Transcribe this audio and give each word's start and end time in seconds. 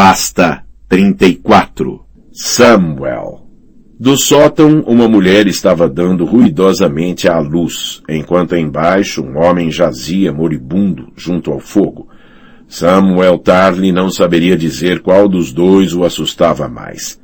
Pasta 0.00 0.62
34 0.88 2.00
Samuel 2.32 3.44
Do 3.98 4.16
sótão, 4.16 4.84
uma 4.86 5.08
mulher 5.08 5.48
estava 5.48 5.88
dando 5.88 6.24
ruidosamente 6.24 7.28
à 7.28 7.40
luz, 7.40 8.00
enquanto 8.08 8.54
embaixo 8.54 9.24
um 9.24 9.36
homem 9.36 9.72
jazia 9.72 10.32
moribundo 10.32 11.12
junto 11.16 11.50
ao 11.50 11.58
fogo. 11.58 12.08
Samuel 12.68 13.38
Tarly 13.38 13.90
não 13.90 14.08
saberia 14.08 14.56
dizer 14.56 15.00
qual 15.00 15.28
dos 15.28 15.52
dois 15.52 15.92
o 15.92 16.04
assustava 16.04 16.68
mais. 16.68 17.20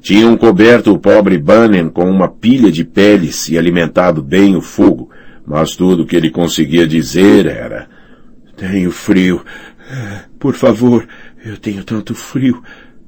Tinham 0.00 0.36
coberto 0.36 0.92
o 0.92 1.00
pobre 1.00 1.36
Bannon 1.36 1.90
com 1.90 2.08
uma 2.08 2.28
pilha 2.28 2.70
de 2.70 2.84
peles 2.84 3.48
e 3.48 3.58
alimentado 3.58 4.22
bem 4.22 4.54
o 4.54 4.60
fogo, 4.60 5.10
mas 5.44 5.74
tudo 5.74 6.04
o 6.04 6.06
que 6.06 6.14
ele 6.14 6.30
conseguia 6.30 6.86
dizer 6.86 7.46
era 7.46 7.88
Tenho 8.56 8.92
frio. 8.92 9.44
Por 10.38 10.54
favor, 10.54 11.06
eu 11.44 11.58
tenho 11.58 11.84
tanto 11.84 12.14
frio. 12.14 12.62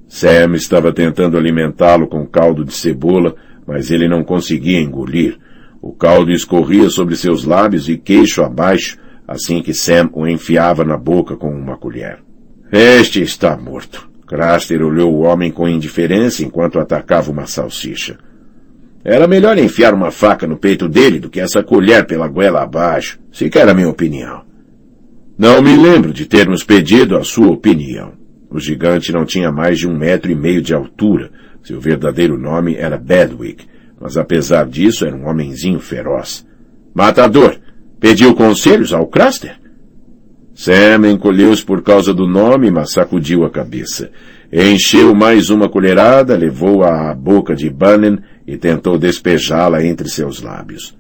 Sam 0.07 0.55
estava 0.55 0.92
tentando 0.92 1.37
alimentá-lo 1.37 2.06
com 2.06 2.27
caldo 2.27 2.65
de 2.65 2.73
cebola, 2.73 3.34
mas 3.66 3.91
ele 3.91 4.06
não 4.06 4.23
conseguia 4.23 4.80
engolir. 4.80 5.38
O 5.80 5.92
caldo 5.92 6.30
escorria 6.30 6.91
sobre 6.91 7.16
seus 7.16 7.45
lábios 7.45 7.88
e 7.88 7.97
queixo 7.97 8.42
abaixo, 8.42 8.98
assim 9.27 9.62
que 9.62 9.73
Sam 9.73 10.11
o 10.12 10.27
enfiava 10.27 10.84
na 10.84 10.97
boca 10.97 11.37
com 11.37 11.48
uma 11.48 11.77
colher. 11.77 12.19
Este 12.70 13.23
está 13.23 13.56
morto. 13.56 14.09
Craster 14.27 14.83
olhou 14.83 15.14
o 15.14 15.20
homem 15.20 15.50
com 15.50 15.69
indiferença 15.69 16.45
enquanto 16.45 16.78
atacava 16.78 17.30
uma 17.30 17.47
salsicha. 17.47 18.19
Era 19.05 19.28
melhor 19.28 19.56
enfiar 19.56 19.95
uma 19.95 20.11
faca 20.11 20.48
no 20.48 20.56
peito 20.56 20.89
dele 20.89 21.20
do 21.20 21.30
que 21.30 21.39
essa 21.39 21.62
colher 21.62 22.06
pela 22.06 22.27
goela 22.27 22.62
abaixo, 22.62 23.20
se 23.30 23.48
quer 23.48 23.69
a 23.69 23.75
minha 23.75 23.89
opinião. 23.89 24.42
Não 25.39 25.62
me 25.62 25.77
lembro 25.77 26.12
de 26.12 26.27
termos 26.27 26.64
pedido 26.64 27.16
a 27.16 27.23
sua 27.23 27.48
opinião. 27.48 28.16
O 28.50 28.59
gigante 28.59 29.12
não 29.12 29.24
tinha 29.24 29.50
mais 29.50 29.78
de 29.78 29.88
um 29.88 29.96
metro 29.96 30.30
e 30.30 30.34
meio 30.34 30.62
de 30.62 30.74
altura. 30.74 31.30
Seu 31.62 31.80
verdadeiro 31.80 32.38
nome 32.38 32.77
era 32.77 32.97
Bedwick, 32.97 33.66
mas 34.00 34.16
apesar 34.16 34.66
disso 34.66 35.05
era 35.05 35.16
um 35.16 35.28
homenzinho 35.28 35.80
feroz. 35.80 36.47
Matador, 36.94 37.58
pediu 37.98 38.34
conselhos 38.34 38.92
ao 38.92 39.06
Craster? 39.06 39.58
Sam 40.55 41.11
encolheu-se 41.11 41.62
por 41.62 41.83
causa 41.83 42.14
do 42.14 42.27
nome, 42.27 42.70
mas 42.70 42.92
sacudiu 42.92 43.44
a 43.44 43.50
cabeça. 43.50 44.11
Encheu 44.50 45.14
mais 45.14 45.50
uma 45.50 45.69
colherada, 45.69 46.36
levou-a 46.36 47.10
à 47.10 47.14
boca 47.14 47.55
de 47.55 47.69
Bannon 47.69 48.16
e 48.47 48.56
tentou 48.56 48.97
despejá-la 48.97 49.84
entre 49.84 50.08
seus 50.08 50.41
lábios. 50.41 50.97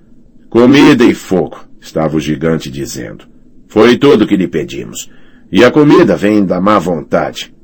Comida 0.50 1.04
e 1.04 1.14
fogo, 1.14 1.64
estava 1.80 2.16
o 2.16 2.20
gigante 2.20 2.70
dizendo. 2.70 3.24
Foi 3.68 3.96
tudo 3.96 4.26
que 4.26 4.36
lhe 4.36 4.48
pedimos. 4.48 5.10
E 5.50 5.64
a 5.64 5.70
comida 5.70 6.16
vem 6.16 6.44
da 6.44 6.60
má 6.60 6.78
vontade. 6.78 7.54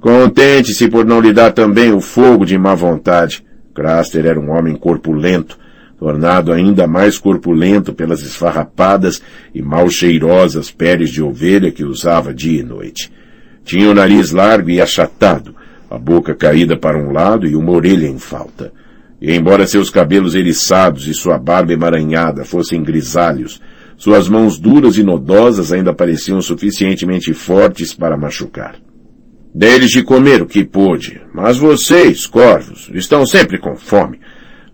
Contente-se 0.00 0.88
por 0.88 1.04
não 1.04 1.20
lhe 1.20 1.32
dar 1.32 1.52
também 1.52 1.92
o 1.92 2.00
fogo 2.00 2.44
de 2.44 2.58
má 2.58 2.74
vontade. 2.74 3.44
Craster 3.74 4.26
era 4.26 4.40
um 4.40 4.50
homem 4.50 4.74
corpulento, 4.74 5.58
tornado 5.98 6.52
ainda 6.52 6.86
mais 6.86 7.18
corpulento 7.18 7.92
pelas 7.92 8.22
esfarrapadas 8.22 9.22
e 9.54 9.62
mal 9.62 9.88
cheirosas 9.88 10.70
peles 10.70 11.10
de 11.10 11.22
ovelha 11.22 11.70
que 11.70 11.84
usava 11.84 12.34
dia 12.34 12.60
e 12.60 12.64
noite. 12.64 13.12
Tinha 13.64 13.90
o 13.90 13.94
nariz 13.94 14.30
largo 14.30 14.70
e 14.70 14.80
achatado, 14.80 15.54
a 15.90 15.98
boca 15.98 16.34
caída 16.34 16.76
para 16.76 16.98
um 16.98 17.12
lado 17.12 17.46
e 17.46 17.54
uma 17.54 17.72
orelha 17.72 18.06
em 18.06 18.18
falta. 18.18 18.72
E 19.20 19.32
embora 19.32 19.66
seus 19.66 19.90
cabelos 19.90 20.34
eriçados 20.34 21.08
e 21.08 21.14
sua 21.14 21.38
barba 21.38 21.72
emaranhada 21.72 22.44
fossem 22.44 22.82
grisalhos, 22.82 23.60
suas 23.96 24.28
mãos 24.28 24.58
duras 24.58 24.96
e 24.96 25.02
nodosas 25.02 25.72
ainda 25.72 25.94
pareciam 25.94 26.40
suficientemente 26.40 27.32
fortes 27.32 27.94
para 27.94 28.16
machucar. 28.16 28.76
Deles 29.54 29.90
de 29.90 30.02
comer 30.02 30.42
o 30.42 30.46
que 30.46 30.64
pôde, 30.64 31.20
mas 31.32 31.56
vocês, 31.56 32.26
corvos, 32.26 32.90
estão 32.92 33.24
sempre 33.24 33.58
com 33.58 33.74
fome. 33.74 34.20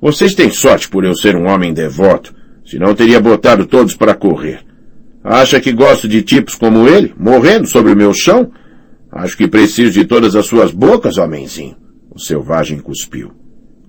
Vocês 0.01 0.35
têm 0.35 0.51
sorte 0.51 0.89
por 0.89 1.05
eu 1.05 1.15
ser 1.15 1.37
um 1.37 1.47
homem 1.47 1.73
devoto, 1.73 2.35
senão 2.67 2.95
teria 2.95 3.21
botado 3.21 3.65
todos 3.67 3.95
para 3.95 4.15
correr. 4.15 4.65
Acha 5.23 5.61
que 5.61 5.73
gosto 5.73 6.09
de 6.09 6.21
tipos 6.23 6.57
como 6.57 6.89
ele, 6.89 7.15
morrendo 7.17 7.69
sobre 7.69 7.93
o 7.93 7.97
meu 7.97 8.13
chão? 8.13 8.51
Acho 9.13 9.37
que 9.37 9.47
preciso 9.47 9.93
de 9.93 10.05
todas 10.05 10.35
as 10.35 10.47
suas 10.47 10.73
bocas, 10.73 11.17
homenzinho. 11.17 11.77
O 12.11 12.19
selvagem 12.19 12.81
cuspiu. 12.81 13.31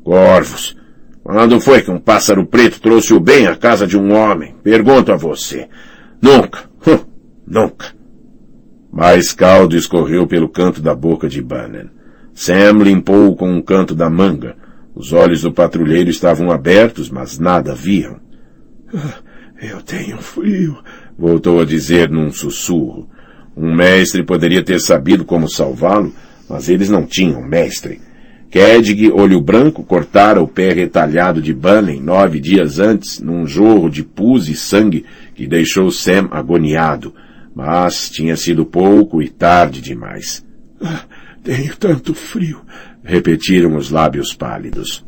Corvos, 0.03 0.75
quando 1.23 1.61
foi 1.61 1.81
que 1.81 1.89
um 1.89 1.99
pássaro 1.99 2.45
preto 2.45 2.81
trouxe 2.81 3.13
o 3.13 3.19
bem 3.19 3.47
à 3.47 3.55
casa 3.55 3.87
de 3.87 3.97
um 3.97 4.13
homem? 4.13 4.55
Pergunto 4.61 5.11
a 5.11 5.15
você. 5.15 5.69
Nunca. 6.21 6.69
Hum, 6.85 6.99
nunca. 7.47 7.87
Mais 8.91 9.31
caldo 9.31 9.77
escorreu 9.77 10.27
pelo 10.27 10.49
canto 10.49 10.81
da 10.81 10.93
boca 10.93 11.29
de 11.29 11.41
Bannon. 11.41 11.87
Sam 12.33 12.83
limpou 12.83 13.35
com 13.35 13.49
um 13.49 13.61
canto 13.61 13.95
da 13.95 14.09
manga. 14.09 14.55
Os 14.93 15.13
olhos 15.13 15.41
do 15.41 15.51
patrulheiro 15.51 16.09
estavam 16.09 16.51
abertos, 16.51 17.09
mas 17.09 17.39
nada 17.39 17.73
viam. 17.73 18.19
Ah, 18.93 19.19
eu 19.61 19.81
tenho 19.81 20.17
frio, 20.17 20.77
voltou 21.17 21.61
a 21.61 21.65
dizer 21.65 22.09
num 22.09 22.31
sussurro. 22.31 23.09
Um 23.55 23.73
mestre 23.73 24.23
poderia 24.23 24.63
ter 24.63 24.79
sabido 24.79 25.23
como 25.23 25.49
salvá-lo, 25.49 26.13
mas 26.49 26.69
eles 26.69 26.89
não 26.89 27.05
tinham 27.05 27.41
mestre. 27.41 28.01
Kedig, 28.53 29.11
olho 29.11 29.41
branco, 29.41 29.83
cortara 29.83 30.39
o 30.39 30.47
pé 30.47 30.73
retalhado 30.73 31.41
de 31.41 31.51
Bunny 31.51 31.99
nove 31.99 32.39
dias 32.39 32.77
antes, 32.77 33.19
num 33.19 33.47
jorro 33.47 33.89
de 33.89 34.03
pus 34.03 34.47
e 34.47 34.53
sangue 34.53 35.05
que 35.33 35.47
deixou 35.47 35.89
Sam 35.89 36.27
agoniado. 36.29 37.15
Mas 37.55 38.11
tinha 38.11 38.37
sido 38.37 38.63
pouco 38.63 39.23
e 39.23 39.27
tarde 39.27 39.81
demais. 39.81 40.45
Ah, 40.79 41.01
tenho 41.43 41.75
tanto 41.77 42.13
frio, 42.13 42.61
repetiram 43.03 43.75
os 43.75 43.89
lábios 43.89 44.35
pálidos. 44.35 45.03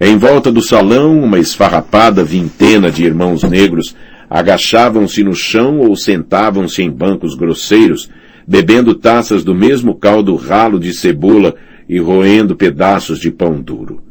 Em 0.00 0.16
volta 0.16 0.50
do 0.50 0.62
salão, 0.62 1.22
uma 1.22 1.38
esfarrapada 1.38 2.24
vintena 2.24 2.90
de 2.90 3.04
irmãos 3.04 3.42
negros 3.42 3.94
agachavam-se 4.30 5.22
no 5.22 5.34
chão 5.34 5.80
ou 5.80 5.94
sentavam-se 5.94 6.82
em 6.82 6.90
bancos 6.90 7.34
grosseiros, 7.34 8.08
bebendo 8.48 8.94
taças 8.94 9.44
do 9.44 9.54
mesmo 9.54 9.94
caldo 9.94 10.34
ralo 10.36 10.80
de 10.80 10.94
cebola 10.94 11.54
e 11.88 11.98
roendo 11.98 12.56
pedaços 12.56 13.18
de 13.18 13.30
pão 13.30 13.60
duro. 13.60 14.02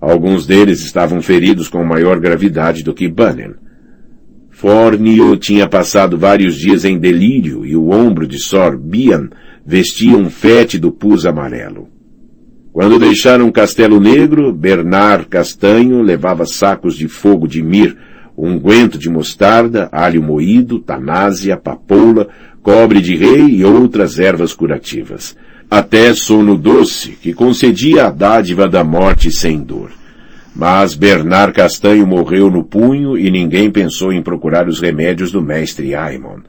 Alguns 0.00 0.46
deles 0.46 0.80
estavam 0.80 1.20
feridos 1.20 1.68
com 1.68 1.84
maior 1.84 2.18
gravidade 2.18 2.82
do 2.82 2.94
que 2.94 3.06
Bunyan. 3.06 3.54
Fornio 4.50 5.36
tinha 5.36 5.68
passado 5.68 6.16
vários 6.16 6.56
dias 6.56 6.84
em 6.84 6.98
delírio 6.98 7.66
e 7.66 7.76
o 7.76 7.90
ombro 7.90 8.26
de 8.26 8.38
Sor 8.38 8.78
Bian 8.78 9.28
vestia 9.64 10.16
um 10.16 10.30
fétido 10.30 10.90
pus 10.90 11.26
amarelo. 11.26 11.88
Quando 12.72 12.98
deixaram 12.98 13.50
Castelo 13.50 14.00
Negro, 14.00 14.52
Bernard 14.52 15.26
Castanho 15.26 16.00
levava 16.02 16.46
sacos 16.46 16.96
de 16.96 17.08
fogo 17.08 17.46
de 17.46 17.62
mir, 17.62 17.96
unguento 18.36 18.96
de 18.96 19.10
mostarda, 19.10 19.88
alho 19.92 20.22
moído, 20.22 20.78
tanásia, 20.78 21.56
papoula, 21.56 22.28
cobre 22.62 23.00
de 23.00 23.16
rei 23.16 23.46
e 23.48 23.64
outras 23.64 24.18
ervas 24.18 24.54
curativas 24.54 25.36
até 25.70 26.12
sono 26.14 26.58
doce, 26.58 27.12
que 27.12 27.32
concedia 27.32 28.06
a 28.06 28.10
dádiva 28.10 28.68
da 28.68 28.82
morte 28.82 29.30
sem 29.30 29.62
dor. 29.62 29.92
Mas 30.54 30.96
Bernard 30.96 31.52
Castanho 31.52 32.04
morreu 32.06 32.50
no 32.50 32.64
punho 32.64 33.16
e 33.16 33.30
ninguém 33.30 33.70
pensou 33.70 34.12
em 34.12 34.20
procurar 34.20 34.66
os 34.66 34.80
remédios 34.80 35.30
do 35.30 35.40
mestre 35.40 35.94
Aimon. 35.94 36.40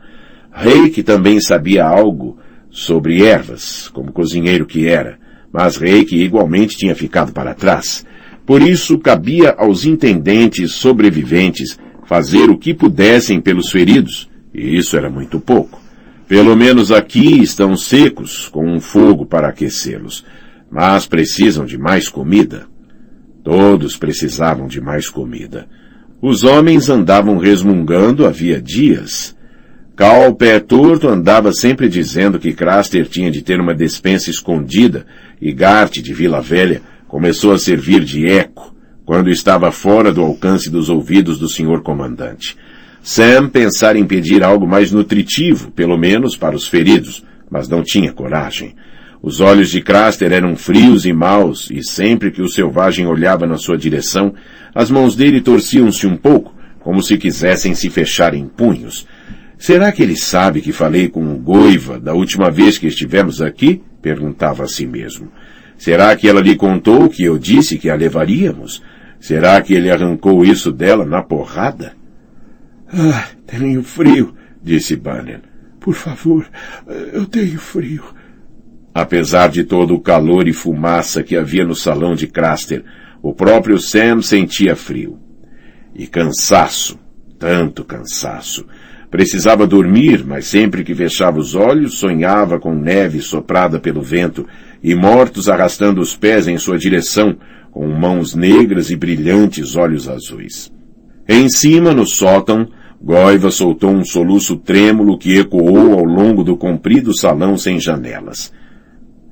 Rei 0.52 0.90
que 0.90 1.04
também 1.04 1.40
sabia 1.40 1.86
algo 1.86 2.38
sobre 2.72 3.24
ervas, 3.24 3.90
como 3.90 4.12
cozinheiro 4.12 4.66
que 4.66 4.88
era, 4.88 5.20
mas 5.54 5.78
rei 5.78 6.04
que 6.04 6.16
igualmente 6.16 6.76
tinha 6.76 6.96
ficado 6.96 7.32
para 7.32 7.54
trás. 7.54 8.04
Por 8.44 8.62
isso 8.62 8.98
cabia 8.98 9.52
aos 9.52 9.86
intendentes 9.86 10.72
sobreviventes 10.74 11.78
fazer 12.06 12.50
o 12.50 12.58
que 12.58 12.74
pudessem 12.74 13.40
pelos 13.40 13.70
feridos, 13.70 14.30
e 14.54 14.78
isso 14.78 14.98
era 14.98 15.10
muito 15.10 15.40
pouco. 15.40 15.81
Pelo 16.32 16.56
menos 16.56 16.94
aqui 16.94 17.42
estão 17.42 17.76
secos, 17.76 18.48
com 18.48 18.66
um 18.66 18.80
fogo 18.80 19.26
para 19.26 19.50
aquecê-los, 19.50 20.24
mas 20.72 21.06
precisam 21.06 21.66
de 21.66 21.78
mais 21.78 22.08
comida. 22.08 22.68
Todos 23.44 23.98
precisavam 23.98 24.66
de 24.66 24.80
mais 24.80 25.10
comida. 25.10 25.68
Os 26.22 26.46
homens 26.46 26.90
andavam 26.90 27.38
resmungando 27.38 28.26
havia 28.26 28.62
dias. 28.62 29.36
Cal 29.94 30.34
Pé 30.34 30.62
Torto 30.62 31.10
andava 31.10 31.52
sempre 31.52 31.90
dizendo 31.90 32.40
que 32.40 32.54
Craster 32.54 33.10
tinha 33.10 33.30
de 33.30 33.42
ter 33.42 33.60
uma 33.60 33.76
despensa 33.76 34.30
escondida 34.30 35.06
e 35.42 35.52
Gart 35.52 35.98
de 35.98 36.14
Vila 36.14 36.40
Velha 36.40 36.82
começou 37.10 37.52
a 37.52 37.60
servir 37.60 38.06
de 38.06 38.26
eco 38.26 38.74
quando 39.04 39.30
estava 39.30 39.70
fora 39.70 40.14
do 40.14 40.22
alcance 40.22 40.70
dos 40.70 40.88
ouvidos 40.88 41.38
do 41.38 41.50
senhor 41.50 41.82
comandante. 41.82 42.56
Sam 43.04 43.50
pensara 43.50 43.98
em 43.98 44.06
pedir 44.06 44.44
algo 44.44 44.68
mais 44.68 44.92
nutritivo, 44.92 45.72
pelo 45.72 45.98
menos 45.98 46.38
para 46.38 46.56
os 46.56 46.68
feridos, 46.68 47.26
mas 47.50 47.68
não 47.68 47.84
tinha 47.84 48.14
coragem. 48.14 48.76
Os 49.24 49.40
olhos 49.40 49.70
de 49.70 49.82
Craster 49.82 50.32
eram 50.32 50.56
frios 50.56 51.06
e 51.06 51.14
maus, 51.14 51.70
e 51.72 51.84
sempre 51.84 52.32
que 52.32 52.42
o 52.42 52.50
selvagem 52.50 53.08
olhava 53.08 53.46
na 53.46 53.58
sua 53.58 53.78
direção, 53.78 54.34
as 54.74 54.90
mãos 54.90 55.16
dele 55.16 55.42
torciam-se 55.42 56.06
um 56.08 56.16
pouco, 56.16 56.54
como 56.80 57.02
se 57.02 57.18
quisessem 57.18 57.76
se 57.76 57.90
fechar 57.90 58.34
em 58.34 58.48
punhos. 58.48 59.08
Será 59.58 59.92
que 59.92 60.02
ele 60.02 60.16
sabe 60.16 60.62
que 60.62 60.72
falei 60.72 61.08
com 61.08 61.24
o 61.24 61.38
Goiva 61.38 62.00
da 62.00 62.14
última 62.14 62.50
vez 62.50 62.80
que 62.80 62.88
estivemos 62.88 63.42
aqui? 63.42 63.82
Perguntava 64.02 64.64
a 64.64 64.68
si 64.68 64.88
mesmo. 64.88 65.32
Será 65.78 66.16
que 66.16 66.28
ela 66.28 66.42
lhe 66.42 66.56
contou 66.56 67.10
que 67.10 67.24
eu 67.24 67.38
disse 67.38 67.78
que 67.78 67.90
a 67.90 67.96
levaríamos? 67.96 68.82
Será 69.20 69.62
que 69.62 69.74
ele 69.74 69.92
arrancou 69.92 70.44
isso 70.44 70.72
dela 70.72 71.06
na 71.06 71.22
porrada? 71.22 71.94
Ah, 72.94 73.30
tenho 73.48 73.84
frio, 73.84 74.36
disse 74.62 74.96
Banner. 74.96 75.42
Por 75.80 75.96
favor, 75.96 76.46
eu 77.14 77.26
tenho 77.26 77.58
frio. 77.58 78.04
Apesar 78.94 79.50
de 79.50 79.64
todo 79.64 79.96
o 79.96 80.02
calor 80.02 80.48
e 80.48 80.54
fumaça 80.54 81.24
que 81.24 81.38
havia 81.38 81.66
no 81.66 81.74
salão 81.74 82.14
de 82.14 82.28
Craster, 82.28 82.84
o 83.22 83.34
próprio 83.34 83.80
Sam 83.80 84.22
sentia 84.22 84.76
frio. 84.76 85.18
E 85.96 86.06
cansaço, 86.06 87.00
tanto 87.40 87.86
cansaço. 87.86 88.66
Precisava 89.10 89.66
dormir, 89.66 90.26
mas 90.26 90.46
sempre 90.46 90.84
que 90.84 90.96
fechava 90.96 91.40
os 91.40 91.56
olhos 91.56 92.00
sonhava 92.00 92.60
com 92.60 92.74
neve 92.74 93.20
soprada 93.22 93.80
pelo 93.80 94.02
vento 94.02 94.46
e 94.84 94.96
mortos 94.96 95.50
arrastando 95.50 96.02
os 96.02 96.16
pés 96.16 96.48
em 96.48 96.58
sua 96.58 96.78
direção, 96.78 97.38
com 97.72 97.88
mãos 97.88 98.36
negras 98.36 98.90
e 98.90 98.96
brilhantes 98.96 99.76
olhos 99.76 100.08
azuis. 100.08 100.72
Em 101.28 101.50
cima, 101.50 101.94
no 101.94 102.06
sótão, 102.06 102.68
Goiva 103.04 103.50
soltou 103.50 103.90
um 103.90 104.06
soluço 104.06 104.58
trêmulo 104.58 105.18
que 105.18 105.38
ecoou 105.38 105.94
ao 105.94 106.06
longo 106.06 106.44
do 106.44 106.56
comprido 106.56 107.18
salão 107.18 107.58
sem 107.58 107.80
janelas. 107.80 108.54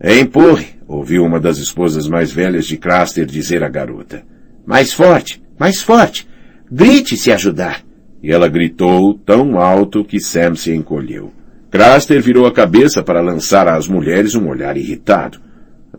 Empurre, 0.03 0.69
ouviu 0.87 1.23
uma 1.23 1.39
das 1.39 1.59
esposas 1.59 2.07
mais 2.07 2.31
velhas 2.31 2.65
de 2.65 2.77
Craster 2.77 3.27
dizer 3.27 3.63
à 3.63 3.69
garota. 3.69 4.23
Mais 4.65 4.91
forte, 4.91 5.41
mais 5.59 5.81
forte. 5.81 6.27
Grite 6.71 7.15
se 7.15 7.31
ajudar. 7.31 7.83
E 8.23 8.31
ela 8.31 8.47
gritou 8.47 9.13
tão 9.13 9.59
alto 9.59 10.03
que 10.03 10.19
Sam 10.19 10.55
se 10.55 10.73
encolheu. 10.73 11.31
Craster 11.69 12.21
virou 12.21 12.47
a 12.47 12.51
cabeça 12.51 13.03
para 13.03 13.21
lançar 13.21 13.67
às 13.67 13.87
mulheres 13.87 14.33
um 14.33 14.47
olhar 14.49 14.75
irritado. 14.77 15.39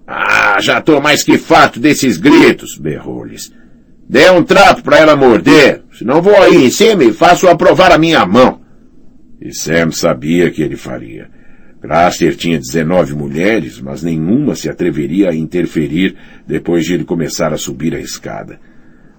Ah, 0.06 0.58
já 0.60 0.78
estou 0.78 1.00
mais 1.00 1.22
que 1.22 1.38
farto 1.38 1.78
desses 1.78 2.16
gritos, 2.16 2.76
berrou-lhes. 2.76 3.52
Dê 4.10 4.28
um 4.28 4.42
trapo 4.42 4.82
para 4.82 4.98
ela 4.98 5.14
morder, 5.14 5.84
senão 5.96 6.20
vou 6.20 6.36
aí 6.36 6.64
em 6.64 6.68
cima 6.68 7.04
e 7.04 7.12
faço 7.12 7.46
aprovar 7.46 7.92
a 7.92 7.98
minha 7.98 8.26
mão. 8.26 8.60
E 9.40 9.54
Sam 9.54 9.92
sabia 9.92 10.50
que 10.50 10.62
ele 10.62 10.74
faria. 10.74 11.28
Craster 11.80 12.34
tinha 12.34 12.58
19 12.58 13.14
mulheres, 13.14 13.80
mas 13.80 14.02
nenhuma 14.02 14.56
se 14.56 14.68
atreveria 14.68 15.30
a 15.30 15.36
interferir 15.36 16.16
depois 16.44 16.84
de 16.84 16.94
ele 16.94 17.04
começar 17.04 17.52
a 17.52 17.56
subir 17.56 17.94
a 17.94 18.00
escada. 18.00 18.58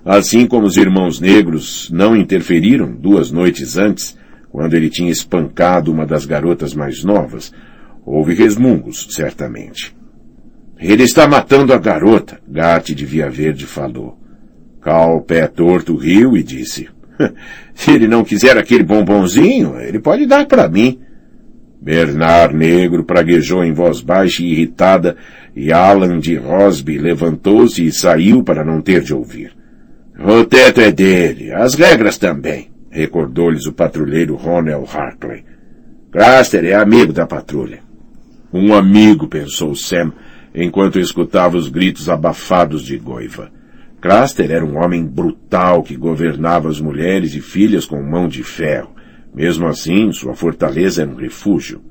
Assim 0.04 0.46
como 0.46 0.68
os 0.68 0.76
irmãos 0.76 1.22
negros 1.22 1.90
não 1.90 2.14
interferiram 2.14 2.92
duas 2.92 3.32
noites 3.32 3.78
antes, 3.78 4.18
quando 4.50 4.74
ele 4.74 4.90
tinha 4.90 5.10
espancado 5.10 5.90
uma 5.90 6.06
das 6.06 6.26
garotas 6.26 6.74
mais 6.74 7.02
novas, 7.02 7.54
houve 8.06 8.34
resmungos, 8.34 9.08
certamente. 9.12 9.96
Ele 10.78 11.04
está 11.04 11.30
matando 11.30 11.74
a 11.74 11.78
garota, 11.78 12.42
Gatti 12.46 12.94
de 12.94 13.06
Via 13.06 13.30
Verde 13.30 13.66
falou. 13.66 14.21
Cal, 14.82 15.22
pé 15.22 15.48
torto, 15.48 15.96
riu 15.96 16.36
e 16.36 16.42
disse, 16.42 16.90
se 17.74 17.92
ele 17.92 18.08
não 18.08 18.24
quiser 18.24 18.58
aquele 18.58 18.84
bombonzinho, 18.84 19.80
ele 19.80 20.00
pode 20.00 20.26
dar 20.26 20.46
para 20.48 20.68
mim. 20.68 21.00
Bernard 21.80 22.56
Negro 22.56 23.04
praguejou 23.04 23.64
em 23.64 23.74
voz 23.74 24.02
baixa 24.02 24.44
e 24.44 24.52
irritada, 24.52 25.18
e 25.56 25.72
Alan 25.72 26.20
de 26.20 26.36
Rosby 26.36 26.98
levantou-se 26.98 27.86
e 27.86 27.92
saiu 27.92 28.44
para 28.44 28.64
não 28.64 28.82
ter 28.82 29.02
de 29.02 29.14
ouvir. 29.14 29.52
O 30.20 30.46
teto 30.46 30.82
é 30.82 30.92
dele, 30.92 31.52
as 31.52 31.74
regras 31.74 32.18
também, 32.18 32.70
recordou-lhes 32.90 33.66
o 33.66 33.74
patrulheiro 33.74 34.36
Ronald 34.36 34.88
Hartley. 34.92 35.44
Craster 36.12 36.66
é 36.66 36.74
amigo 36.74 37.14
da 37.14 37.26
patrulha. 37.26 37.80
Um 38.54 38.74
amigo, 38.76 39.28
pensou 39.28 39.74
Sam, 39.76 40.12
enquanto 40.54 41.00
escutava 41.00 41.58
os 41.58 41.70
gritos 41.70 42.10
abafados 42.10 42.84
de 42.84 42.98
Goiva. 42.98 43.50
Craster 44.02 44.50
era 44.50 44.66
um 44.66 44.84
homem 44.84 45.06
brutal 45.06 45.84
que 45.84 45.96
governava 45.96 46.68
as 46.68 46.82
mulheres 46.82 47.36
e 47.36 47.40
filhas 47.40 47.86
com 47.86 48.02
mão 48.02 48.28
de 48.28 48.42
ferro. 48.42 48.96
Mesmo 49.34 49.68
assim, 49.68 50.12
sua 50.12 50.34
fortaleza 50.34 51.04
era 51.04 51.12
um 51.12 51.16
refúgio. 51.16 51.82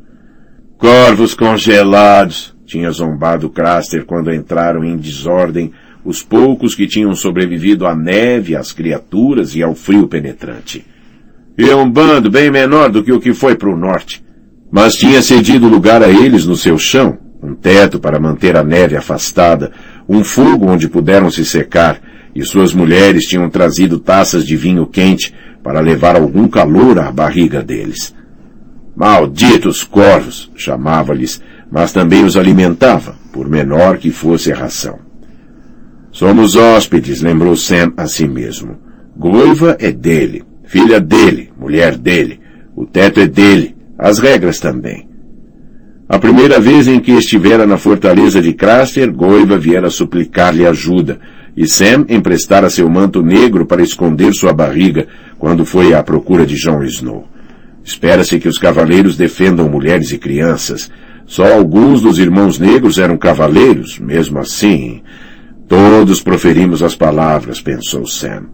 Corvos 0.77 1.35
congelados! 1.35 2.59
tinha 2.67 2.91
zombado 2.91 3.51
Craster 3.51 4.05
quando 4.05 4.33
entraram 4.33 4.85
em 4.85 4.97
desordem 4.97 5.73
os 6.05 6.23
poucos 6.23 6.75
que 6.75 6.87
tinham 6.87 7.15
sobrevivido 7.15 7.87
à 7.87 7.95
neve, 7.95 8.57
às 8.57 8.73
criaturas 8.73 9.55
e 9.55 9.62
ao 9.62 9.75
frio 9.75 10.09
penetrante. 10.09 10.85
E 11.57 11.69
um 11.75 11.91
bando 11.91 12.31
bem 12.31 12.51
menor 12.51 12.91
do 12.91 13.05
que 13.05 13.12
o 13.12 13.21
que 13.21 13.35
foi 13.35 13.55
para 13.55 13.69
o 13.69 13.77
norte. 13.77 14.25
Mas 14.71 14.95
tinha 14.95 15.21
cedido 15.21 15.69
lugar 15.69 16.03
a 16.03 16.09
eles 16.09 16.47
no 16.47 16.57
seu 16.57 16.79
chão, 16.79 17.19
um 17.43 17.55
teto 17.55 17.99
para 17.99 18.21
manter 18.21 18.57
a 18.57 18.62
neve 18.62 18.97
afastada, 18.97 19.73
um 20.12 20.25
fogo 20.25 20.67
onde 20.67 20.89
puderam 20.89 21.31
se 21.31 21.45
secar, 21.45 22.01
e 22.35 22.45
suas 22.45 22.75
mulheres 22.75 23.27
tinham 23.27 23.49
trazido 23.49 24.01
taças 24.01 24.45
de 24.45 24.57
vinho 24.57 24.85
quente 24.85 25.33
para 25.62 25.79
levar 25.79 26.17
algum 26.17 26.49
calor 26.49 26.99
à 26.99 27.12
barriga 27.12 27.62
deles. 27.62 28.12
Malditos 28.97 29.85
corvos, 29.85 30.51
chamava-lhes, 30.57 31.41
mas 31.71 31.93
também 31.93 32.25
os 32.25 32.37
alimentava, 32.37 33.15
por 33.33 33.49
menor 33.49 33.99
que 33.99 34.11
fosse 34.11 34.51
a 34.53 34.57
ração. 34.57 34.99
Somos 36.11 36.57
hóspedes, 36.57 37.21
lembrou 37.21 37.55
Sam 37.55 37.93
a 37.97 38.09
si 38.09 38.27
mesmo. 38.27 38.79
Goiva 39.17 39.77
é 39.79 39.93
dele, 39.93 40.43
filha 40.65 41.01
dele, 41.01 41.53
mulher 41.57 41.97
dele. 41.97 42.41
O 42.75 42.85
teto 42.85 43.21
é 43.21 43.29
dele, 43.29 43.77
as 43.97 44.19
regras 44.19 44.59
também. 44.59 45.09
A 46.11 46.19
primeira 46.19 46.59
vez 46.59 46.89
em 46.89 46.99
que 46.99 47.12
estivera 47.12 47.65
na 47.65 47.79
fortaleza 47.79 48.43
de 48.43 48.53
Craster, 48.53 49.12
Goiva 49.12 49.57
viera 49.57 49.89
suplicar-lhe 49.89 50.67
ajuda, 50.67 51.21
e 51.57 51.69
Sam 51.69 52.05
emprestara 52.09 52.69
seu 52.69 52.91
manto 52.91 53.23
negro 53.23 53.65
para 53.65 53.81
esconder 53.81 54.35
sua 54.35 54.53
barriga 54.53 55.07
quando 55.39 55.65
foi 55.65 55.95
à 55.95 56.03
procura 56.03 56.45
de 56.45 56.57
Jon 56.57 56.83
Snow. 56.83 57.29
Espera-se 57.85 58.41
que 58.41 58.49
os 58.49 58.59
cavaleiros 58.59 59.17
defendam 59.17 59.69
mulheres 59.69 60.11
e 60.11 60.19
crianças. 60.19 60.91
Só 61.27 61.47
alguns 61.55 62.03
dos 62.03 62.19
irmãos 62.19 62.59
negros 62.59 62.99
eram 62.99 63.17
cavaleiros, 63.17 63.97
mesmo 64.01 64.41
assim. 64.41 65.03
Todos 65.69 66.21
proferimos 66.21 66.83
as 66.83 66.97
palavras, 66.97 67.61
pensou 67.61 68.05
Sam. 68.05 68.47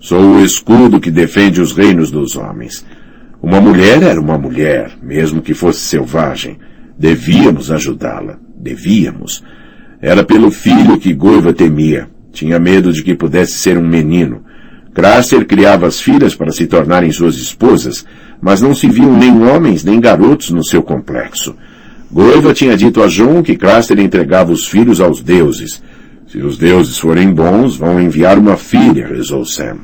Sou 0.00 0.36
o 0.36 0.42
escudo 0.42 0.98
que 0.98 1.10
defende 1.10 1.60
os 1.60 1.72
reinos 1.72 2.10
dos 2.10 2.36
homens. 2.36 2.86
Uma 3.42 3.60
mulher 3.60 4.02
era 4.02 4.18
uma 4.18 4.38
mulher, 4.38 4.92
mesmo 5.02 5.42
que 5.42 5.52
fosse 5.52 5.80
selvagem. 5.80 6.56
Devíamos 6.98 7.70
ajudá-la. 7.70 8.38
Devíamos. 8.56 9.42
Era 10.00 10.24
pelo 10.24 10.50
filho 10.50 10.98
que 10.98 11.14
Goiva 11.14 11.52
temia. 11.52 12.08
Tinha 12.32 12.58
medo 12.58 12.92
de 12.92 13.02
que 13.02 13.14
pudesse 13.14 13.54
ser 13.54 13.76
um 13.76 13.86
menino. 13.86 14.42
Craster 14.94 15.46
criava 15.46 15.86
as 15.86 16.00
filhas 16.00 16.34
para 16.34 16.52
se 16.52 16.66
tornarem 16.66 17.10
suas 17.10 17.36
esposas, 17.36 18.04
mas 18.40 18.60
não 18.60 18.74
se 18.74 18.88
viam 18.88 19.16
nem 19.16 19.42
homens 19.42 19.84
nem 19.84 20.00
garotos 20.00 20.50
no 20.50 20.64
seu 20.64 20.82
complexo. 20.82 21.54
Goiva 22.10 22.52
tinha 22.52 22.76
dito 22.76 23.02
a 23.02 23.08
João 23.08 23.42
que 23.42 23.56
Craster 23.56 23.98
entregava 23.98 24.52
os 24.52 24.66
filhos 24.66 25.00
aos 25.00 25.22
deuses. 25.22 25.82
Se 26.26 26.38
os 26.38 26.58
deuses 26.58 26.98
forem 26.98 27.32
bons, 27.32 27.76
vão 27.76 28.00
enviar 28.00 28.38
uma 28.38 28.56
filha, 28.56 29.06
rezou 29.06 29.44
Sam. 29.44 29.78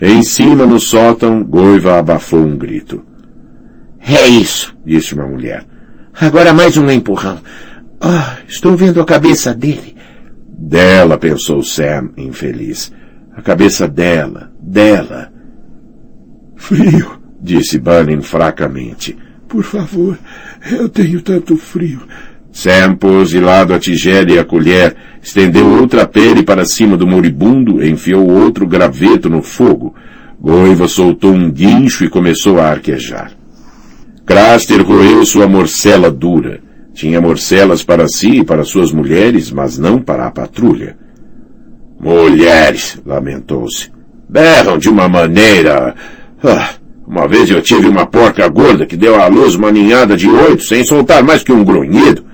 Em 0.00 0.22
cima, 0.22 0.66
no 0.66 0.80
sótão, 0.80 1.42
Goiva 1.42 1.98
abafou 1.98 2.40
um 2.40 2.56
grito. 2.56 3.02
É 4.00 4.26
isso, 4.26 4.74
disse 4.84 5.14
uma 5.14 5.26
mulher. 5.26 5.64
Agora 6.20 6.52
mais 6.52 6.76
um 6.76 6.88
empurrão. 6.90 7.40
Ah, 8.00 8.36
estou 8.46 8.76
vendo 8.76 9.00
a 9.00 9.04
cabeça 9.04 9.52
dele. 9.52 9.96
Dela, 10.46 11.18
pensou 11.18 11.62
Sam, 11.62 12.10
infeliz. 12.16 12.92
A 13.36 13.42
cabeça 13.42 13.88
dela, 13.88 14.52
dela. 14.60 15.32
Frio, 16.54 17.18
disse 17.40 17.78
Bunny 17.78 18.22
fracamente. 18.22 19.16
Por 19.48 19.64
favor, 19.64 20.16
eu 20.70 20.88
tenho 20.88 21.20
tanto 21.20 21.56
frio. 21.56 22.02
Sam 22.52 22.94
pôs 22.94 23.30
de 23.30 23.40
lado 23.40 23.74
a 23.74 23.78
tigela 23.80 24.30
e 24.30 24.38
a 24.38 24.44
colher, 24.44 24.94
estendeu 25.20 25.66
outra 25.66 26.06
pele 26.06 26.44
para 26.44 26.64
cima 26.64 26.96
do 26.96 27.06
moribundo, 27.06 27.84
enfiou 27.84 28.30
outro 28.30 28.66
graveto 28.66 29.28
no 29.28 29.42
fogo. 29.42 29.94
Goiva 30.40 30.86
soltou 30.86 31.32
um 31.32 31.50
guincho 31.50 32.04
e 32.04 32.08
começou 32.08 32.60
a 32.60 32.68
arquejar. 32.68 33.32
Craster 34.26 34.82
roeu 34.82 35.24
sua 35.24 35.46
morcela 35.46 36.10
dura. 36.10 36.60
Tinha 36.94 37.20
morcelas 37.20 37.82
para 37.82 38.06
si 38.08 38.38
e 38.38 38.44
para 38.44 38.64
suas 38.64 38.92
mulheres, 38.92 39.50
mas 39.50 39.78
não 39.78 40.00
para 40.00 40.26
a 40.26 40.30
patrulha. 40.30 40.96
Mulheres, 42.00 43.00
lamentou-se. 43.04 43.90
Berram 44.28 44.78
de 44.78 44.88
uma 44.88 45.08
maneira. 45.08 45.94
Ah, 46.42 46.70
uma 47.06 47.26
vez 47.26 47.50
eu 47.50 47.60
tive 47.60 47.88
uma 47.88 48.06
porca 48.06 48.48
gorda 48.48 48.86
que 48.86 48.96
deu 48.96 49.20
à 49.20 49.26
luz 49.26 49.54
uma 49.54 49.70
ninhada 49.70 50.16
de 50.16 50.28
oito 50.28 50.62
sem 50.62 50.84
soltar 50.84 51.22
mais 51.22 51.42
que 51.42 51.52
um 51.52 51.64
grunhido. 51.64 52.24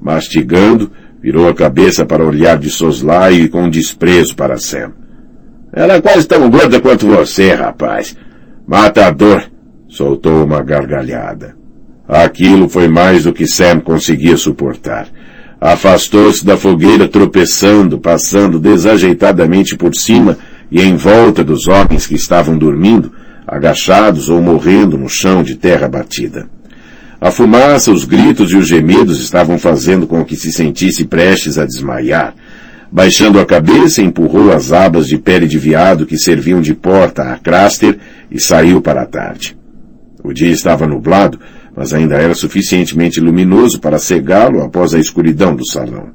Mastigando, 0.00 0.90
virou 1.22 1.48
a 1.48 1.54
cabeça 1.54 2.04
para 2.04 2.24
olhar 2.24 2.58
de 2.58 2.70
soslaio 2.70 3.44
e 3.44 3.48
com 3.48 3.68
desprezo 3.68 4.34
para 4.34 4.58
Sam. 4.58 4.92
Ela 5.72 5.94
é 5.94 6.00
quase 6.00 6.26
tão 6.26 6.50
gorda 6.50 6.80
quanto 6.80 7.06
você, 7.06 7.52
rapaz. 7.54 8.16
Matador. 8.66 9.44
Soltou 9.90 10.44
uma 10.44 10.62
gargalhada. 10.62 11.56
Aquilo 12.08 12.68
foi 12.68 12.86
mais 12.86 13.24
do 13.24 13.32
que 13.32 13.44
Sam 13.44 13.80
conseguia 13.80 14.36
suportar. 14.36 15.08
Afastou-se 15.60 16.44
da 16.44 16.56
fogueira 16.56 17.08
tropeçando, 17.08 17.98
passando 17.98 18.60
desajeitadamente 18.60 19.76
por 19.76 19.94
cima 19.94 20.38
e 20.70 20.80
em 20.80 20.94
volta 20.96 21.42
dos 21.42 21.66
homens 21.66 22.06
que 22.06 22.14
estavam 22.14 22.56
dormindo, 22.56 23.12
agachados 23.46 24.28
ou 24.28 24.40
morrendo 24.40 24.96
no 24.96 25.08
chão 25.08 25.42
de 25.42 25.56
terra 25.56 25.88
batida. 25.88 26.48
A 27.20 27.32
fumaça, 27.32 27.90
os 27.90 28.04
gritos 28.04 28.52
e 28.52 28.56
os 28.56 28.68
gemidos 28.68 29.20
estavam 29.20 29.58
fazendo 29.58 30.06
com 30.06 30.24
que 30.24 30.36
se 30.36 30.52
sentisse 30.52 31.04
prestes 31.04 31.58
a 31.58 31.66
desmaiar. 31.66 32.32
Baixando 32.92 33.40
a 33.40 33.44
cabeça, 33.44 34.00
empurrou 34.00 34.52
as 34.52 34.72
abas 34.72 35.08
de 35.08 35.18
pele 35.18 35.46
de 35.46 35.58
viado 35.58 36.06
que 36.06 36.16
serviam 36.16 36.60
de 36.60 36.74
porta 36.74 37.24
a 37.24 37.38
Craster 37.38 37.98
e 38.30 38.40
saiu 38.40 38.80
para 38.80 39.02
a 39.02 39.06
tarde. 39.06 39.59
O 40.22 40.32
dia 40.32 40.50
estava 40.50 40.86
nublado, 40.86 41.38
mas 41.76 41.92
ainda 41.92 42.16
era 42.16 42.34
suficientemente 42.34 43.20
luminoso 43.20 43.80
para 43.80 43.98
cegá-lo 43.98 44.62
após 44.62 44.92
a 44.94 44.98
escuridão 44.98 45.54
do 45.54 45.66
salão. 45.66 46.10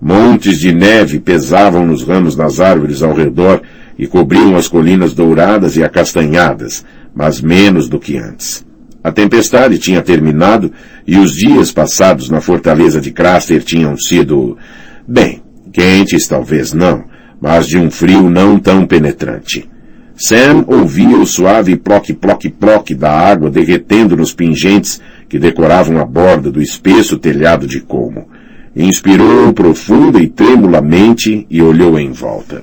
Montes 0.00 0.58
de 0.58 0.72
neve 0.72 1.20
pesavam 1.20 1.86
nos 1.86 2.02
ramos 2.02 2.36
das 2.36 2.60
árvores 2.60 3.02
ao 3.02 3.14
redor 3.14 3.62
e 3.98 4.06
cobriam 4.06 4.56
as 4.56 4.68
colinas 4.68 5.14
douradas 5.14 5.76
e 5.76 5.82
acastanhadas, 5.82 6.84
mas 7.14 7.40
menos 7.40 7.88
do 7.88 7.98
que 7.98 8.18
antes. 8.18 8.64
A 9.02 9.12
tempestade 9.12 9.78
tinha 9.78 10.02
terminado 10.02 10.72
e 11.06 11.16
os 11.16 11.32
dias 11.32 11.70
passados 11.70 12.28
na 12.28 12.40
fortaleza 12.40 13.00
de 13.00 13.12
Craster 13.12 13.62
tinham 13.62 13.96
sido, 13.96 14.58
bem, 15.06 15.42
quentes 15.72 16.26
talvez 16.26 16.72
não, 16.72 17.04
mas 17.40 17.66
de 17.66 17.78
um 17.78 17.90
frio 17.90 18.28
não 18.28 18.58
tão 18.58 18.86
penetrante. 18.86 19.68
Sam 20.16 20.64
ouvia 20.66 21.16
o 21.16 21.26
suave 21.26 21.76
ploque-ploque-ploque 21.76 22.94
da 22.94 23.10
água 23.10 23.50
derretendo 23.50 24.16
nos 24.16 24.32
pingentes 24.32 25.00
que 25.28 25.38
decoravam 25.38 26.00
a 26.00 26.04
borda 26.04 26.50
do 26.50 26.62
espesso 26.62 27.18
telhado 27.18 27.66
de 27.66 27.80
como. 27.80 28.28
Inspirou 28.74 29.52
profunda 29.52 30.20
e 30.20 30.28
tremulamente 30.28 31.46
e 31.50 31.62
olhou 31.62 31.98
em 31.98 32.12
volta. 32.12 32.62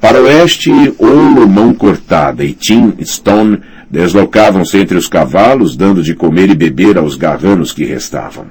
Para 0.00 0.22
oeste, 0.22 0.70
Ouro 0.98 1.48
Mão 1.48 1.74
Cortada 1.74 2.44
e 2.44 2.52
Tim 2.52 2.94
Stone 3.02 3.60
Deslocavam-se 3.90 4.78
entre 4.78 4.96
os 4.96 5.08
cavalos, 5.08 5.76
dando 5.76 6.00
de 6.00 6.14
comer 6.14 6.48
e 6.48 6.54
beber 6.54 6.96
aos 6.96 7.16
garranos 7.16 7.72
que 7.72 7.84
restavam. 7.84 8.46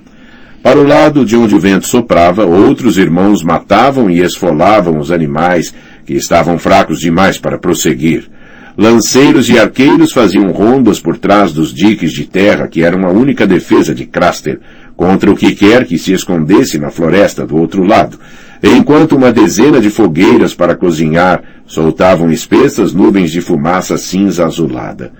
Para 0.62 0.78
o 0.78 0.86
lado 0.86 1.24
de 1.24 1.38
onde 1.38 1.56
o 1.56 1.60
vento 1.60 1.88
soprava, 1.88 2.46
outros 2.46 2.98
irmãos 2.98 3.42
matavam 3.42 4.10
e 4.10 4.20
esfolavam 4.20 5.00
os 5.00 5.10
animais 5.10 5.74
que 6.10 6.16
estavam 6.16 6.58
fracos 6.58 7.00
demais 7.00 7.38
para 7.38 7.60
prosseguir. 7.60 8.28
Lanceiros 8.76 9.48
e 9.48 9.60
arqueiros 9.60 10.12
faziam 10.12 10.52
rondas 10.52 11.00
por 11.00 11.20
trás 11.20 11.54
dos 11.54 11.72
diques 11.72 12.12
de 12.12 12.26
terra 12.26 12.68
que 12.68 12.82
eram 12.82 13.06
a 13.06 13.12
única 13.12 13.46
defesa 13.46 13.94
de 13.94 14.08
Craster 14.08 14.60
contra 14.98 15.30
o 15.30 15.36
que 15.36 15.54
quer 15.54 15.86
que 15.86 16.00
se 16.00 16.12
escondesse 16.12 16.80
na 16.80 16.90
floresta 16.90 17.46
do 17.46 17.56
outro 17.56 17.84
lado, 17.84 18.20
enquanto 18.64 19.16
uma 19.16 19.32
dezena 19.32 19.80
de 19.80 19.92
fogueiras 19.92 20.56
para 20.56 20.76
cozinhar 20.76 21.44
soltavam 21.68 22.32
espessas 22.32 22.92
nuvens 22.92 23.30
de 23.30 23.40
fumaça 23.40 23.96
cinza 23.96 24.48
azulada. 24.48 25.12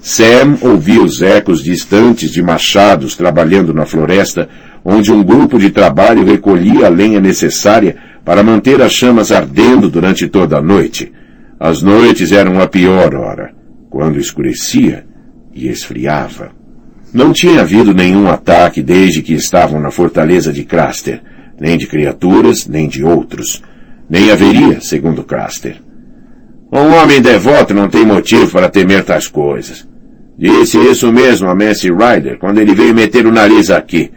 Sam 0.00 0.58
ouvia 0.60 1.02
os 1.02 1.22
ecos 1.22 1.60
distantes 1.60 2.30
de 2.30 2.40
machados 2.40 3.16
trabalhando 3.16 3.74
na 3.74 3.84
floresta, 3.84 4.48
onde 4.84 5.10
um 5.10 5.24
grupo 5.24 5.58
de 5.58 5.70
trabalho 5.70 6.24
recolhia 6.24 6.86
a 6.86 6.88
lenha 6.88 7.20
necessária 7.20 7.96
para 8.26 8.42
manter 8.42 8.82
as 8.82 8.92
chamas 8.92 9.30
ardendo 9.30 9.88
durante 9.88 10.26
toda 10.26 10.58
a 10.58 10.60
noite. 10.60 11.12
As 11.60 11.80
noites 11.80 12.32
eram 12.32 12.60
a 12.60 12.66
pior 12.66 13.14
hora, 13.14 13.54
quando 13.88 14.18
escurecia 14.18 15.06
e 15.54 15.68
esfriava. 15.68 16.50
Não 17.14 17.32
tinha 17.32 17.60
havido 17.60 17.94
nenhum 17.94 18.28
ataque 18.28 18.82
desde 18.82 19.22
que 19.22 19.32
estavam 19.32 19.78
na 19.78 19.92
fortaleza 19.92 20.52
de 20.52 20.64
Craster, 20.64 21.22
nem 21.58 21.78
de 21.78 21.86
criaturas, 21.86 22.66
nem 22.66 22.88
de 22.88 23.04
outros. 23.04 23.62
Nem 24.10 24.32
haveria, 24.32 24.80
segundo 24.80 25.22
Craster. 25.22 25.80
Um 26.72 27.00
homem 27.00 27.22
devoto 27.22 27.72
não 27.72 27.88
tem 27.88 28.04
motivo 28.04 28.50
para 28.50 28.68
temer 28.68 29.04
tais 29.04 29.28
coisas. 29.28 29.86
Disse 30.36 30.78
isso 30.78 31.12
mesmo 31.12 31.48
a 31.48 31.54
Messi 31.54 31.92
Ryder 31.92 32.38
quando 32.38 32.58
ele 32.58 32.74
veio 32.74 32.92
meter 32.92 33.24
o 33.24 33.32
nariz 33.32 33.70
aqui. 33.70 34.10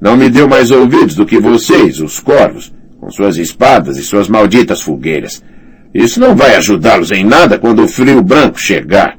Não 0.00 0.16
me 0.16 0.30
deu 0.30 0.48
mais 0.48 0.70
ouvidos 0.70 1.16
do 1.16 1.26
que 1.26 1.40
vocês, 1.40 2.00
os 2.00 2.20
corvos, 2.20 2.72
suas 3.10 3.36
espadas 3.36 3.96
e 3.96 4.02
suas 4.02 4.28
malditas 4.28 4.82
fogueiras. 4.82 5.42
Isso 5.94 6.20
não 6.20 6.36
vai 6.36 6.54
ajudá-los 6.56 7.10
em 7.10 7.24
nada 7.24 7.58
quando 7.58 7.82
o 7.82 7.88
frio 7.88 8.22
branco 8.22 8.60
chegar. 8.60 9.16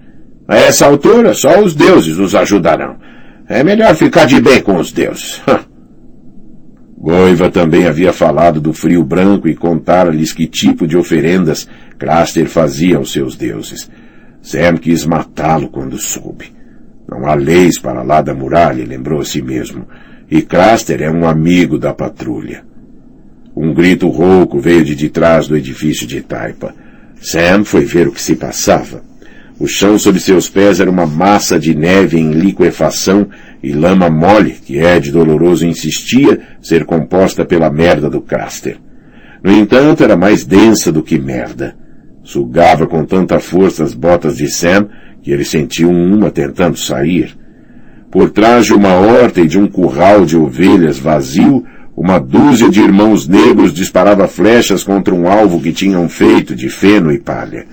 A 0.47 0.55
essa 0.55 0.85
altura, 0.85 1.33
só 1.33 1.59
os 1.59 1.73
deuses 1.73 2.17
os 2.17 2.35
ajudarão. 2.35 2.97
É 3.49 3.63
melhor 3.63 3.95
ficar 3.95 4.25
de 4.25 4.39
bem 4.39 4.61
com 4.61 4.77
os 4.77 4.91
deuses. 4.91 5.41
Goiva 6.99 7.49
também 7.49 7.85
havia 7.85 8.11
falado 8.11 8.59
do 8.59 8.73
frio 8.73 9.03
branco 9.03 9.47
e 9.47 9.55
contara-lhes 9.55 10.33
que 10.33 10.47
tipo 10.47 10.87
de 10.87 10.97
oferendas 10.97 11.67
Craster 11.97 12.47
fazia 12.47 12.97
aos 12.97 13.11
seus 13.11 13.35
deuses. 13.35 13.89
Sam 14.41 14.77
quis 14.77 15.05
matá-lo 15.05 15.69
quando 15.69 15.97
soube. 15.97 16.53
Não 17.07 17.25
há 17.25 17.35
leis 17.35 17.79
para 17.79 18.03
lá 18.03 18.21
da 18.21 18.33
muralha, 18.33 18.85
lembrou 18.85 19.21
a 19.21 19.25
si 19.25 19.41
mesmo. 19.41 19.87
E 20.29 20.41
Craster 20.41 21.01
é 21.01 21.09
um 21.09 21.27
amigo 21.27 21.77
da 21.77 21.93
patrulha. 21.93 22.63
Um 23.59 23.73
grito 23.73 24.07
rouco 24.07 24.59
veio 24.59 24.85
de 24.85 24.93
detrás 24.93 25.47
do 25.47 25.57
edifício 25.57 26.05
de 26.05 26.21
Taipa. 26.21 26.75
Sam 27.19 27.63
foi 27.65 27.85
ver 27.85 28.07
o 28.07 28.11
que 28.11 28.21
se 28.21 28.35
passava. 28.35 29.01
O 29.57 29.65
chão 29.65 29.97
sob 29.97 30.19
seus 30.19 30.47
pés 30.47 30.79
era 30.79 30.91
uma 30.91 31.07
massa 31.07 31.59
de 31.59 31.73
neve 31.73 32.19
em 32.19 32.33
liquefação 32.33 33.27
e 33.63 33.73
lama 33.73 34.11
mole 34.11 34.51
que 34.51 34.77
Ed 34.77 35.11
Doloroso 35.11 35.65
insistia 35.65 36.39
ser 36.61 36.85
composta 36.85 37.43
pela 37.43 37.71
merda 37.71 38.11
do 38.11 38.21
Craster. 38.21 38.77
No 39.43 39.51
entanto, 39.51 40.03
era 40.03 40.15
mais 40.15 40.45
densa 40.45 40.91
do 40.91 41.01
que 41.01 41.17
merda. 41.17 41.75
Sugava 42.23 42.85
com 42.85 43.03
tanta 43.05 43.39
força 43.39 43.83
as 43.83 43.95
botas 43.95 44.37
de 44.37 44.47
Sam 44.47 44.87
que 45.23 45.31
ele 45.31 45.43
sentiu 45.43 45.89
uma 45.89 46.29
tentando 46.29 46.77
sair. 46.77 47.35
Por 48.11 48.29
trás 48.29 48.67
de 48.67 48.73
uma 48.73 48.93
horta 48.93 49.41
e 49.41 49.47
de 49.47 49.57
um 49.57 49.65
curral 49.65 50.25
de 50.25 50.37
ovelhas 50.37 50.99
vazio, 50.99 51.65
uma 51.97 52.19
dúzia 52.19 52.69
de 52.69 52.79
irmãos 52.79 53.27
negros 53.27 53.73
disparava 53.73 54.27
flechas 54.27 54.83
contra 54.83 55.15
um 55.15 55.27
alvo 55.27 55.59
que 55.59 55.73
tinham 55.73 56.07
feito 56.07 56.55
de 56.55 56.69
feno 56.69 57.11
e 57.11 57.17
palha. 57.17 57.65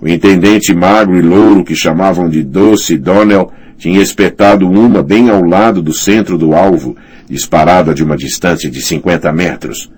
O 0.00 0.08
intendente 0.08 0.74
magro 0.74 1.16
e 1.16 1.22
louro 1.22 1.64
que 1.64 1.76
chamavam 1.76 2.28
de 2.28 2.42
Doce 2.42 2.98
Donnell 2.98 3.52
tinha 3.76 4.02
espetado 4.02 4.68
uma 4.68 5.00
bem 5.00 5.30
ao 5.30 5.44
lado 5.44 5.80
do 5.80 5.92
centro 5.92 6.36
do 6.36 6.54
alvo, 6.54 6.96
disparada 7.30 7.94
de 7.94 8.02
uma 8.02 8.16
distância 8.16 8.68
de 8.68 8.82
cinquenta 8.82 9.32
metros. 9.32 9.88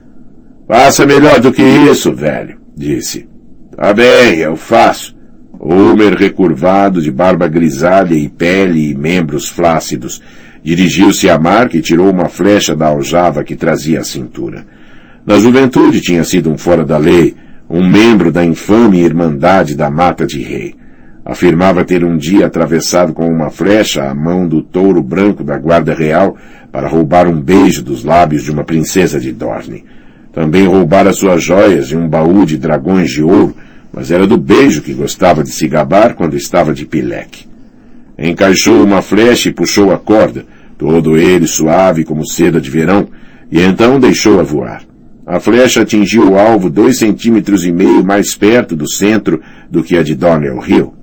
Faça 0.69 1.07
melhor 1.07 1.41
do 1.41 1.51
que 1.51 1.63
isso, 1.63 2.13
velho, 2.13 2.59
disse. 2.77 3.27
Tá 3.75 3.95
bem, 3.95 4.41
eu 4.41 4.57
faço. 4.57 5.17
Homer, 5.59 6.15
recurvado, 6.19 7.01
de 7.01 7.11
barba 7.11 7.49
grisalha 7.49 8.15
e 8.15 8.29
pele 8.29 8.91
e 8.91 8.95
membros 8.95 9.49
flácidos, 9.49 10.21
dirigiu-se 10.63 11.29
a 11.29 11.39
Mark 11.39 11.75
e 11.75 11.81
tirou 11.81 12.11
uma 12.11 12.29
flecha 12.29 12.75
da 12.75 12.89
aljava 12.89 13.43
que 13.45 13.57
trazia 13.57 14.01
à 14.01 14.05
cintura. 14.05 14.65
Na 15.27 15.39
juventude 15.39 16.01
tinha 16.01 16.25
sido 16.25 16.51
um 16.51 16.59
fora 16.59 16.85
da 16.85 16.99
lei, 16.99 17.35
um 17.69 17.87
membro 17.87 18.33
da 18.33 18.45
infame 18.45 19.01
Irmandade 19.01 19.75
da 19.75 19.91
Mata 19.91 20.27
de 20.27 20.41
Rei. 20.41 20.75
Afirmava 21.25 21.85
ter 21.85 22.05
um 22.05 22.17
dia 22.17 22.47
atravessado 22.47 23.13
com 23.13 23.29
uma 23.29 23.51
flecha 23.51 24.05
a 24.05 24.15
mão 24.15 24.49
do 24.49 24.63
touro 24.63 25.03
branco 25.03 25.45
da 25.45 25.59
Guarda 25.59 25.95
Real 25.95 26.37
para 26.73 26.89
roubar 26.89 27.29
um 27.29 27.41
beijo 27.41 27.83
dos 27.83 28.05
lábios 28.05 28.43
de 28.43 28.51
uma 28.51 28.65
princesa 28.65 29.21
de 29.21 29.31
Dorne. 29.31 29.85
Também 30.33 30.67
roubara 30.67 31.13
suas 31.13 31.43
joias 31.43 31.89
e 31.89 31.97
um 31.97 32.09
baú 32.09 32.47
de 32.47 32.57
dragões 32.57 33.11
de 33.11 33.23
ouro, 33.23 33.55
mas 33.93 34.11
era 34.11 34.27
do 34.27 34.39
beijo 34.39 34.83
que 34.83 34.95
gostava 34.95 35.43
de 35.43 35.51
se 35.51 35.69
gabar 35.69 36.15
quando 36.15 36.37
estava 36.37 36.73
de 36.73 36.87
pileque. 36.87 37.50
Encaixou 38.21 38.85
uma 38.85 39.01
flecha 39.01 39.49
e 39.49 39.53
puxou 39.53 39.93
a 39.93 39.99
corda, 39.99 40.45
todo 40.77 41.17
ele 41.17 41.47
suave 41.47 42.05
como 42.05 42.29
seda 42.29 42.61
de 42.61 42.71
verão, 42.71 43.09
e 43.51 43.59
então 43.63 43.99
deixou-a 43.99 44.43
voar. 44.43 44.83
A 45.27 45.41
flecha 45.41 45.83
atingiu 45.83 46.33
o 46.33 46.39
alvo 46.39 46.69
dois 46.69 46.99
centímetros 46.99 47.65
e 47.65 47.73
meio 47.73 48.05
mais 48.05 48.35
perto 48.35 48.77
do 48.77 48.91
centro 48.91 49.41
do 49.71 49.83
que 49.83 49.97
a 49.97 50.03
de 50.03 50.15
Donnell 50.15 50.61
Hill. 50.67 50.95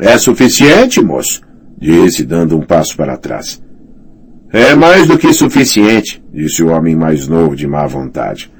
É 0.00 0.18
suficiente, 0.18 1.00
moço? 1.00 1.42
Disse, 1.80 2.24
dando 2.24 2.56
um 2.56 2.62
passo 2.62 2.96
para 2.96 3.16
trás. 3.16 3.62
É 4.52 4.74
mais 4.74 5.06
do 5.06 5.18
que 5.18 5.32
suficiente, 5.32 6.22
disse 6.32 6.62
o 6.62 6.68
homem 6.68 6.96
mais 6.96 7.28
novo 7.28 7.54
de 7.54 7.66
má 7.68 7.86
vontade. 7.86 8.50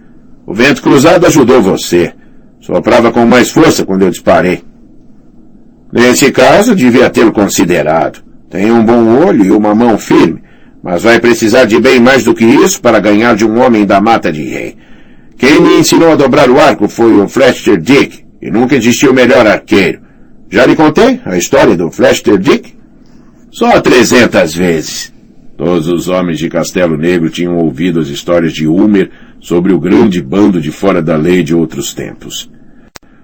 O 0.47 0.55
vento 0.55 0.83
cruzado 0.83 1.27
ajudou 1.27 1.61
você. 1.61 2.13
Soprava 2.61 3.11
com 3.11 3.25
mais 3.25 3.51
força 3.51 3.85
quando 3.85 4.03
eu 4.03 4.11
disparei. 4.11 4.63
Nesse 5.93 6.31
caso, 6.31 6.75
devia 6.75 7.09
tê-lo 7.11 7.33
considerado. 7.33 8.23
Tem 8.51 8.71
um 8.71 8.85
bom 8.85 9.25
olho 9.27 9.45
e 9.45 9.51
uma 9.51 9.75
mão 9.75 9.99
firme, 9.99 10.43
mas 10.83 11.03
vai 11.03 11.19
precisar 11.21 11.65
de 11.65 11.79
bem 11.81 12.01
mais 12.01 12.25
do 12.25 12.35
que 12.35 12.45
isso 12.45 12.81
para 12.81 13.01
ganhar 13.01 13.35
de 13.35 13.45
um 13.45 13.61
homem 13.61 13.85
da 13.85 14.01
mata 14.01 14.33
de 14.33 14.43
rei. 14.43 14.77
Quem 15.37 15.61
me 15.61 15.79
ensinou 15.79 16.13
a 16.13 16.17
dobrar 16.17 16.51
o 16.51 16.59
arco 16.59 16.89
foi 16.89 17.13
o 17.13 17.29
Flester 17.29 17.81
Dick, 17.81 18.25
e 18.41 18.51
nunca 18.51 18.77
existiu 18.77 19.13
melhor 19.13 19.47
arqueiro. 19.47 20.01
Já 20.51 20.65
lhe 20.65 20.75
contei 20.75 21.21
a 21.25 21.37
história 21.37 21.77
do 21.77 21.91
Flester 21.91 22.39
Dick? 22.39 22.75
Só 23.51 23.81
trezentas 23.81 24.55
vezes. 24.55 25.13
Todos 25.57 25.89
os 25.89 26.09
homens 26.09 26.39
de 26.39 26.49
Castelo 26.49 26.97
Negro 26.97 27.29
tinham 27.29 27.57
ouvido 27.57 28.01
as 28.01 28.09
histórias 28.09 28.53
de 28.53 28.67
Ulmer 28.67 29.11
sobre 29.41 29.73
o 29.73 29.81
grande 29.81 30.23
bando 30.23 30.61
de 30.61 30.71
fora 30.71 31.03
da 31.03 31.17
lei 31.17 31.43
de 31.43 31.55
outros 31.55 31.93
tempos. 31.93 32.51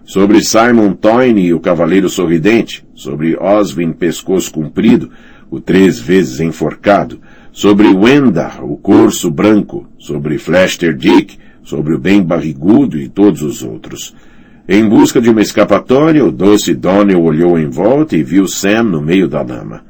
Sobre 0.04 0.42
Simon 0.42 0.92
Toyne 0.92 1.46
e 1.46 1.54
o 1.54 1.60
Cavaleiro 1.60 2.08
Sorridente, 2.10 2.86
sobre 2.94 3.36
Oswin 3.36 3.92
Pescoço 3.92 4.52
Comprido, 4.52 5.10
o 5.50 5.60
três 5.60 5.98
vezes 5.98 6.40
enforcado, 6.40 7.20
sobre 7.50 7.88
Wenda, 7.88 8.52
o 8.62 8.76
Corso 8.76 9.30
Branco, 9.30 9.88
sobre 9.98 10.38
Flester 10.38 10.94
Dick, 10.94 11.38
sobre 11.62 11.94
o 11.94 11.98
Bem 11.98 12.22
Barrigudo 12.22 12.98
e 12.98 13.08
todos 13.08 13.42
os 13.42 13.62
outros. 13.62 14.14
Em 14.68 14.86
busca 14.86 15.20
de 15.20 15.30
uma 15.30 15.40
escapatória, 15.40 16.24
o 16.24 16.32
doce 16.32 16.74
Donnell 16.74 17.22
olhou 17.22 17.58
em 17.58 17.68
volta 17.68 18.16
e 18.16 18.22
viu 18.22 18.46
Sam 18.46 18.84
no 18.84 19.00
meio 19.00 19.28
da 19.28 19.42
lama. 19.42 19.84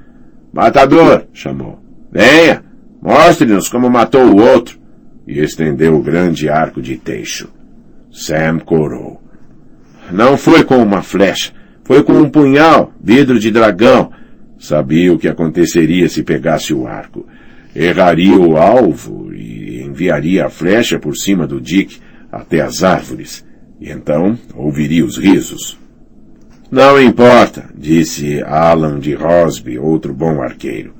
Matador! 0.52 1.26
chamou. 1.32 1.80
Venha! 2.12 2.62
Mostre-nos 3.02 3.68
como 3.68 3.90
matou 3.90 4.24
o 4.24 4.40
outro! 4.40 4.78
E 5.26 5.40
estendeu 5.40 5.96
o 5.96 6.02
grande 6.02 6.48
arco 6.48 6.80
de 6.80 6.96
teixo. 6.96 7.48
Sam 8.12 8.58
corou. 8.58 9.23
Não 10.10 10.36
foi 10.36 10.64
com 10.64 10.76
uma 10.76 11.02
flecha. 11.02 11.52
Foi 11.84 12.02
com 12.02 12.14
um 12.14 12.28
punhal, 12.28 12.92
vidro 13.02 13.38
de 13.38 13.50
dragão. 13.50 14.10
Sabia 14.58 15.12
o 15.12 15.18
que 15.18 15.28
aconteceria 15.28 16.08
se 16.08 16.22
pegasse 16.22 16.72
o 16.72 16.86
arco. 16.86 17.26
Erraria 17.74 18.36
o 18.36 18.56
alvo 18.56 19.32
e 19.32 19.82
enviaria 19.82 20.46
a 20.46 20.50
flecha 20.50 20.98
por 20.98 21.16
cima 21.16 21.46
do 21.46 21.60
Dick 21.60 21.98
até 22.30 22.60
as 22.60 22.82
árvores. 22.82 23.44
E 23.80 23.90
então 23.90 24.38
ouviria 24.54 25.04
os 25.04 25.18
risos. 25.18 25.78
Não 26.70 27.00
importa, 27.00 27.66
disse 27.76 28.42
Alan 28.42 28.98
de 28.98 29.14
Rosby, 29.14 29.78
outro 29.78 30.14
bom 30.14 30.42
arqueiro. 30.42 30.94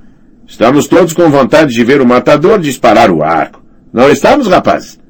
Estamos 0.47 0.87
todos 0.87 1.13
com 1.13 1.31
vontade 1.31 1.73
de 1.73 1.83
ver 1.83 2.01
o 2.01 2.07
matador 2.07 2.61
disparar 2.61 3.11
o 3.11 3.25
arco. 3.25 3.65
Não 3.93 4.11
estamos, 4.11 4.47
rapazes? 4.47 5.01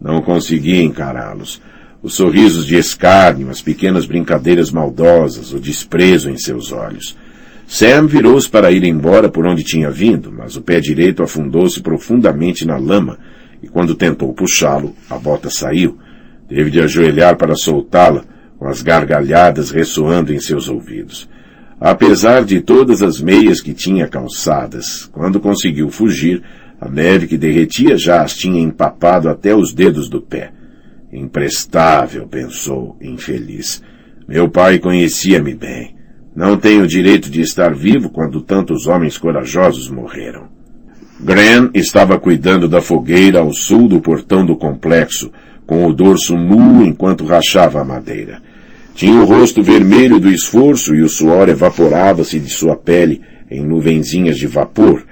Não 0.00 0.22
conseguia 0.22 0.82
encará-los. 0.82 1.60
Os 2.02 2.14
sorrisos 2.14 2.66
de 2.66 2.76
escárnio, 2.76 3.50
as 3.50 3.60
pequenas 3.60 4.06
brincadeiras 4.06 4.70
maldosas, 4.70 5.52
o 5.52 5.58
desprezo 5.58 6.30
em 6.30 6.36
seus 6.36 6.72
olhos. 6.72 7.16
Sam 7.66 8.06
virou-se 8.06 8.48
para 8.48 8.70
ir 8.70 8.84
embora 8.84 9.28
por 9.28 9.46
onde 9.46 9.64
tinha 9.64 9.90
vindo, 9.90 10.30
mas 10.30 10.56
o 10.56 10.62
pé 10.62 10.80
direito 10.80 11.22
afundou-se 11.22 11.80
profundamente 11.80 12.64
na 12.64 12.76
lama, 12.76 13.18
e 13.62 13.66
quando 13.66 13.94
tentou 13.94 14.32
puxá-lo, 14.32 14.94
a 15.10 15.18
bota 15.18 15.50
saiu, 15.50 15.98
Teve 16.48 16.70
de 16.70 16.80
ajoelhar 16.80 17.36
para 17.36 17.56
soltá-la, 17.56 18.24
com 18.58 18.68
as 18.68 18.80
gargalhadas 18.80 19.70
ressoando 19.70 20.32
em 20.32 20.38
seus 20.38 20.68
ouvidos. 20.68 21.28
Apesar 21.80 22.44
de 22.44 22.60
todas 22.60 23.02
as 23.02 23.20
meias 23.20 23.60
que 23.60 23.74
tinha 23.74 24.06
calçadas, 24.06 25.06
quando 25.12 25.40
conseguiu 25.40 25.90
fugir, 25.90 26.42
a 26.80 26.88
neve 26.88 27.26
que 27.26 27.36
derretia 27.36 27.98
já 27.98 28.22
as 28.22 28.34
tinha 28.34 28.60
empapado 28.60 29.28
até 29.28 29.54
os 29.54 29.74
dedos 29.74 30.08
do 30.08 30.20
pé. 30.20 30.52
Imprestável, 31.16 32.26
pensou, 32.26 32.94
infeliz. 33.00 33.82
Meu 34.28 34.50
pai 34.50 34.78
conhecia-me 34.78 35.54
bem. 35.54 35.96
Não 36.34 36.58
tenho 36.58 36.86
direito 36.86 37.30
de 37.30 37.40
estar 37.40 37.74
vivo 37.74 38.10
quando 38.10 38.42
tantos 38.42 38.86
homens 38.86 39.16
corajosos 39.16 39.88
morreram. 39.88 40.46
Gran 41.18 41.70
estava 41.72 42.18
cuidando 42.18 42.68
da 42.68 42.82
fogueira 42.82 43.38
ao 43.38 43.50
sul 43.50 43.88
do 43.88 43.98
portão 43.98 44.44
do 44.44 44.56
complexo, 44.56 45.32
com 45.64 45.86
o 45.86 45.92
dorso 45.94 46.36
nu 46.36 46.84
enquanto 46.84 47.24
rachava 47.24 47.80
a 47.80 47.84
madeira. 47.84 48.42
Tinha 48.94 49.18
o 49.18 49.24
rosto 49.24 49.62
vermelho 49.62 50.20
do 50.20 50.30
esforço 50.30 50.94
e 50.94 51.00
o 51.00 51.08
suor 51.08 51.48
evaporava-se 51.48 52.38
de 52.38 52.50
sua 52.50 52.76
pele 52.76 53.22
em 53.50 53.64
nuvenzinhas 53.64 54.36
de 54.36 54.46
vapor, 54.46 55.02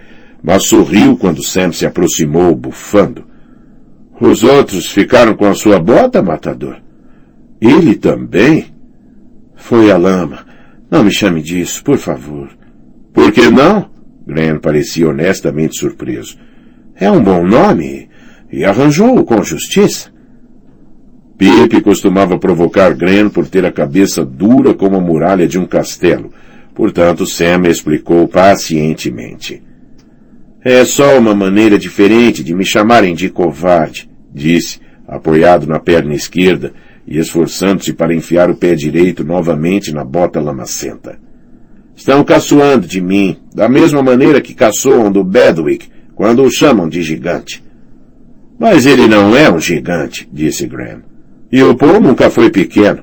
mas 0.42 0.64
sorriu 0.64 1.16
quando 1.16 1.42
Sam 1.42 1.73
se 1.73 1.87
aproximou, 1.87 2.54
bufando. 2.54 3.25
Os 4.21 4.42
outros 4.44 4.90
ficaram 4.90 5.35
com 5.35 5.47
a 5.47 5.54
sua 5.54 5.78
bota, 5.78 6.23
matador? 6.23 6.80
Ele 7.60 7.95
também? 7.95 8.67
Foi 9.56 9.91
a 9.91 9.97
lama. 9.97 10.47
Não 10.91 11.02
me 11.02 11.10
chame 11.10 11.43
disso, 11.43 11.82
por 11.82 11.99
favor. 11.99 12.49
Por 13.12 13.32
que 13.32 13.50
não? 13.50 13.91
Glenn 14.26 14.58
parecia 14.58 15.08
honestamente 15.08 15.78
surpreso. 15.78 16.39
É 16.95 17.10
um 17.10 17.23
bom 17.23 17.45
nome 17.45 18.08
e 18.52 18.65
arranjou-o 18.65 19.25
com 19.25 19.43
justiça. 19.43 20.12
Pepe 21.36 21.80
costumava 21.80 22.39
provocar 22.39 22.95
Gren 22.95 23.28
por 23.28 23.49
ter 23.49 23.67
a 23.67 23.73
cabeça 23.73 24.25
dura 24.25 24.73
como 24.73 24.97
a 24.97 25.00
muralha 25.00 25.49
de 25.49 25.58
um 25.58 25.67
castelo. 25.67 26.32
Portanto, 26.75 27.26
Sam 27.26 27.69
explicou 27.69 28.28
pacientemente. 28.28 29.62
É 30.65 30.83
só 30.87 31.19
uma 31.19 31.35
maneira 31.35 31.79
diferente 31.79 32.43
de 32.43 32.55
me 32.55 32.65
chamarem 32.65 33.15
de 33.15 33.29
covarde, 33.29 34.09
disse, 34.35 34.81
apoiado 35.07 35.67
na 35.67 35.79
perna 35.79 36.15
esquerda 36.15 36.73
e 37.07 37.19
esforçando-se 37.19 37.93
para 37.93 38.15
enfiar 38.15 38.49
o 38.49 38.57
pé 38.57 38.75
direito 38.75 39.23
novamente 39.23 39.93
na 39.93 40.03
bota 40.03 40.41
lamacenta. 40.41 41.19
Estão 41.95 42.25
caçoando 42.25 42.87
de 42.87 42.99
mim, 42.99 43.37
da 43.55 43.69
mesma 43.69 44.03
maneira 44.03 44.41
que 44.41 44.55
caçoam 44.55 45.13
do 45.13 45.23
Bedwick, 45.23 45.89
quando 46.15 46.43
o 46.43 46.50
chamam 46.50 46.89
de 46.89 47.03
gigante. 47.03 47.63
Mas 48.59 48.87
ele 48.87 49.07
não 49.07 49.37
é 49.37 49.53
um 49.53 49.61
gigante, 49.61 50.27
disse 50.33 50.67
Graham. 50.67 51.03
E 51.53 51.63
o 51.63 51.75
Paul 51.75 52.00
nunca 52.00 52.31
foi 52.31 52.49
pequeno. 52.49 53.03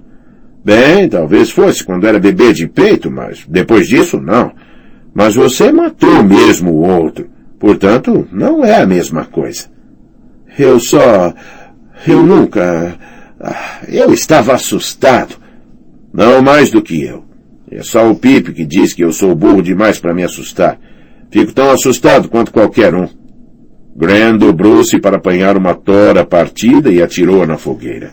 Bem, 0.66 1.08
talvez 1.08 1.52
fosse 1.52 1.84
quando 1.84 2.08
era 2.08 2.20
bebê 2.20 2.54
de 2.54 2.68
peito, 2.68 3.12
mas 3.12 3.46
depois 3.48 3.88
disso 3.88 4.20
não. 4.20 4.52
Mas 5.14 5.36
você 5.36 5.72
matou 5.72 6.24
mesmo 6.24 6.72
o 6.72 6.88
outro. 6.88 7.30
Portanto, 7.62 8.28
não 8.32 8.66
é 8.66 8.82
a 8.82 8.88
mesma 8.88 9.24
coisa. 9.24 9.68
Eu 10.58 10.80
só... 10.80 11.32
Eu 12.08 12.24
nunca... 12.24 12.98
Ah, 13.40 13.82
eu 13.88 14.12
estava 14.12 14.54
assustado. 14.56 15.36
Não 16.12 16.42
mais 16.42 16.72
do 16.72 16.82
que 16.82 17.04
eu. 17.04 17.24
É 17.70 17.84
só 17.84 18.10
o 18.10 18.16
Pipe 18.16 18.52
que 18.52 18.66
diz 18.66 18.94
que 18.94 19.04
eu 19.04 19.14
sou 19.14 19.36
burro 19.36 19.62
demais 19.62 20.00
para 20.00 20.12
me 20.12 20.24
assustar. 20.24 20.80
Fico 21.30 21.54
tão 21.54 21.70
assustado 21.70 22.30
quanto 22.30 22.52
qualquer 22.52 22.96
um. 22.96 23.08
Grant 23.96 24.40
dobrou-se 24.40 25.00
para 25.00 25.18
apanhar 25.18 25.56
uma 25.56 25.76
tora 25.76 26.26
partida 26.26 26.90
e 26.90 27.00
atirou-a 27.00 27.46
na 27.46 27.60
fogueira. 27.60 28.10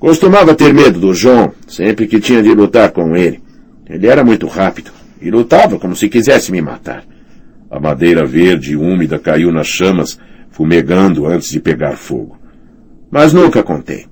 Costumava 0.00 0.54
ter 0.54 0.74
medo 0.74 0.98
do 0.98 1.14
João, 1.14 1.52
sempre 1.68 2.08
que 2.08 2.18
tinha 2.18 2.42
de 2.42 2.52
lutar 2.52 2.90
com 2.90 3.16
ele. 3.16 3.40
Ele 3.88 4.06
era 4.08 4.24
muito 4.24 4.48
rápido 4.48 4.90
e 5.22 5.30
lutava 5.30 5.78
como 5.78 5.94
se 5.94 6.08
quisesse 6.08 6.50
me 6.50 6.60
matar. 6.60 7.04
A 7.70 7.78
madeira 7.78 8.24
verde 8.24 8.72
e 8.72 8.76
úmida 8.76 9.18
caiu 9.18 9.52
nas 9.52 9.66
chamas, 9.66 10.18
fumegando 10.50 11.26
antes 11.26 11.50
de 11.50 11.60
pegar 11.60 11.96
fogo. 11.96 12.38
Mas 13.10 13.32
nunca 13.32 13.62
contei. 13.62 14.06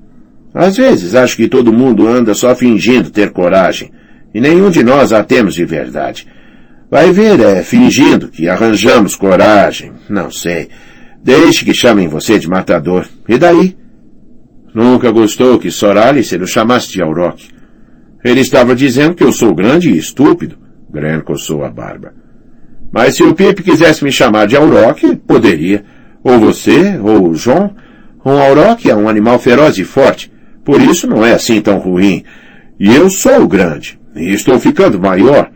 Às 0.53 0.77
vezes 0.77 1.15
acho 1.15 1.37
que 1.37 1.49
todo 1.49 1.73
mundo 1.73 2.07
anda 2.07 2.35
só 2.35 2.55
fingindo 2.55 3.11
ter 3.11 3.31
coragem, 3.31 3.91
e 4.35 4.41
nenhum 4.41 4.71
de 4.71 4.83
nós 4.83 5.13
a 5.13 5.25
temos 5.25 5.55
de 5.55 5.65
verdade. 5.65 6.27
Vai 6.91 7.13
ver, 7.13 7.41
é 7.41 7.63
fingindo 7.63 8.29
que 8.29 8.49
arranjamos 8.49 9.17
coragem, 9.17 9.93
não 10.09 10.31
sei. 10.31 10.69
Deixe 11.23 11.65
que 11.65 11.75
chamem 11.75 12.09
você 12.09 12.39
de 12.39 12.49
matador. 12.49 13.07
E 13.29 13.37
daí? 13.37 13.77
Nunca 14.73 15.11
gostou 15.11 15.59
que 15.59 15.71
Soralice 15.71 16.37
o 16.37 16.47
chamasse 16.47 16.93
de 16.93 17.03
Auroch. 17.03 17.49
Ele 18.23 18.41
estava 18.41 18.75
dizendo 18.75 19.15
que 19.15 19.25
eu 19.25 19.33
sou 19.33 19.55
grande 19.55 19.91
e 19.91 19.99
estúpido. 19.99 20.59
Gren 20.91 21.21
coçou 21.21 21.65
a 21.65 21.71
barba. 21.71 22.15
Mas 22.93 23.17
se 23.17 23.23
o 23.23 23.35
Pip 23.35 23.63
quisesse 23.63 24.03
me 24.05 24.13
chamar 24.13 24.47
de 24.47 24.57
Auroch, 24.57 25.17
poderia. 25.27 25.85
Ou 26.23 26.39
você, 26.39 26.99
ou 26.99 27.31
o 27.31 27.35
João. 27.35 27.75
Um 28.25 28.33
Auroch 28.33 28.89
é 28.89 28.97
um 28.97 29.09
animal 29.09 29.39
feroz 29.39 29.79
e 29.79 29.85
forte. 29.85 30.33
Por 30.65 30.81
isso 30.81 31.07
não 31.07 31.25
é 31.25 31.33
assim 31.33 31.61
tão 31.61 31.79
ruim. 31.79 32.25
E 32.79 32.95
eu 32.95 33.09
sou 33.09 33.43
o 33.43 33.49
grande. 33.49 33.99
E 34.15 34.33
estou 34.33 34.59
ficando 34.59 34.99
maior. 34.99 35.51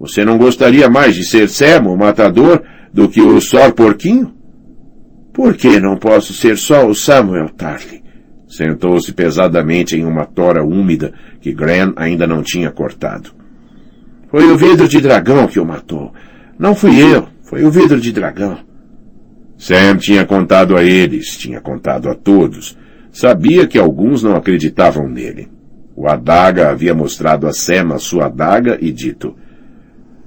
Você 0.00 0.24
não 0.24 0.36
gostaria 0.36 0.88
mais 0.88 1.14
de 1.14 1.24
ser 1.24 1.48
Sam, 1.48 1.82
o 1.86 1.96
matador, 1.96 2.62
do 2.92 3.08
que 3.08 3.20
o 3.20 3.40
Sor 3.40 3.72
Porquinho? 3.72 4.34
Por 5.32 5.54
que 5.54 5.78
não 5.78 5.96
posso 5.96 6.32
ser 6.32 6.56
só 6.56 6.86
o 6.86 6.94
Samuel 6.94 7.50
Tarly? 7.50 8.02
Sentou-se 8.48 9.12
pesadamente 9.12 9.96
em 9.96 10.04
uma 10.04 10.24
tora 10.24 10.64
úmida 10.64 11.12
que 11.40 11.52
Gran 11.52 11.92
ainda 11.96 12.26
não 12.26 12.42
tinha 12.42 12.70
cortado. 12.70 13.30
Foi 14.30 14.50
o 14.50 14.56
vidro 14.56 14.88
de 14.88 15.00
dragão 15.00 15.46
que 15.46 15.60
o 15.60 15.64
matou. 15.64 16.12
Não 16.58 16.74
fui 16.74 17.00
eu, 17.00 17.28
foi 17.42 17.64
o 17.64 17.70
vidro 17.70 18.00
de 18.00 18.12
dragão. 18.12 18.58
Sam 19.58 19.96
tinha 19.96 20.24
contado 20.24 20.76
a 20.76 20.82
eles, 20.82 21.36
tinha 21.36 21.60
contado 21.60 22.08
a 22.08 22.14
todos. 22.14 22.76
Sabia 23.10 23.66
que 23.66 23.78
alguns 23.78 24.22
não 24.22 24.36
acreditavam 24.36 25.08
nele. 25.08 25.48
O 25.94 26.08
Adaga 26.08 26.70
havia 26.70 26.94
mostrado 26.94 27.46
a 27.46 27.52
Sam 27.52 27.94
a 27.94 27.98
sua 27.98 28.26
adaga 28.26 28.76
e 28.80 28.92
dito, 28.92 29.34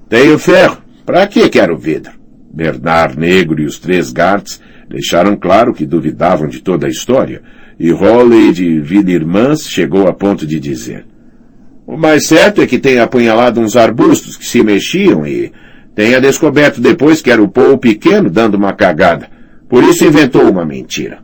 Tenho 0.08 0.40
ferro, 0.40 0.78
para 1.06 1.28
que 1.28 1.48
quero 1.50 1.78
vidro? 1.78 2.14
Bernard 2.52 3.20
Negro 3.20 3.62
e 3.62 3.66
os 3.66 3.78
três 3.78 4.12
Garts 4.12 4.60
deixaram 4.90 5.36
claro 5.36 5.74
que 5.74 5.86
duvidavam 5.86 6.48
de 6.48 6.62
toda 6.62 6.88
a 6.88 6.90
história, 6.90 7.44
e 7.80 7.92
Holly 7.92 8.52
de 8.52 8.80
Villermans 8.80 9.68
chegou 9.70 10.08
a 10.08 10.14
ponto 10.14 10.48
de 10.48 10.60
dizer. 10.60 11.06
O 11.86 11.96
mais 11.96 12.28
certo 12.28 12.62
é 12.62 12.68
que 12.68 12.80
tenha 12.80 13.04
apunhalado 13.04 13.62
uns 13.62 13.76
arbustos 13.76 14.36
que 14.36 14.46
se 14.46 14.64
mexiam 14.64 15.26
e 15.26 15.52
Tenha 16.00 16.22
descoberto 16.22 16.80
depois 16.80 17.22
que 17.22 17.30
era 17.30 17.44
o 17.44 17.50
Paul 17.50 17.78
pequeno 17.78 18.30
dando 18.30 18.56
uma 18.56 18.72
cagada. 18.72 19.28
Por 19.68 19.84
isso 19.84 20.06
inventou 20.06 20.50
uma 20.50 20.66
mentira. 20.66 21.20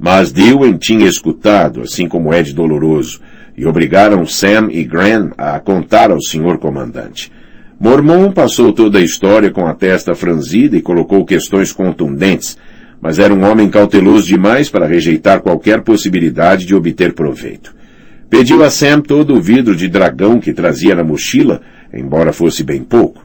Mas 0.00 0.32
Dewey 0.32 0.76
tinha 0.78 1.06
escutado, 1.06 1.80
assim 1.82 2.08
como 2.08 2.34
Ed 2.34 2.52
Doloroso, 2.52 3.20
e 3.56 3.64
obrigaram 3.64 4.26
Sam 4.26 4.66
e 4.72 4.82
Graham 4.82 5.30
a 5.38 5.60
contar 5.60 6.10
ao 6.10 6.20
senhor 6.20 6.58
comandante. 6.58 7.30
Mormon 7.78 8.32
passou 8.32 8.72
toda 8.72 8.98
a 8.98 9.00
história 9.00 9.52
com 9.52 9.64
a 9.64 9.74
testa 9.74 10.12
franzida 10.16 10.76
e 10.76 10.82
colocou 10.82 11.24
questões 11.24 11.70
contundentes, 11.72 12.58
mas 13.00 13.20
era 13.20 13.32
um 13.32 13.48
homem 13.48 13.70
cauteloso 13.70 14.26
demais 14.26 14.68
para 14.68 14.88
rejeitar 14.88 15.40
qualquer 15.40 15.82
possibilidade 15.82 16.66
de 16.66 16.74
obter 16.74 17.14
proveito. 17.14 17.72
Pediu 18.28 18.64
a 18.64 18.70
Sam 18.70 19.02
todo 19.02 19.36
o 19.36 19.40
vidro 19.40 19.76
de 19.76 19.86
dragão 19.86 20.40
que 20.40 20.52
trazia 20.52 20.96
na 20.96 21.04
mochila, 21.04 21.60
embora 21.94 22.32
fosse 22.32 22.64
bem 22.64 22.82
pouco. 22.82 23.23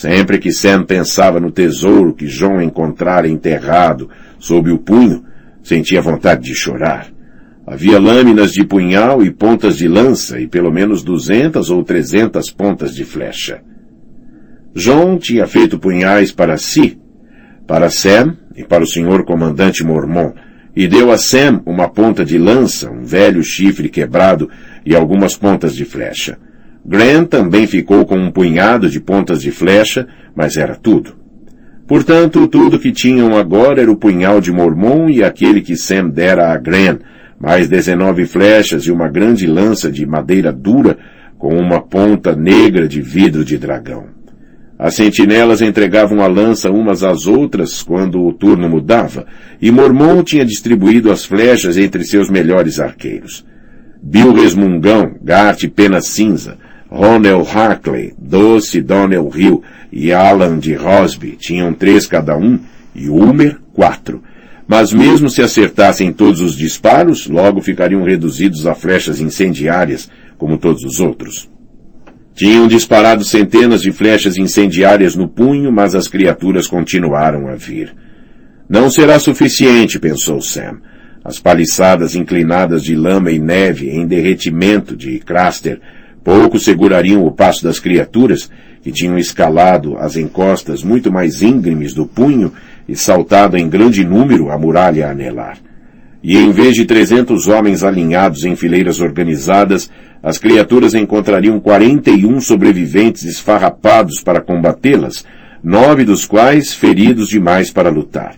Sempre 0.00 0.38
que 0.38 0.50
Sam 0.50 0.84
pensava 0.84 1.38
no 1.38 1.50
tesouro 1.50 2.14
que 2.14 2.24
John 2.24 2.58
encontrara 2.62 3.28
enterrado 3.28 4.08
sob 4.38 4.70
o 4.70 4.78
punho, 4.78 5.22
sentia 5.62 6.00
vontade 6.00 6.40
de 6.44 6.54
chorar. 6.54 7.08
Havia 7.66 7.98
lâminas 7.98 8.50
de 8.50 8.64
punhal 8.64 9.22
e 9.22 9.30
pontas 9.30 9.76
de 9.76 9.86
lança 9.86 10.40
e 10.40 10.48
pelo 10.48 10.72
menos 10.72 11.02
duzentas 11.02 11.68
ou 11.68 11.84
trezentas 11.84 12.48
pontas 12.48 12.94
de 12.94 13.04
flecha. 13.04 13.60
John 14.74 15.18
tinha 15.18 15.46
feito 15.46 15.78
punhais 15.78 16.32
para 16.32 16.56
si, 16.56 16.98
para 17.66 17.90
Sam 17.90 18.38
e 18.56 18.64
para 18.64 18.82
o 18.82 18.86
senhor 18.86 19.26
comandante 19.26 19.84
Mormon, 19.84 20.32
e 20.74 20.88
deu 20.88 21.12
a 21.12 21.18
Sam 21.18 21.60
uma 21.66 21.90
ponta 21.90 22.24
de 22.24 22.38
lança, 22.38 22.90
um 22.90 23.04
velho 23.04 23.42
chifre 23.42 23.90
quebrado 23.90 24.48
e 24.82 24.96
algumas 24.96 25.36
pontas 25.36 25.76
de 25.76 25.84
flecha. 25.84 26.38
Grant 26.84 27.28
também 27.28 27.66
ficou 27.66 28.04
com 28.06 28.16
um 28.16 28.30
punhado 28.30 28.88
de 28.88 29.00
pontas 29.00 29.42
de 29.42 29.50
flecha, 29.50 30.06
mas 30.34 30.56
era 30.56 30.74
tudo. 30.74 31.14
Portanto, 31.86 32.46
tudo 32.46 32.78
que 32.78 32.92
tinham 32.92 33.36
agora 33.36 33.82
era 33.82 33.90
o 33.90 33.96
punhal 33.96 34.40
de 34.40 34.52
Mormon 34.52 35.10
e 35.10 35.24
aquele 35.24 35.60
que 35.60 35.76
Sam 35.76 36.08
dera 36.08 36.52
a 36.52 36.56
Grant, 36.56 37.00
mais 37.38 37.68
dezenove 37.68 38.26
flechas 38.26 38.84
e 38.84 38.92
uma 38.92 39.08
grande 39.08 39.46
lança 39.46 39.90
de 39.90 40.06
madeira 40.06 40.52
dura 40.52 40.96
com 41.38 41.56
uma 41.56 41.80
ponta 41.80 42.36
negra 42.36 42.86
de 42.86 43.00
vidro 43.00 43.44
de 43.44 43.58
dragão. 43.58 44.04
As 44.78 44.94
sentinelas 44.94 45.60
entregavam 45.60 46.22
a 46.22 46.26
lança 46.26 46.70
umas 46.70 47.02
às 47.02 47.26
outras 47.26 47.82
quando 47.82 48.22
o 48.22 48.32
turno 48.32 48.68
mudava, 48.68 49.26
e 49.60 49.70
Mormon 49.70 50.22
tinha 50.22 50.44
distribuído 50.44 51.10
as 51.10 51.24
flechas 51.24 51.76
entre 51.76 52.04
seus 52.04 52.30
melhores 52.30 52.80
arqueiros. 52.80 53.44
Bill 54.02 54.32
Resmungão, 54.32 55.16
Gart 55.22 55.66
Pena 55.68 56.00
Cinza, 56.00 56.56
Ronald 56.90 57.48
Hartley, 57.48 58.12
Doce 58.18 58.82
Donnell 58.82 59.30
Hill 59.32 59.62
e 59.92 60.12
Alan 60.12 60.58
de 60.58 60.74
Rosby 60.74 61.36
tinham 61.38 61.72
três 61.72 62.04
cada 62.04 62.36
um 62.36 62.58
e 62.94 63.08
Ulmer 63.08 63.58
quatro. 63.72 64.22
Mas 64.66 64.92
mesmo 64.92 65.30
se 65.30 65.40
acertassem 65.40 66.12
todos 66.12 66.40
os 66.40 66.56
disparos, 66.56 67.26
logo 67.26 67.60
ficariam 67.60 68.02
reduzidos 68.02 68.66
a 68.66 68.74
flechas 68.74 69.20
incendiárias, 69.20 70.10
como 70.36 70.58
todos 70.58 70.84
os 70.84 71.00
outros. 71.00 71.48
Tinham 72.34 72.66
disparado 72.66 73.24
centenas 73.24 73.82
de 73.82 73.92
flechas 73.92 74.36
incendiárias 74.36 75.14
no 75.14 75.28
punho, 75.28 75.72
mas 75.72 75.94
as 75.94 76.08
criaturas 76.08 76.66
continuaram 76.66 77.48
a 77.48 77.54
vir. 77.54 77.94
Não 78.68 78.90
será 78.90 79.18
suficiente, 79.18 79.98
pensou 79.98 80.40
Sam. 80.40 80.80
As 81.24 81.38
paliçadas 81.38 82.14
inclinadas 82.14 82.82
de 82.82 82.94
lama 82.94 83.30
e 83.30 83.38
neve 83.38 83.90
em 83.90 84.06
derretimento 84.06 84.96
de 84.96 85.18
Craster 85.18 85.80
Pouco 86.22 86.58
segurariam 86.58 87.24
o 87.24 87.32
passo 87.32 87.64
das 87.64 87.78
criaturas, 87.78 88.50
que 88.82 88.92
tinham 88.92 89.18
escalado 89.18 89.96
as 89.98 90.16
encostas 90.16 90.82
muito 90.82 91.12
mais 91.12 91.42
íngremes 91.42 91.94
do 91.94 92.06
punho 92.06 92.52
e 92.88 92.96
saltado 92.96 93.56
em 93.56 93.68
grande 93.68 94.04
número 94.04 94.50
a 94.50 94.58
muralha 94.58 95.08
a 95.08 95.10
anelar. 95.10 95.58
E 96.22 96.36
em 96.36 96.50
vez 96.50 96.74
de 96.74 96.84
trezentos 96.84 97.48
homens 97.48 97.82
alinhados 97.82 98.44
em 98.44 98.54
fileiras 98.54 99.00
organizadas, 99.00 99.90
as 100.22 100.36
criaturas 100.36 100.94
encontrariam 100.94 101.58
quarenta 101.58 102.10
e 102.10 102.26
um 102.26 102.40
sobreviventes 102.40 103.24
esfarrapados 103.24 104.20
para 104.22 104.40
combatê-las, 104.40 105.24
nove 105.62 106.04
dos 106.04 106.26
quais 106.26 106.74
feridos 106.74 107.28
demais 107.28 107.70
para 107.70 107.88
lutar. 107.88 108.34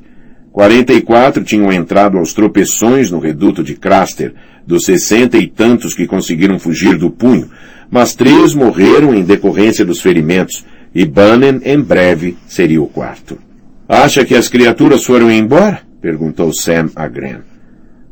Quarenta 0.53 0.93
e 0.93 1.01
quatro 1.01 1.43
tinham 1.43 1.73
entrado 1.73 2.19
aos 2.19 2.33
tropeções 2.33 3.11
no 3.11 3.19
reduto 3.19 3.65
de 3.65 3.75
Craster, 3.75 4.35
dos 4.65 4.85
sessenta 4.85 5.37
e 5.37 5.49
tantos 5.49 5.95
que 5.95 6.07
conseguiram 6.07 6.59
fugir 6.59 6.97
do 6.97 7.11
punho, 7.11 7.49
mas 7.93 8.15
três 8.15 8.55
morreram 8.55 9.15
em 9.15 9.23
decorrência 9.23 9.85
dos 9.85 10.01
ferimentos, 10.01 10.65
e 10.95 11.05
Bannon 11.05 11.61
em 11.63 11.79
breve 11.79 12.39
seria 12.49 12.81
o 12.81 12.87
quarto. 12.87 13.39
Acha 13.87 14.25
que 14.25 14.35
as 14.35 14.49
criaturas 14.49 15.05
foram 15.05 15.31
embora? 15.31 15.83
perguntou 16.01 16.51
Sam 16.55 16.89
a 16.97 17.07
Gren. 17.07 17.41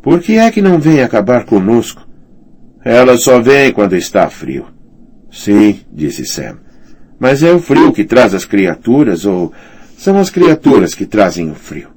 Por 0.02 0.20
que 0.20 0.36
é 0.36 0.50
que 0.50 0.60
não 0.60 0.78
vem 0.78 1.00
acabar 1.00 1.46
conosco? 1.46 2.06
Elas 2.84 3.22
só 3.22 3.40
vêm 3.40 3.72
quando 3.72 3.96
está 3.96 4.28
frio. 4.28 4.66
Sim, 5.30 5.80
disse 5.90 6.26
Sam. 6.26 6.58
Mas 7.18 7.42
é 7.42 7.50
o 7.50 7.58
frio 7.58 7.90
que 7.90 8.04
traz 8.04 8.34
as 8.34 8.44
criaturas 8.44 9.24
ou 9.24 9.50
são 9.96 10.18
as 10.18 10.28
criaturas 10.28 10.94
que 10.94 11.06
trazem 11.06 11.50
o 11.50 11.54
frio? 11.54 11.88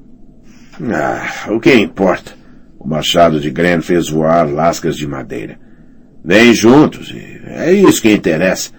Ah, 0.81 1.51
o 1.51 1.59
que 1.59 1.73
importa? 1.75 2.31
O 2.79 2.87
machado 2.87 3.41
de 3.41 3.51
Gren 3.51 3.81
fez 3.81 4.09
voar 4.09 4.49
lascas 4.49 4.95
de 4.95 5.05
madeira. 5.05 5.59
Vem 6.23 6.53
juntos, 6.53 7.13
é 7.45 7.71
isso 7.71 8.01
que 8.01 8.11
interessa. 8.11 8.71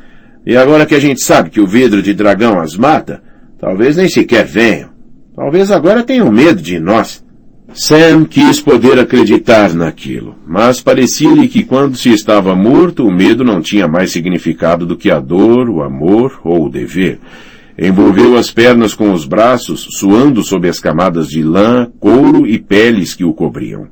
E 0.47 0.57
agora 0.57 0.87
que 0.87 0.95
a 0.95 1.01
gente 1.01 1.23
sabe 1.23 1.51
que 1.51 1.61
o 1.61 1.67
vidro 1.67 2.03
de 2.03 2.15
dragão 2.15 2.61
as 2.61 2.77
mata, 2.77 3.23
talvez 3.59 3.97
nem 3.97 4.09
sequer 4.09 4.45
venham. 4.45 4.91
Talvez 5.35 5.71
agora 5.71 6.03
tenham 6.03 6.31
medo 6.31 6.63
de 6.63 6.79
nós. 6.79 7.25
Sam 7.73 8.25
quis 8.25 8.61
poder 8.61 9.01
acreditar 9.01 9.75
naquilo, 9.75 10.37
mas 10.47 10.81
parecia-lhe 10.81 11.49
que 11.49 11.65
quando 11.65 11.97
se 11.97 12.11
estava 12.11 12.55
morto, 12.55 13.05
o 13.05 13.13
medo 13.13 13.43
não 13.43 13.61
tinha 13.61 13.89
mais 13.89 14.13
significado 14.13 14.87
do 14.87 14.97
que 14.97 15.11
a 15.11 15.19
dor, 15.19 15.69
o 15.69 15.83
amor 15.83 16.41
ou 16.45 16.67
o 16.67 16.71
dever. 16.71 17.19
Envolveu 17.77 18.37
as 18.37 18.53
pernas 18.53 18.95
com 18.95 19.13
os 19.13 19.25
braços, 19.25 19.89
suando 19.99 20.45
sob 20.45 20.69
as 20.69 20.79
camadas 20.79 21.27
de 21.27 21.43
lã, 21.43 21.91
couro 21.99 22.47
e 22.47 22.59
peles 22.59 23.13
que 23.13 23.25
o 23.25 23.35
cobriam. 23.35 23.89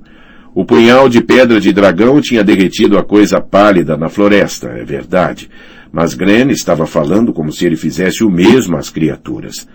O 0.55 0.67
punhal 0.67 1.09
de 1.09 1.23
pedra 1.23 1.59
de 1.59 1.73
dragão 1.73 2.21
tinha 2.21 2.45
derretido 2.45 2.99
a 2.99 3.03
coisa 3.03 3.41
pálida 3.41 3.97
na 3.97 4.11
floresta, 4.11 4.69
é 4.69 4.85
verdade, 4.85 5.49
mas 5.91 6.13
Gren 6.13 6.51
estava 6.51 6.87
falando 6.87 7.33
como 7.33 7.51
se 7.51 7.65
ele 7.65 7.77
fizesse 7.77 8.23
o 8.23 8.31
mesmo 8.31 8.77
às 8.77 8.91
criaturas. 8.91 9.67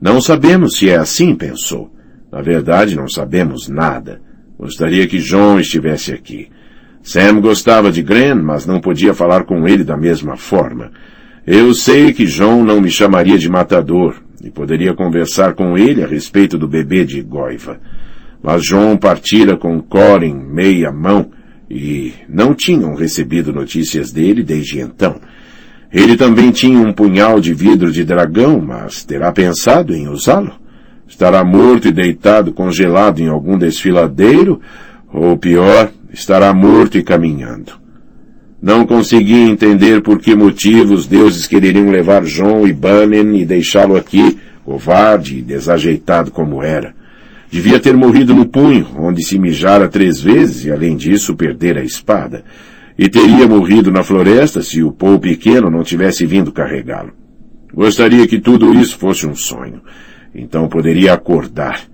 Não 0.00 0.20
sabemos 0.20 0.76
se 0.78 0.88
é 0.88 0.96
assim, 0.96 1.34
pensou. 1.34 1.92
Na 2.30 2.40
verdade, 2.40 2.96
não 2.96 3.08
sabemos 3.08 3.68
nada. 3.68 4.22
Gostaria 4.58 5.06
que 5.06 5.18
John 5.18 5.60
estivesse 5.60 6.12
aqui. 6.12 6.48
Sam 7.02 7.40
gostava 7.40 7.92
de 7.92 8.02
Gren, 8.02 8.36
mas 8.36 8.64
não 8.64 8.80
podia 8.80 9.12
falar 9.12 9.44
com 9.44 9.68
ele 9.68 9.84
da 9.84 9.96
mesma 9.96 10.36
forma. 10.36 10.92
Eu 11.46 11.74
sei 11.74 12.12
que 12.12 12.24
John 12.24 12.64
não 12.64 12.80
me 12.80 12.90
chamaria 12.90 13.36
de 13.36 13.50
matador 13.50 14.16
e 14.42 14.50
poderia 14.50 14.94
conversar 14.94 15.54
com 15.54 15.76
ele 15.76 16.02
a 16.02 16.06
respeito 16.06 16.56
do 16.56 16.68
bebê 16.68 17.04
de 17.04 17.20
Goiva. 17.20 17.80
Mas 18.42 18.62
John 18.62 18.96
partira 18.96 19.56
com 19.56 19.80
Corin 19.80 20.34
meia 20.34 20.90
mão 20.90 21.30
e 21.70 22.12
não 22.28 22.54
tinham 22.54 22.94
recebido 22.94 23.52
notícias 23.52 24.10
dele 24.10 24.42
desde 24.42 24.80
então. 24.80 25.20
Ele 25.92 26.16
também 26.16 26.50
tinha 26.50 26.78
um 26.78 26.92
punhal 26.92 27.38
de 27.38 27.54
vidro 27.54 27.92
de 27.92 28.02
dragão, 28.02 28.60
mas 28.60 29.04
terá 29.04 29.30
pensado 29.30 29.94
em 29.94 30.08
usá-lo? 30.08 30.52
Estará 31.06 31.44
morto 31.44 31.88
e 31.88 31.92
deitado 31.92 32.52
congelado 32.52 33.20
em 33.20 33.28
algum 33.28 33.58
desfiladeiro? 33.58 34.60
Ou 35.12 35.36
pior, 35.36 35.90
estará 36.10 36.52
morto 36.54 36.96
e 36.96 37.02
caminhando. 37.02 37.72
Não 38.60 38.86
conseguia 38.86 39.48
entender 39.48 40.00
por 40.02 40.18
que 40.18 40.34
motivos 40.34 41.00
os 41.00 41.06
deuses 41.06 41.46
quereriam 41.46 41.90
levar 41.90 42.22
John 42.22 42.66
e 42.66 42.72
Bannon 42.72 43.34
e 43.34 43.44
deixá-lo 43.44 43.96
aqui, 43.96 44.38
covarde 44.64 45.38
e 45.38 45.42
desajeitado 45.42 46.30
como 46.30 46.62
era. 46.62 46.94
Devia 47.52 47.78
ter 47.78 47.94
morrido 47.94 48.34
no 48.34 48.46
punho, 48.46 48.88
onde 48.96 49.22
se 49.22 49.38
mijara 49.38 49.86
três 49.86 50.18
vezes 50.18 50.64
e, 50.64 50.72
além 50.72 50.96
disso, 50.96 51.36
perder 51.36 51.76
a 51.76 51.84
espada. 51.84 52.44
E 52.98 53.10
teria 53.10 53.46
morrido 53.46 53.92
na 53.92 54.02
floresta 54.02 54.62
se 54.62 54.82
o 54.82 54.90
Paul 54.90 55.20
pequeno 55.20 55.68
não 55.68 55.82
tivesse 55.82 56.24
vindo 56.24 56.50
carregá-lo. 56.50 57.12
Gostaria 57.74 58.26
que 58.26 58.40
tudo 58.40 58.72
isso 58.72 58.96
fosse 58.96 59.26
um 59.26 59.34
sonho. 59.34 59.82
Então 60.34 60.66
poderia 60.66 61.12
acordar 61.12 61.92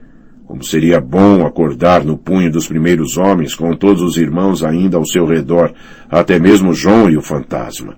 como 0.48 0.64
seria 0.64 0.98
bom 0.98 1.44
acordar 1.44 2.02
no 2.02 2.16
punho 2.16 2.50
dos 2.50 2.66
primeiros 2.66 3.18
homens 3.18 3.54
com 3.54 3.76
todos 3.76 4.00
os 4.00 4.16
irmãos 4.16 4.64
ainda 4.64 4.96
ao 4.96 5.04
seu 5.04 5.26
redor, 5.26 5.74
até 6.08 6.38
mesmo 6.38 6.72
João 6.72 7.10
e 7.10 7.18
o 7.18 7.20
fantasma. 7.20 7.96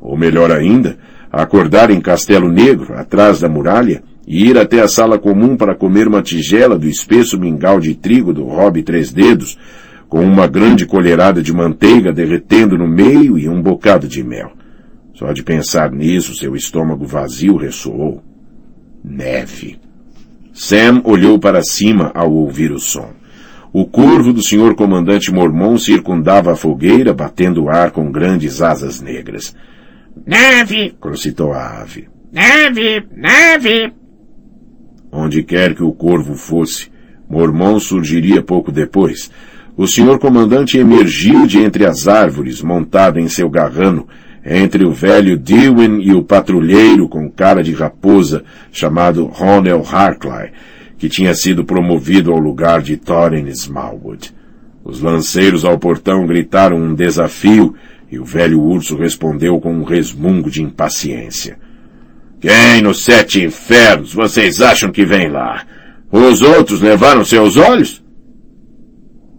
Ou 0.00 0.16
melhor 0.16 0.50
ainda, 0.50 0.98
acordar 1.30 1.92
em 1.92 2.00
Castelo 2.00 2.50
Negro, 2.50 2.94
atrás 2.98 3.38
da 3.38 3.48
muralha, 3.48 4.02
e 4.26 4.46
ir 4.46 4.58
até 4.58 4.80
a 4.80 4.88
sala 4.88 5.18
comum 5.18 5.56
para 5.56 5.74
comer 5.74 6.06
uma 6.06 6.22
tigela 6.22 6.78
do 6.78 6.88
espesso 6.88 7.38
mingau 7.38 7.80
de 7.80 7.94
trigo 7.94 8.32
do 8.32 8.44
Rob 8.44 8.82
Três 8.82 9.12
Dedos, 9.12 9.58
com 10.08 10.20
uma 10.20 10.46
grande 10.46 10.86
colherada 10.86 11.42
de 11.42 11.52
manteiga 11.52 12.12
derretendo 12.12 12.76
no 12.76 12.86
meio 12.86 13.38
e 13.38 13.48
um 13.48 13.62
bocado 13.62 14.06
de 14.06 14.22
mel. 14.22 14.52
Só 15.14 15.32
de 15.32 15.42
pensar 15.42 15.90
nisso, 15.90 16.34
seu 16.34 16.54
estômago 16.54 17.06
vazio 17.06 17.56
ressoou. 17.56 18.22
neve. 19.02 19.78
Sam 20.52 21.00
olhou 21.04 21.38
para 21.38 21.62
cima 21.62 22.12
ao 22.14 22.30
ouvir 22.32 22.72
o 22.72 22.78
som. 22.78 23.10
O 23.72 23.86
corvo 23.86 24.34
do 24.34 24.42
senhor 24.42 24.74
comandante 24.74 25.32
mormon 25.32 25.78
circundava 25.78 26.52
a 26.52 26.56
fogueira, 26.56 27.14
batendo 27.14 27.64
o 27.64 27.70
ar 27.70 27.90
com 27.90 28.12
grandes 28.12 28.60
asas 28.60 29.00
negras. 29.00 29.56
Neve! 30.26 30.94
crocitou 31.00 31.54
a 31.54 31.80
ave. 31.80 32.06
Neve! 32.30 33.02
Neve! 33.16 34.01
Onde 35.14 35.42
quer 35.42 35.74
que 35.74 35.82
o 35.82 35.92
corvo 35.92 36.34
fosse, 36.34 36.90
Mormon 37.28 37.78
surgiria 37.78 38.40
pouco 38.40 38.72
depois. 38.72 39.30
O 39.76 39.86
senhor 39.86 40.18
comandante 40.18 40.78
emergiu 40.78 41.46
de 41.46 41.58
entre 41.58 41.84
as 41.84 42.08
árvores, 42.08 42.62
montado 42.62 43.20
em 43.20 43.28
seu 43.28 43.50
garrano, 43.50 44.08
entre 44.42 44.86
o 44.86 44.90
velho 44.90 45.36
Dewin 45.36 46.00
e 46.00 46.14
o 46.14 46.22
patrulheiro 46.22 47.10
com 47.10 47.30
cara 47.30 47.62
de 47.62 47.72
raposa, 47.74 48.42
chamado 48.72 49.26
Ronel 49.26 49.84
Harclay, 49.86 50.50
que 50.96 51.10
tinha 51.10 51.34
sido 51.34 51.62
promovido 51.62 52.32
ao 52.32 52.38
lugar 52.38 52.80
de 52.80 52.96
Thorin 52.96 53.48
Smallwood. 53.48 54.34
Os 54.82 55.00
lanceiros 55.00 55.64
ao 55.64 55.78
portão 55.78 56.26
gritaram 56.26 56.78
um 56.78 56.94
desafio 56.94 57.74
e 58.10 58.18
o 58.18 58.24
velho 58.24 58.60
urso 58.62 58.96
respondeu 58.96 59.60
com 59.60 59.74
um 59.74 59.84
resmungo 59.84 60.50
de 60.50 60.62
impaciência. 60.62 61.58
Quem 62.42 62.82
nos 62.82 63.04
sete 63.04 63.44
infernos 63.44 64.12
vocês 64.12 64.60
acham 64.60 64.90
que 64.90 65.04
vem 65.04 65.30
lá? 65.30 65.64
Os 66.10 66.42
outros 66.42 66.80
levaram 66.80 67.24
seus 67.24 67.56
olhos? 67.56 68.04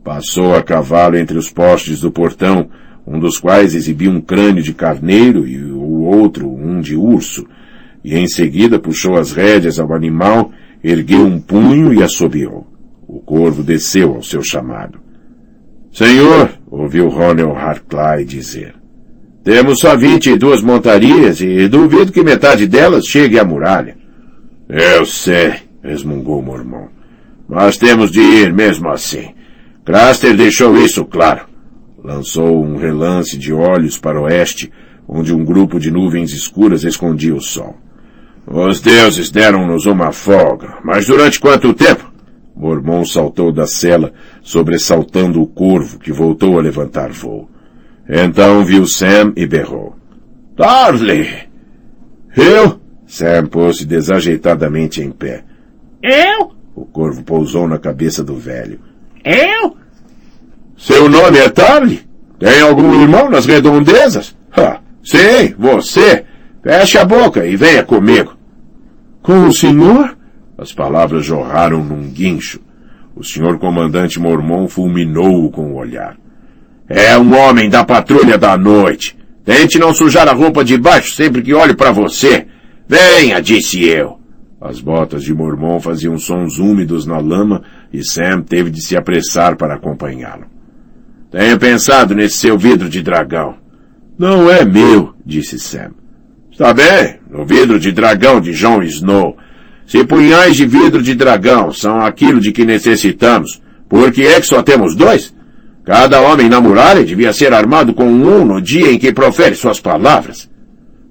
Passou 0.02 0.56
a 0.56 0.63
cavalo 0.63 1.18
entre 1.18 1.38
os 1.38 1.50
postes 1.50 2.00
do 2.00 2.13
portão, 2.13 2.70
um 3.06 3.20
dos 3.20 3.38
quais 3.38 3.76
exibia 3.76 4.10
um 4.10 4.22
crânio 4.22 4.63
de 4.63 4.74
carneiro 4.74 5.46
e 5.46 5.62
o 5.62 6.04
outro 6.04 6.50
um 6.50 6.80
de 6.80 6.96
urso, 6.96 7.46
e 8.06 8.16
em 8.16 8.26
seguida 8.26 8.80
puxou 8.80 9.18
as 9.18 9.34
rédeas 9.34 9.80
ao 9.80 9.94
animal, 9.94 10.54
ergueu 10.82 11.26
um 11.26 11.42
punho 11.42 11.94
e 11.94 12.02
assobiou. 12.02 12.66
O 13.06 13.20
corvo 13.20 13.62
desceu 13.62 14.16
ao 14.16 14.24
seu 14.24 14.42
chamado. 14.42 14.98
Senhor, 15.92 16.52
ouviu 16.72 17.10
Ronel 17.10 17.54
Harclay 17.54 18.24
dizer, 18.24 18.74
temos 19.43 19.79
só 19.79 19.97
vinte 19.97 20.29
e 20.29 20.38
duas 20.38 20.62
montarias 20.62 21.41
e 21.41 21.67
duvido 21.67 22.12
que 22.12 22.23
metade 22.23 22.65
delas 22.65 23.06
chegue 23.06 23.38
à 23.38 23.43
muralha. 23.43 23.97
Eu 24.69 25.06
sei, 25.06 25.56
resmungou 25.84 26.39
o 26.39 26.43
mormão. 26.43 26.88
Mas 27.47 27.77
temos 27.77 28.10
de 28.10 28.21
ir 28.21 28.53
mesmo 28.53 28.89
assim. 28.89 29.29
Craster 29.84 30.36
deixou 30.36 30.77
isso 30.77 31.03
claro. 31.03 31.41
Lançou 32.01 32.63
um 32.63 32.77
relance 32.77 33.38
de 33.38 33.51
olhos 33.51 33.97
para 33.97 34.19
o 34.19 34.23
oeste, 34.23 34.71
onde 35.08 35.34
um 35.34 35.43
grupo 35.43 35.79
de 35.79 35.91
nuvens 35.91 36.32
escuras 36.32 36.84
escondia 36.86 37.36
o 37.36 37.41
sol. 37.41 37.75
Os 38.47 38.82
deuses 38.82 39.29
deram-nos 39.29 39.86
uma 39.86 40.12
folga, 40.12 40.77
mas 40.84 41.06
durante 41.06 41.39
quanto 41.39 41.73
tempo? 41.73 42.12
Mormon 42.56 43.06
saltou 43.06 43.51
da 43.51 43.65
cela, 43.65 44.13
sobressaltando 44.41 45.41
o 45.41 45.47
corvo, 45.47 45.99
que 45.99 46.12
voltou 46.12 46.58
a 46.58 46.62
levantar 46.62 47.12
voo. 47.12 47.49
Então 48.08 48.63
viu 48.66 48.86
Sam 48.86 49.34
e 49.36 49.46
berrou. 49.46 49.96
Darley! 50.56 51.28
Eu? 52.36 52.80
Sam 53.06 53.46
pôs-se 53.48 53.86
desajeitadamente 53.86 55.02
em 55.02 55.12
pé. 55.12 55.44
Eu? 56.02 56.52
O 56.76 56.86
corvo 56.86 57.24
pousou 57.24 57.68
na 57.68 57.78
cabeça 57.78 58.24
do 58.24 58.36
velho. 58.36 58.80
Eu? 59.24 59.78
Seu 60.78 61.08
nome 61.08 61.38
é 61.38 61.48
Tarly? 61.50 62.02
Tem 62.39 62.60
algum 62.60 63.02
irmão 63.02 63.30
nas 63.30 63.46
redondezas? 63.46 64.36
Ah, 64.52 64.80
sim, 65.04 65.54
você. 65.58 66.26
Feche 66.62 66.98
a 66.98 67.06
boca 67.06 67.46
e 67.46 67.56
venha 67.56 67.84
comigo. 67.84 68.36
Com 69.22 69.46
o 69.46 69.54
senhor? 69.54 70.18
As 70.58 70.74
palavras 70.74 71.26
jorraram 71.26 71.84
num 71.84 72.10
guincho. 72.10 72.60
O 73.16 73.24
senhor 73.24 73.60
comandante 73.60 74.20
mormon 74.20 74.68
fulminou-o 74.68 75.52
com 75.52 75.72
o 75.72 75.76
olhar. 75.76 76.18
É 76.88 77.17
um 77.17 77.36
homem 77.36 77.69
da 77.69 77.84
patrulha 77.84 78.38
da 78.38 78.58
noite. 78.58 79.17
Tente 79.46 79.80
não 79.80 79.93
sujar 79.93 80.28
a 80.28 80.34
roupa 80.34 80.63
de 80.63 80.78
baixo 80.78 81.15
sempre 81.15 81.41
que 81.41 81.54
olho 81.54 81.76
para 81.76 81.91
você. 81.91 82.48
Venha, 82.88 83.41
disse 83.41 83.84
eu. 83.84 84.19
As 84.60 84.80
botas 84.80 85.24
de 85.24 85.34
Mormon 85.34 85.80
faziam 85.80 86.17
sons 86.17 86.58
úmidos 86.58 87.06
na 87.06 87.17
lama 87.17 87.63
e 87.91 88.04
Sam 88.04 88.41
teve 88.41 88.69
de 88.69 88.82
se 88.82 88.96
apressar 88.96 89.58
para 89.58 89.76
acompanhá-lo. 89.76 90.46
Tenho 91.30 91.60
pensado 91.60 92.15
nesse 92.15 92.38
seu 92.38 92.58
vidro 92.58 92.88
de 92.88 93.02
dragão. 93.02 93.56
Não 94.17 94.50
é 94.50 94.63
meu, 94.63 95.13
disse 95.26 95.60
Sam. 95.60 95.91
Está 96.52 96.74
bem, 96.74 97.19
no 97.30 97.46
vidro 97.46 97.80
de 97.80 97.91
dragão 97.91 98.39
de 98.39 98.54
Jon 98.54 98.84
Snow. 98.84 99.36
Se 99.86 100.06
punhais 100.06 100.56
de 100.56 100.65
vidro 100.65 101.02
de 101.02 101.15
dragão 101.15 101.74
são 101.74 102.00
aquilo 102.00 102.39
de 102.39 102.52
que 102.52 102.63
necessitamos, 102.63 103.62
por 103.89 104.12
que 104.12 104.22
é 104.22 104.39
que 104.39 104.48
só 104.48 104.62
temos 104.62 104.96
dois? 104.96 105.34
Cada 105.86 106.22
homem 106.22 106.48
na 106.48 106.62
muralha 106.62 107.04
devia 107.04 107.34
ser 107.34 107.54
armado 107.54 107.93
com 107.93 108.06
um 108.06 108.46
no 108.46 108.62
dia 108.62 108.91
em 108.91 108.98
que 108.98 109.12
profere 109.12 109.54
suas 109.54 109.82
palavras. 109.82 110.50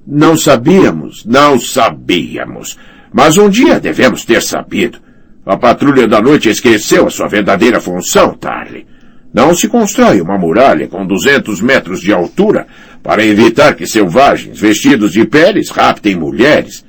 Não 0.06 0.37
sabíamos, 0.37 1.24
não 1.26 1.61
sabíamos. 1.61 2.78
Mas 3.12 3.37
um 3.37 3.50
dia 3.50 3.78
devemos 3.78 4.24
ter 4.24 4.40
sabido. 4.40 4.98
A 5.44 5.56
patrulha 5.56 6.08
da 6.08 6.22
noite 6.22 6.48
esqueceu 6.48 7.06
a 7.06 7.11
sua 7.11 7.28
verdadeira 7.28 7.80
função, 7.80 8.35
Tarly. 8.35 8.87
Não 9.35 9.54
se 9.54 9.68
constrói 9.68 10.20
uma 10.20 10.38
muralha 10.38 10.88
com 10.88 11.06
200 11.06 11.61
metros 11.61 12.00
de 12.00 12.12
altura 12.12 12.66
para 13.02 13.24
evitar 13.24 13.74
que 13.74 13.87
selvagens 13.87 14.58
vestidos 14.58 15.12
de 15.12 15.26
peles 15.26 15.70
raptem 15.70 16.16
mulheres. 16.16 16.85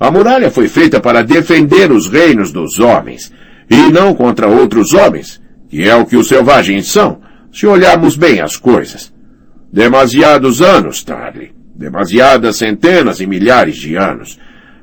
A 0.00 0.10
muralha 0.10 0.50
foi 0.50 0.68
feita 0.68 1.00
para 1.00 1.22
defender 1.22 1.90
os 1.92 2.06
reinos 2.08 2.52
dos 2.52 2.78
homens, 2.78 3.32
e 3.68 3.92
não 3.92 4.14
contra 4.14 4.46
outros 4.46 4.94
homens, 4.94 5.40
que 5.68 5.88
é 5.88 5.94
o 5.94 6.06
que 6.06 6.16
os 6.16 6.28
selvagens 6.28 6.90
são, 6.90 7.20
se 7.52 7.66
olharmos 7.66 8.16
bem 8.16 8.40
as 8.40 8.56
coisas. 8.56 9.12
Demasiados 9.72 10.62
anos, 10.62 11.02
Tarly. 11.02 11.52
Demasiadas 11.74 12.56
centenas 12.56 13.20
e 13.20 13.26
milhares 13.26 13.76
de 13.76 13.96
anos. 13.96 14.38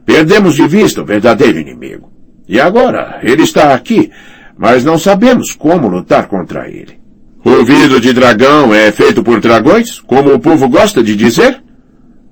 Perdemos 0.05 0.55
de 0.55 0.67
vista 0.67 1.01
o 1.01 1.05
verdadeiro 1.05 1.59
inimigo. 1.59 2.11
E 2.47 2.59
agora, 2.59 3.19
ele 3.23 3.43
está 3.43 3.73
aqui, 3.73 4.11
mas 4.57 4.83
não 4.83 4.97
sabemos 4.97 5.51
como 5.51 5.87
lutar 5.87 6.27
contra 6.27 6.69
ele. 6.69 6.99
O 7.43 7.63
vidro 7.63 7.99
de 7.99 8.13
dragão 8.13 8.73
é 8.73 8.91
feito 8.91 9.23
por 9.23 9.39
dragões, 9.39 9.99
como 9.99 10.33
o 10.33 10.39
povo 10.39 10.69
gosta 10.69 11.03
de 11.03 11.15
dizer? 11.15 11.61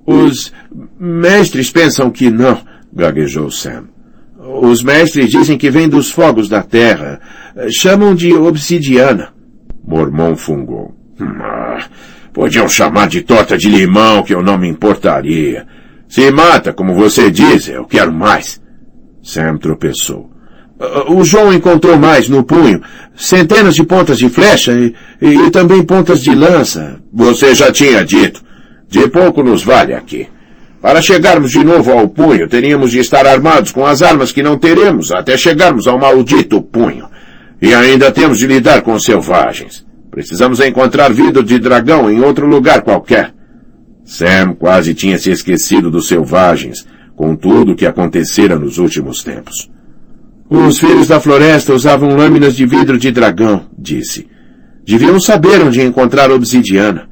Os 0.06 0.52
mestres 0.98 1.70
pensam 1.70 2.10
que 2.10 2.30
não, 2.30 2.58
gaguejou 2.92 3.50
Sam. 3.50 3.84
Os 4.38 4.82
mestres 4.82 5.30
dizem 5.30 5.56
que 5.56 5.70
vem 5.70 5.88
dos 5.88 6.10
fogos 6.10 6.48
da 6.48 6.62
terra. 6.62 7.20
Chamam 7.70 8.14
de 8.14 8.32
obsidiana. 8.34 9.33
Mormon 9.86 10.36
fungou. 10.36 10.94
Ah, 11.20 11.86
podiam 12.32 12.68
chamar 12.68 13.08
de 13.08 13.22
torta 13.22 13.56
de 13.56 13.68
limão 13.68 14.22
que 14.22 14.34
eu 14.34 14.42
não 14.42 14.58
me 14.58 14.68
importaria. 14.68 15.66
Se 16.08 16.30
mata, 16.30 16.72
como 16.72 16.94
você 16.94 17.30
diz, 17.30 17.68
eu 17.68 17.84
quero 17.84 18.12
mais. 18.12 18.60
Sam 19.22 19.56
tropeçou. 19.56 20.30
O 21.08 21.24
João 21.24 21.52
encontrou 21.52 21.96
mais 21.96 22.28
no 22.28 22.42
punho. 22.42 22.82
Centenas 23.14 23.74
de 23.74 23.84
pontas 23.84 24.18
de 24.18 24.28
flecha 24.28 24.72
e, 24.72 24.94
e, 25.20 25.50
também 25.50 25.82
pontas 25.84 26.20
de 26.20 26.34
lança. 26.34 27.00
Você 27.12 27.54
já 27.54 27.70
tinha 27.70 28.04
dito. 28.04 28.42
De 28.88 29.08
pouco 29.08 29.42
nos 29.42 29.62
vale 29.62 29.94
aqui. 29.94 30.28
Para 30.82 31.00
chegarmos 31.00 31.52
de 31.52 31.64
novo 31.64 31.92
ao 31.92 32.08
punho, 32.08 32.48
teríamos 32.48 32.90
de 32.90 32.98
estar 32.98 33.26
armados 33.26 33.72
com 33.72 33.86
as 33.86 34.02
armas 34.02 34.32
que 34.32 34.42
não 34.42 34.58
teremos 34.58 35.10
até 35.10 35.36
chegarmos 35.36 35.86
ao 35.86 35.98
maldito 35.98 36.60
punho. 36.60 37.08
E 37.64 37.72
ainda 37.74 38.12
temos 38.12 38.38
de 38.38 38.46
lidar 38.46 38.82
com 38.82 38.98
selvagens. 38.98 39.86
Precisamos 40.10 40.60
encontrar 40.60 41.10
vidro 41.10 41.42
de 41.42 41.58
dragão 41.58 42.10
em 42.10 42.20
outro 42.20 42.46
lugar 42.46 42.82
qualquer. 42.82 43.32
Sam 44.04 44.54
quase 44.54 44.92
tinha 44.92 45.16
se 45.16 45.30
esquecido 45.30 45.90
dos 45.90 46.06
selvagens, 46.06 46.86
com 47.16 47.34
tudo 47.34 47.72
o 47.72 47.74
que 47.74 47.86
acontecera 47.86 48.58
nos 48.58 48.76
últimos 48.76 49.24
tempos. 49.24 49.70
Os 50.50 50.78
filhos 50.78 51.08
da 51.08 51.18
floresta 51.18 51.72
usavam 51.72 52.14
lâminas 52.14 52.54
de 52.54 52.66
vidro 52.66 52.98
de 52.98 53.10
dragão, 53.10 53.64
disse. 53.78 54.28
Deviam 54.84 55.18
saber 55.18 55.62
onde 55.62 55.80
encontrar 55.80 56.30
obsidiana. 56.30 57.08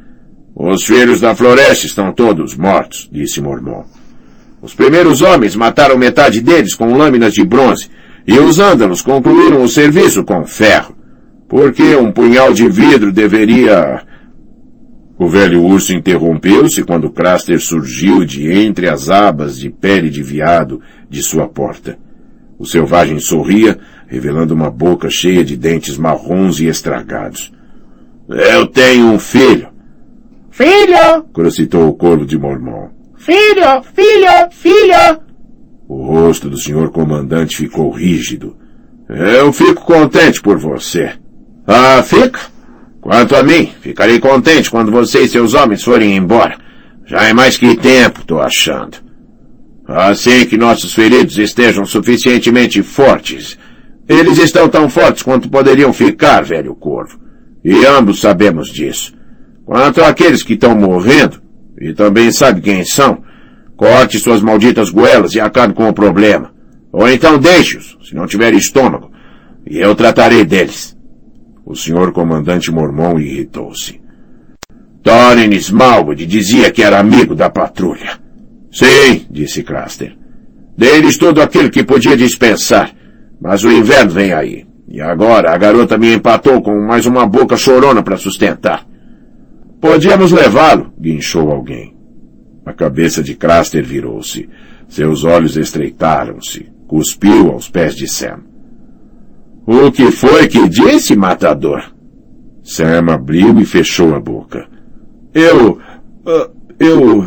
Os 0.55 0.85
filhos 0.85 1.19
da 1.19 1.35
floresta 1.35 1.87
estão 1.87 2.13
todos 2.13 2.55
mortos, 2.55 3.09
disse 3.11 3.41
Mormon. 3.41 3.85
Os 4.61 4.75
primeiros 4.75 5.23
homens 5.23 5.57
mataram 5.57 5.97
metade 5.97 6.43
deles 6.43 6.75
com 6.75 6.95
lâminas 6.95 7.33
de 7.33 7.43
bronze, 7.43 7.89
e 8.27 8.39
os 8.39 8.59
ândalos 8.59 9.03
concluíram 9.03 9.63
o 9.63 9.69
serviço 9.69 10.25
com 10.25 10.45
ferro. 10.45 10.95
Por 11.49 11.73
que 11.73 11.95
um 11.97 12.11
punhal 12.11 12.53
de 12.53 12.69
vidro 12.69 13.13
deveria 13.13 14.03
o 15.23 15.29
velho 15.29 15.63
urso 15.63 15.93
interrompeu-se 15.93 16.83
quando 16.83 17.09
Craster 17.09 17.61
surgiu 17.61 18.25
de 18.25 18.51
entre 18.51 18.89
as 18.89 19.09
abas 19.09 19.57
de 19.57 19.71
pele 19.71 20.11
de 20.11 20.21
viado 20.21 20.81
de 21.09 21.23
sua 21.23 21.47
porta. 21.47 21.97
O 22.59 22.67
selvagem 22.67 23.21
sorria, 23.21 23.79
revelando 24.09 24.53
uma 24.53 24.69
boca 24.69 25.09
cheia 25.09 25.45
de 25.45 25.57
dentes 25.57 25.97
marrons 25.97 26.59
e 26.59 26.67
estragados. 26.67 27.53
Eu 28.29 28.67
tenho 28.67 29.07
um 29.07 29.19
filho. 29.19 29.69
Filho! 30.51 31.23
crocitou 31.33 31.87
o 31.89 31.95
corvo 31.95 32.27
de 32.27 32.37
Mormon. 32.37 32.89
Filho, 33.17 33.81
filho, 33.95 34.51
filho! 34.51 35.32
O 35.95 36.07
rosto 36.07 36.49
do 36.49 36.57
senhor 36.57 36.91
comandante 36.91 37.59
ficou 37.59 37.91
rígido. 37.91 38.57
Eu 39.11 39.53
fico 39.53 39.85
contente 39.85 40.41
por 40.41 40.57
você. 40.57 41.13
Ah, 41.67 42.03
fica? 42.03 42.41
Quanto 42.99 43.37
a 43.37 43.43
mim, 43.43 43.71
ficarei 43.83 44.19
contente 44.19 44.71
quando 44.71 44.91
você 44.91 45.21
e 45.21 45.29
seus 45.29 45.53
homens 45.53 45.85
forem 45.85 46.17
embora. 46.17 46.57
Já 47.05 47.25
é 47.25 47.35
mais 47.35 47.59
que 47.59 47.77
tempo, 47.77 48.25
tô 48.25 48.41
achando. 48.41 48.97
Assim 49.87 50.47
que 50.47 50.57
nossos 50.57 50.95
feridos 50.95 51.37
estejam 51.37 51.85
suficientemente 51.85 52.83
fortes. 52.83 53.59
Eles 54.09 54.39
estão 54.39 54.71
tão 54.71 54.89
fortes 54.89 55.23
quanto 55.23 55.51
poderiam 55.51 55.93
ficar, 55.93 56.43
velho 56.43 56.75
corvo. 56.75 57.21
E 57.63 57.85
ambos 57.85 58.19
sabemos 58.19 58.71
disso. 58.71 59.13
Quanto 59.67 60.03
àqueles 60.03 60.43
que 60.43 60.55
estão 60.55 60.75
morrendo, 60.75 61.43
e 61.79 61.93
também 61.93 62.33
sabe 62.33 62.63
quem 62.63 62.83
são, 62.83 63.23
corte 63.83 64.21
suas 64.21 64.41
malditas 64.41 64.91
goelas 64.91 65.35
e 65.35 65.41
acabe 65.41 65.75
com 65.75 65.89
o 65.89 65.93
problema. 65.93 66.53
Ou 66.93 67.09
então 67.09 67.37
deixe-os, 67.37 67.99
se 68.05 68.15
não 68.15 68.29
tiver 68.29 68.55
estômago, 68.55 69.11
e 69.69 69.77
eu 69.77 69.93
tratarei 69.97 70.45
deles. 70.45 70.97
O 71.67 71.75
senhor 71.75 72.13
comandante 72.13 72.71
mormon 72.71 73.19
irritou-se. 73.19 74.01
Thorin 75.03 75.51
Smallwood 75.57 76.25
dizia 76.27 76.71
que 76.71 76.81
era 76.81 77.01
amigo 77.01 77.35
da 77.35 77.51
patrulha. 77.51 78.21
Sim, 78.71 79.27
disse 79.29 79.65
Craster. 79.65 80.17
Deles 80.79 81.19
todo 81.19 81.43
aquilo 81.43 81.69
que 81.69 81.83
podia 81.83 82.17
dispensar. 82.17 82.93
Mas 83.41 83.65
o 83.65 83.73
inverno 83.73 84.13
vem 84.13 84.33
aí. 84.33 84.65
E 84.87 85.01
agora 85.01 85.53
a 85.53 85.59
garota 85.59 85.99
me 85.99 86.15
empatou 86.15 86.63
com 86.63 86.87
mais 86.87 87.05
uma 87.05 87.27
boca 87.27 87.57
chorona 87.57 88.01
para 88.01 88.17
sustentar. 88.17 88.87
Podíamos 89.81 90.31
levá-lo, 90.31 90.93
guinchou 91.01 91.51
alguém. 91.51 91.92
A 92.65 92.73
cabeça 92.73 93.23
de 93.23 93.35
Craster 93.35 93.85
virou-se. 93.85 94.49
Seus 94.89 95.25
olhos 95.25 95.57
estreitaram-se. 95.57 96.71
Cuspiu 96.87 97.51
aos 97.51 97.69
pés 97.69 97.95
de 97.95 98.07
Sam. 98.07 98.41
O 99.67 99.91
que 99.91 100.11
foi 100.11 100.47
que 100.49 100.69
disse, 100.69 101.17
matador? 101.17 101.93
Sam 102.63 103.13
abriu 103.13 103.59
e 103.61 103.65
fechou 103.65 104.15
a 104.15 104.21
boca. 104.21 104.69
Eu... 105.35 105.79
Ah, 106.27 106.51
eu... 106.79 107.25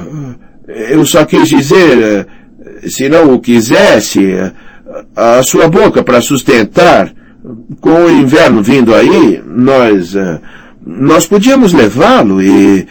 Eu 0.67 1.05
só 1.05 1.25
quis 1.25 1.49
dizer... 1.49 2.27
Se 2.87 3.09
não 3.09 3.33
o 3.33 3.39
quisesse... 3.39 4.35
A 5.15 5.43
sua 5.43 5.67
boca 5.67 6.03
para 6.03 6.21
sustentar... 6.21 7.13
Com 7.79 8.05
o 8.05 8.09
inverno 8.09 8.63
vindo 8.63 8.93
aí, 8.95 9.41
nós... 9.45 10.15
Ah, 10.15 10.41
nós 10.85 11.27
podíamos 11.27 11.73
levá-lo 11.73 12.41
e... 12.41 12.87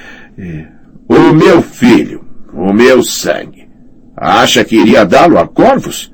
O 1.08 1.32
meu 1.34 1.60
filho, 1.60 2.23
o 2.54 2.72
meu 2.72 3.02
sangue. 3.02 3.68
Acha 4.16 4.64
que 4.64 4.76
iria 4.76 5.04
dá-lo 5.04 5.38
a 5.38 5.46
corvos? 5.46 6.12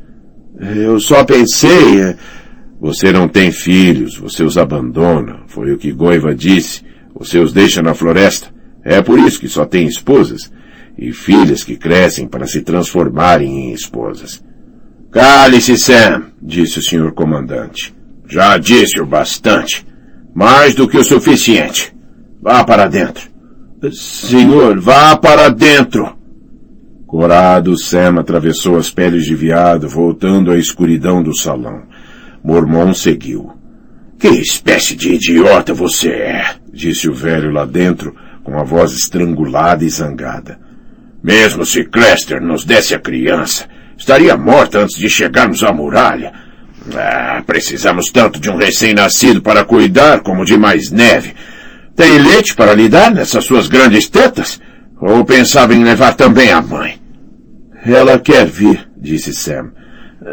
Eu 0.58 0.98
só 0.98 1.24
pensei... 1.24 2.00
Eh, 2.00 2.16
você 2.80 3.12
não 3.12 3.28
tem 3.28 3.52
filhos, 3.52 4.16
você 4.16 4.42
os 4.42 4.56
abandona, 4.56 5.40
foi 5.48 5.70
o 5.70 5.76
que 5.76 5.92
Goiva 5.92 6.34
disse. 6.34 6.82
Você 7.14 7.38
os 7.38 7.52
deixa 7.52 7.82
na 7.82 7.92
floresta. 7.92 8.48
É 8.82 9.02
por 9.02 9.18
isso 9.18 9.38
que 9.38 9.48
só 9.48 9.66
tem 9.66 9.86
esposas. 9.86 10.50
E 10.96 11.12
filhas 11.12 11.62
que 11.62 11.76
crescem 11.76 12.26
para 12.26 12.46
se 12.46 12.62
transformarem 12.62 13.68
em 13.68 13.72
esposas. 13.74 14.42
Cale-se, 15.10 15.76
Sam, 15.76 16.28
disse 16.40 16.78
o 16.78 16.82
senhor 16.82 17.12
comandante. 17.12 17.94
Já 18.26 18.56
disse 18.56 18.98
o 18.98 19.04
bastante. 19.04 19.86
Mais 20.34 20.74
do 20.74 20.88
que 20.88 20.96
o 20.96 21.04
suficiente. 21.04 21.92
Vá 22.40 22.64
para 22.64 22.86
dentro. 22.86 23.28
Senhor, 23.92 24.78
vá 24.80 25.16
para 25.16 25.48
dentro! 25.50 26.19
Corado, 27.10 27.76
Sam 27.76 28.20
atravessou 28.20 28.78
as 28.78 28.88
peles 28.88 29.24
de 29.24 29.34
viado, 29.34 29.88
voltando 29.88 30.52
à 30.52 30.56
escuridão 30.56 31.20
do 31.20 31.36
salão. 31.36 31.82
Mormon 32.40 32.94
seguiu. 32.94 33.50
Que 34.16 34.28
espécie 34.28 34.94
de 34.94 35.14
idiota 35.14 35.74
você 35.74 36.08
é, 36.10 36.54
disse 36.72 37.08
o 37.08 37.12
velho 37.12 37.50
lá 37.50 37.64
dentro, 37.64 38.14
com 38.44 38.56
a 38.56 38.62
voz 38.62 38.92
estrangulada 38.92 39.84
e 39.84 39.90
zangada. 39.90 40.60
Mesmo 41.20 41.66
se 41.66 41.82
Clester 41.82 42.40
nos 42.40 42.64
desse 42.64 42.94
a 42.94 43.00
criança, 43.00 43.66
estaria 43.98 44.36
morta 44.36 44.78
antes 44.78 44.96
de 44.96 45.10
chegarmos 45.10 45.64
à 45.64 45.72
muralha. 45.72 46.32
Ah, 46.94 47.42
precisamos 47.44 48.12
tanto 48.12 48.38
de 48.38 48.48
um 48.48 48.56
recém-nascido 48.56 49.42
para 49.42 49.64
cuidar 49.64 50.20
como 50.20 50.44
de 50.44 50.56
mais 50.56 50.92
neve. 50.92 51.34
Tem 51.96 52.20
leite 52.20 52.54
para 52.54 52.72
lhe 52.72 52.88
dar 52.88 53.10
nessas 53.10 53.44
suas 53.44 53.66
grandes 53.66 54.08
tetas? 54.08 54.60
Ou 55.00 55.24
pensava 55.24 55.74
em 55.74 55.82
levar 55.82 56.14
também 56.14 56.52
a 56.52 56.62
mãe? 56.62 56.99
Ela 57.84 58.18
quer 58.18 58.46
vir, 58.46 58.88
disse 58.96 59.32
Sam. 59.32 59.72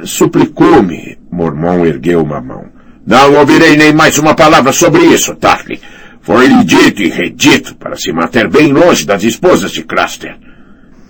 Suplicou-me. 0.03 1.17
Mormon 1.31 1.85
ergueu 1.85 2.21
uma 2.21 2.41
mão. 2.41 2.65
Não 3.05 3.35
ouvirei 3.35 3.77
nem 3.77 3.93
mais 3.93 4.17
uma 4.17 4.35
palavra 4.35 4.73
sobre 4.73 5.05
isso, 5.05 5.35
Tarly. 5.35 5.79
Foi-lhe 6.21 6.63
dito 6.65 7.01
e 7.01 7.07
redito 7.07 7.75
para 7.75 7.95
se 7.95 8.11
manter 8.11 8.49
bem 8.49 8.73
longe 8.73 9.05
das 9.05 9.23
esposas 9.23 9.71
de 9.71 9.83
Craster. 9.83 10.37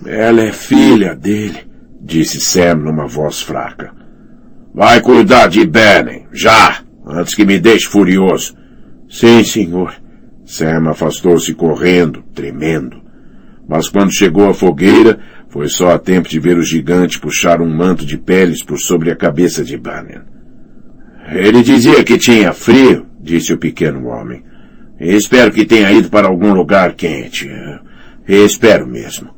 Ela 0.06 0.42
é 0.42 0.52
filha 0.52 1.16
dele, 1.16 1.66
disse 2.00 2.40
Sam 2.40 2.76
numa 2.76 3.08
voz 3.08 3.42
fraca. 3.42 3.92
Vai 4.72 5.00
cuidar 5.00 5.48
de 5.48 5.66
Benning, 5.66 6.26
já, 6.32 6.82
antes 7.04 7.34
que 7.34 7.44
me 7.44 7.58
deixe 7.58 7.88
furioso. 7.88 8.54
Sim, 9.10 9.42
senhor. 9.42 9.92
Sam 10.44 10.88
afastou-se 10.88 11.52
correndo, 11.54 12.22
tremendo. 12.32 13.02
Mas 13.68 13.88
quando 13.88 14.14
chegou 14.14 14.48
à 14.48 14.54
fogueira, 14.54 15.18
foi 15.48 15.68
só 15.68 15.92
a 15.92 15.98
tempo 15.98 16.28
de 16.28 16.38
ver 16.38 16.58
o 16.58 16.62
gigante 16.62 17.20
puxar 17.20 17.60
um 17.60 17.68
manto 17.68 18.04
de 18.04 18.18
peles 18.18 18.62
por 18.62 18.78
sobre 18.78 19.10
a 19.10 19.16
cabeça 19.16 19.64
de 19.64 19.76
Bannon. 19.76 20.20
Ele 21.30 21.62
dizia 21.62 22.04
que 22.04 22.18
tinha 22.18 22.52
frio, 22.52 23.06
disse 23.20 23.52
o 23.52 23.58
pequeno 23.58 24.06
homem. 24.06 24.42
Espero 25.00 25.52
que 25.52 25.64
tenha 25.64 25.90
ido 25.92 26.10
para 26.10 26.28
algum 26.28 26.52
lugar 26.52 26.94
quente. 26.94 27.48
Espero 28.26 28.86
mesmo. 28.86 29.30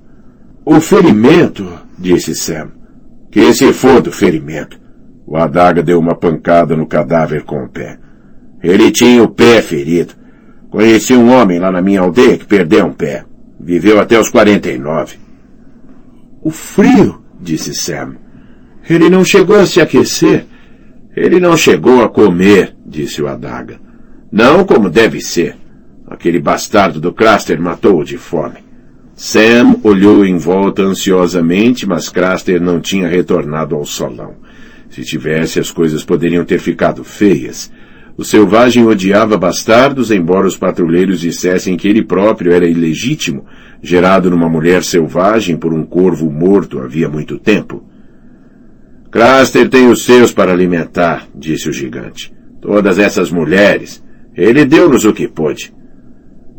O 0.64 0.80
ferimento, 0.80 1.66
disse 1.98 2.34
Sam. 2.34 2.70
Que 3.30 3.52
se 3.52 3.72
foda 3.72 4.08
o 4.10 4.12
ferimento. 4.12 4.80
O 5.26 5.36
adaga 5.36 5.82
deu 5.82 5.98
uma 5.98 6.16
pancada 6.16 6.74
no 6.74 6.86
cadáver 6.86 7.44
com 7.44 7.64
o 7.64 7.68
pé. 7.68 7.98
Ele 8.62 8.90
tinha 8.90 9.22
o 9.22 9.28
pé 9.28 9.62
ferido. 9.62 10.14
Conheci 10.70 11.14
um 11.14 11.30
homem 11.30 11.58
lá 11.58 11.70
na 11.70 11.80
minha 11.80 12.00
aldeia 12.00 12.36
que 12.36 12.46
perdeu 12.46 12.86
um 12.86 12.92
pé. 12.92 13.24
Viveu 13.60 14.00
até 14.00 14.18
os 14.18 14.28
49. 14.28 15.29
O 16.42 16.50
frio, 16.50 17.22
disse 17.40 17.74
Sam. 17.74 18.16
Ele 18.88 19.10
não 19.10 19.24
chegou 19.24 19.56
a 19.56 19.66
se 19.66 19.80
aquecer. 19.80 20.46
Ele 21.14 21.38
não 21.38 21.56
chegou 21.56 22.02
a 22.02 22.08
comer, 22.08 22.74
disse 22.86 23.20
o 23.20 23.28
Adaga. 23.28 23.80
Não 24.32 24.64
como 24.64 24.88
deve 24.88 25.20
ser. 25.20 25.56
Aquele 26.06 26.40
bastardo 26.40 27.00
do 27.00 27.12
Craster 27.12 27.60
matou-o 27.60 28.04
de 28.04 28.16
fome. 28.16 28.58
Sam 29.14 29.76
olhou 29.84 30.24
em 30.24 30.38
volta 30.38 30.82
ansiosamente, 30.82 31.86
mas 31.86 32.08
Craster 32.08 32.60
não 32.60 32.80
tinha 32.80 33.06
retornado 33.06 33.74
ao 33.74 33.84
salão. 33.84 34.36
Se 34.88 35.04
tivesse, 35.04 35.60
as 35.60 35.70
coisas 35.70 36.04
poderiam 36.04 36.44
ter 36.44 36.58
ficado 36.58 37.04
feias. 37.04 37.70
O 38.20 38.24
selvagem 38.24 38.84
odiava 38.84 39.38
bastardos, 39.38 40.10
embora 40.10 40.46
os 40.46 40.54
patrulheiros 40.54 41.20
dissessem 41.20 41.74
que 41.74 41.88
ele 41.88 42.04
próprio 42.04 42.52
era 42.52 42.68
ilegítimo, 42.68 43.46
gerado 43.82 44.28
numa 44.28 44.46
mulher 44.46 44.84
selvagem 44.84 45.56
por 45.56 45.72
um 45.72 45.86
corvo 45.86 46.30
morto 46.30 46.80
havia 46.80 47.08
muito 47.08 47.38
tempo. 47.38 47.82
Craster 49.10 49.70
tem 49.70 49.88
os 49.88 50.04
seus 50.04 50.34
para 50.34 50.52
alimentar, 50.52 51.28
disse 51.34 51.70
o 51.70 51.72
gigante. 51.72 52.30
Todas 52.60 52.98
essas 52.98 53.30
mulheres. 53.30 54.04
Ele 54.36 54.66
deu-nos 54.66 55.06
o 55.06 55.14
que 55.14 55.26
pôde. 55.26 55.72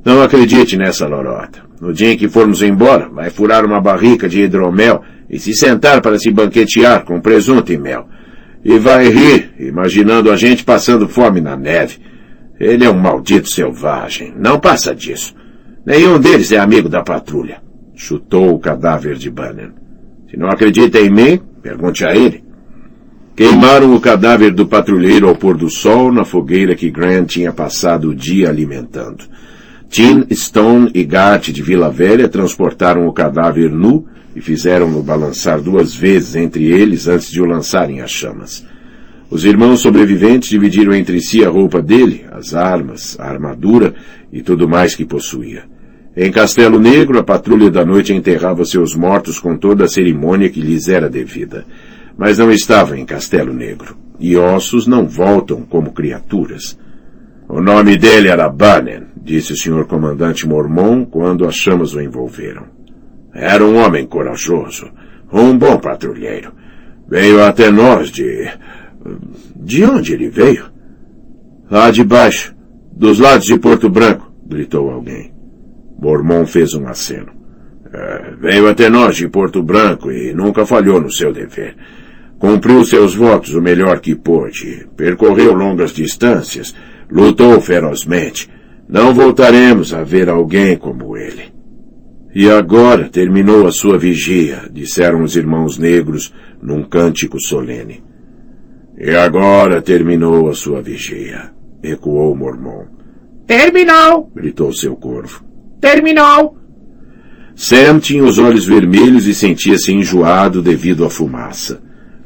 Não 0.03 0.23
acredite 0.23 0.75
nessa 0.75 1.07
lorota. 1.07 1.61
No 1.79 1.93
dia 1.93 2.11
em 2.11 2.17
que 2.17 2.27
formos 2.27 2.63
embora, 2.63 3.07
vai 3.07 3.29
furar 3.29 3.63
uma 3.63 3.79
barrica 3.79 4.27
de 4.27 4.41
hidromel 4.41 5.03
e 5.29 5.37
se 5.37 5.53
sentar 5.53 6.01
para 6.01 6.17
se 6.17 6.31
banquetear 6.31 7.05
com 7.05 7.21
presunto 7.21 7.71
e 7.71 7.77
mel. 7.77 8.07
E 8.63 8.77
vai 8.77 9.09
rir, 9.09 9.53
imaginando 9.59 10.31
a 10.31 10.35
gente 10.35 10.63
passando 10.63 11.09
fome 11.09 11.41
na 11.41 11.55
neve. 11.55 11.97
Ele 12.59 12.85
é 12.85 12.89
um 12.89 12.99
maldito 12.99 13.49
selvagem. 13.49 14.33
Não 14.37 14.59
passa 14.59 14.93
disso. 14.93 15.33
Nenhum 15.85 16.19
deles 16.19 16.51
é 16.51 16.59
amigo 16.59 16.87
da 16.87 17.01
patrulha. 17.01 17.61
Chutou 17.95 18.53
o 18.53 18.59
cadáver 18.59 19.15
de 19.15 19.31
Banner. 19.31 19.71
Se 20.29 20.37
não 20.37 20.47
acredita 20.47 20.99
em 20.99 21.09
mim, 21.09 21.41
pergunte 21.61 22.05
a 22.05 22.15
ele. 22.15 22.43
Queimaram 23.35 23.95
o 23.95 23.99
cadáver 23.99 24.51
do 24.51 24.67
patrulheiro 24.67 25.27
ao 25.27 25.35
pôr 25.35 25.57
do 25.57 25.69
sol 25.69 26.11
na 26.11 26.23
fogueira 26.23 26.75
que 26.75 26.91
Grant 26.91 27.29
tinha 27.29 27.51
passado 27.51 28.09
o 28.09 28.15
dia 28.15 28.49
alimentando. 28.49 29.23
Tim, 29.89 30.25
Stone 30.31 30.91
e 30.93 31.03
Gart 31.03 31.49
de 31.49 31.61
Vila 31.61 31.89
Velha 31.89 32.29
transportaram 32.29 33.07
o 33.07 33.13
cadáver 33.13 33.69
nu 33.69 34.05
e 34.35 34.41
fizeram-no 34.41 35.03
balançar 35.03 35.61
duas 35.61 35.93
vezes 35.93 36.35
entre 36.35 36.65
eles 36.65 37.07
antes 37.07 37.29
de 37.29 37.41
o 37.41 37.45
lançarem 37.45 38.01
às 38.01 38.11
chamas. 38.11 38.65
Os 39.29 39.45
irmãos 39.45 39.79
sobreviventes 39.79 40.49
dividiram 40.49 40.93
entre 40.93 41.21
si 41.21 41.43
a 41.43 41.49
roupa 41.49 41.81
dele, 41.81 42.25
as 42.31 42.53
armas, 42.53 43.17
a 43.19 43.29
armadura 43.29 43.93
e 44.31 44.41
tudo 44.41 44.67
mais 44.67 44.93
que 44.93 45.05
possuía. 45.05 45.63
Em 46.15 46.29
Castelo 46.29 46.77
Negro, 46.77 47.17
a 47.17 47.23
patrulha 47.23 47.71
da 47.71 47.85
noite 47.85 48.13
enterrava 48.13 48.65
seus 48.65 48.93
mortos 48.93 49.39
com 49.39 49.55
toda 49.55 49.85
a 49.85 49.87
cerimônia 49.87 50.49
que 50.49 50.59
lhes 50.59 50.89
era 50.89 51.09
devida. 51.09 51.65
mas 52.17 52.37
não 52.37 52.51
estava 52.51 52.99
em 52.99 53.05
Castelo 53.05 53.53
Negro. 53.53 53.95
E 54.19 54.35
ossos 54.35 54.85
não 54.85 55.07
voltam 55.07 55.61
como 55.63 55.93
criaturas. 55.93 56.77
O 57.47 57.61
nome 57.61 57.97
dele 57.97 58.27
era 58.27 58.49
Bannon, 58.49 59.05
disse 59.15 59.53
o 59.53 59.57
senhor 59.57 59.85
comandante 59.87 60.47
Mormon 60.47 61.05
quando 61.05 61.47
as 61.47 61.55
chamas 61.55 61.93
o 61.95 62.01
envolveram. 62.01 62.80
Era 63.33 63.63
um 63.63 63.77
homem 63.77 64.05
corajoso, 64.05 64.91
um 65.31 65.57
bom 65.57 65.77
patrulheiro. 65.77 66.51
Veio 67.07 67.43
até 67.43 67.71
nós 67.71 68.09
de... 68.09 68.49
De 69.55 69.83
onde 69.83 70.13
ele 70.13 70.29
veio? 70.29 70.65
Lá 71.69 71.89
de 71.91 72.03
baixo, 72.03 72.53
dos 72.91 73.19
lados 73.19 73.45
de 73.45 73.57
Porto 73.57 73.89
Branco, 73.89 74.31
gritou 74.45 74.89
alguém. 74.89 75.33
Mormon 75.99 76.45
fez 76.45 76.73
um 76.73 76.87
aceno. 76.87 77.31
É, 77.93 78.33
veio 78.39 78.69
até 78.69 78.89
nós 78.89 79.15
de 79.15 79.27
Porto 79.27 79.63
Branco 79.63 80.11
e 80.11 80.33
nunca 80.33 80.65
falhou 80.65 80.99
no 80.99 81.11
seu 81.11 81.33
dever. 81.33 81.75
Cumpriu 82.37 82.83
seus 82.83 83.15
votos 83.15 83.53
o 83.53 83.61
melhor 83.61 83.99
que 83.99 84.15
pôde. 84.15 84.87
Percorreu 84.95 85.53
longas 85.53 85.91
distâncias 85.91 86.73
Lutou 87.11 87.59
ferozmente. 87.59 88.49
Não 88.87 89.13
voltaremos 89.13 89.93
a 89.93 90.01
ver 90.01 90.29
alguém 90.29 90.77
como 90.77 91.17
ele. 91.17 91.53
E 92.33 92.49
agora 92.49 93.09
terminou 93.09 93.67
a 93.67 93.71
sua 93.71 93.97
vigia, 93.97 94.69
disseram 94.71 95.21
os 95.21 95.35
irmãos 95.35 95.77
negros 95.77 96.33
num 96.61 96.83
cântico 96.83 97.41
solene. 97.41 98.01
E 98.97 99.09
agora 99.11 99.81
terminou 99.81 100.49
a 100.49 100.53
sua 100.53 100.81
vigia, 100.81 101.51
ecoou 101.83 102.31
o 102.31 102.35
mormon. 102.35 102.85
Terminou! 103.45 104.31
gritou 104.33 104.73
seu 104.73 104.95
corvo. 104.95 105.43
Terminou! 105.81 106.57
Sam 107.53 107.99
tinha 107.99 108.23
os 108.23 108.37
olhos 108.37 108.65
vermelhos 108.65 109.27
e 109.27 109.33
sentia-se 109.33 109.91
enjoado 109.91 110.61
devido 110.61 111.03
à 111.03 111.09
fumaça. 111.09 111.81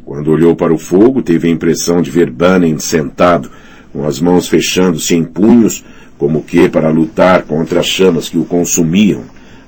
Quando 0.06 0.30
olhou 0.30 0.56
para 0.56 0.74
o 0.74 0.78
fogo, 0.78 1.24
teve 1.24 1.47
a 1.47 1.51
impressão 1.51 1.99
de 1.99 2.12
ver 2.12 2.30
Bunning 2.30 2.78
sentado, 2.78 3.49
com 3.91 4.06
as 4.06 4.20
mãos 4.20 4.47
fechando-se 4.47 5.16
em 5.16 5.24
punhos, 5.24 5.84
como 6.16 6.43
que 6.43 6.70
para 6.70 6.89
lutar 6.89 7.41
contra 7.43 7.80
as 7.80 7.88
chamas 7.88 8.30
que 8.30 8.38
o 8.38 8.45
consumiam, 8.45 9.24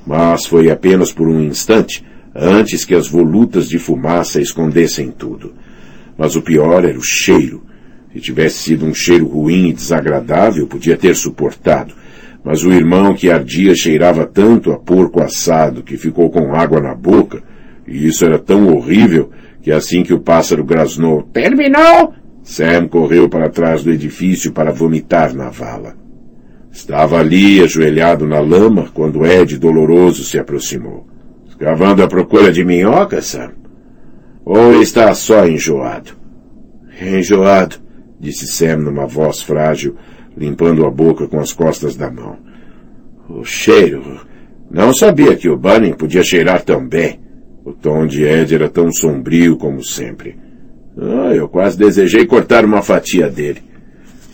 mas 0.07 0.45
foi 0.45 0.71
apenas 0.71 1.11
por 1.11 1.27
um 1.27 1.43
instante, 1.43 2.01
antes 2.33 2.85
que 2.85 2.95
as 2.95 3.09
volutas 3.09 3.67
de 3.67 3.77
fumaça 3.77 4.39
escondessem 4.39 5.11
tudo. 5.11 5.53
Mas 6.17 6.37
o 6.37 6.41
pior 6.41 6.85
era 6.85 6.97
o 6.97 7.03
cheiro. 7.03 7.63
Se 8.13 8.21
tivesse 8.21 8.59
sido 8.59 8.85
um 8.85 8.93
cheiro 8.93 9.27
ruim 9.27 9.67
e 9.67 9.73
desagradável, 9.73 10.65
podia 10.65 10.95
ter 10.95 11.13
suportado. 11.13 11.93
Mas 12.41 12.63
o 12.63 12.71
irmão 12.71 13.13
que 13.13 13.29
ardia 13.29 13.75
cheirava 13.75 14.25
tanto 14.25 14.71
a 14.71 14.79
porco 14.79 15.21
assado 15.21 15.83
que 15.83 15.97
ficou 15.97 16.29
com 16.29 16.55
água 16.55 16.79
na 16.79 16.95
boca, 16.95 17.43
e 17.85 18.07
isso 18.07 18.23
era 18.23 18.39
tão 18.39 18.73
horrível 18.73 19.29
que 19.61 19.71
assim 19.71 20.03
que 20.03 20.13
o 20.13 20.21
pássaro 20.21 20.63
grasnou, 20.63 21.23
terminou, 21.33 22.13
Sam 22.41 22.87
correu 22.87 23.27
para 23.27 23.49
trás 23.49 23.83
do 23.83 23.91
edifício 23.91 24.53
para 24.53 24.71
vomitar 24.71 25.35
na 25.35 25.49
vala. 25.49 26.06
Estava 26.77 27.17
ali, 27.17 27.59
ajoelhado 27.59 28.27
na 28.27 28.39
lama, 28.39 28.87
quando 28.93 29.25
Ed 29.25 29.57
doloroso 29.57 30.23
se 30.23 30.37
aproximou. 30.37 31.07
Escavando 31.49 32.03
à 32.03 32.07
procura 32.07 32.51
de 32.51 32.63
minhoca, 32.63 33.19
Sam? 33.19 33.53
Ou 34.45 34.79
está 34.79 35.11
só 35.15 35.47
enjoado? 35.47 36.11
Enjoado, 37.01 37.77
disse 38.19 38.45
Sam 38.45 38.77
numa 38.77 39.07
voz 39.07 39.41
frágil, 39.41 39.95
limpando 40.37 40.85
a 40.85 40.91
boca 40.91 41.27
com 41.27 41.39
as 41.39 41.51
costas 41.51 41.95
da 41.95 42.11
mão. 42.11 42.37
O 43.27 43.43
cheiro. 43.43 44.21
Não 44.69 44.93
sabia 44.93 45.35
que 45.35 45.49
o 45.49 45.57
Bunning 45.57 45.93
podia 45.93 46.21
cheirar 46.21 46.61
tão 46.61 46.87
bem. 46.87 47.19
O 47.65 47.73
tom 47.73 48.05
de 48.05 48.23
Ed 48.23 48.53
era 48.53 48.69
tão 48.69 48.91
sombrio 48.91 49.57
como 49.57 49.83
sempre. 49.83 50.37
Ah, 50.95 51.33
eu 51.33 51.49
quase 51.49 51.75
desejei 51.75 52.27
cortar 52.27 52.63
uma 52.63 52.83
fatia 52.83 53.31
dele. 53.31 53.66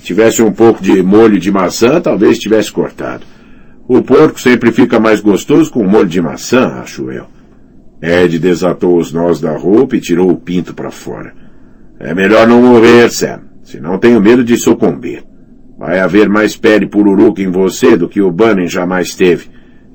Se 0.03 0.07
tivesse 0.07 0.43
um 0.43 0.51
pouco 0.51 0.83
de 0.83 1.01
molho 1.01 1.39
de 1.39 1.49
maçã, 1.49 2.01
talvez 2.01 2.37
tivesse 2.37 2.69
cortado. 2.69 3.25
O 3.87 4.01
porco 4.01 4.37
sempre 4.37 4.69
fica 4.69 4.99
mais 4.99 5.21
gostoso 5.21 5.71
com 5.71 5.81
molho 5.87 6.09
de 6.09 6.21
maçã, 6.21 6.81
acho 6.81 7.09
eu. 7.09 7.25
Ed 8.01 8.37
desatou 8.37 8.97
os 8.97 9.13
nós 9.13 9.39
da 9.39 9.55
roupa 9.55 9.95
e 9.95 10.01
tirou 10.01 10.29
o 10.29 10.35
pinto 10.35 10.73
para 10.73 10.91
fora. 10.91 11.33
É 12.01 12.13
melhor 12.13 12.45
não 12.45 12.61
morrer, 12.61 13.09
Sam, 13.11 13.43
senão 13.63 13.97
tenho 13.97 14.19
medo 14.19 14.43
de 14.43 14.57
sucumbir. 14.57 15.23
Vai 15.79 16.01
haver 16.01 16.27
mais 16.27 16.57
pele 16.57 16.85
pururuca 16.85 17.41
em 17.41 17.49
você 17.49 17.95
do 17.95 18.09
que 18.09 18.21
o 18.21 18.29
Bunning 18.29 18.67
jamais 18.67 19.15
teve, 19.15 19.45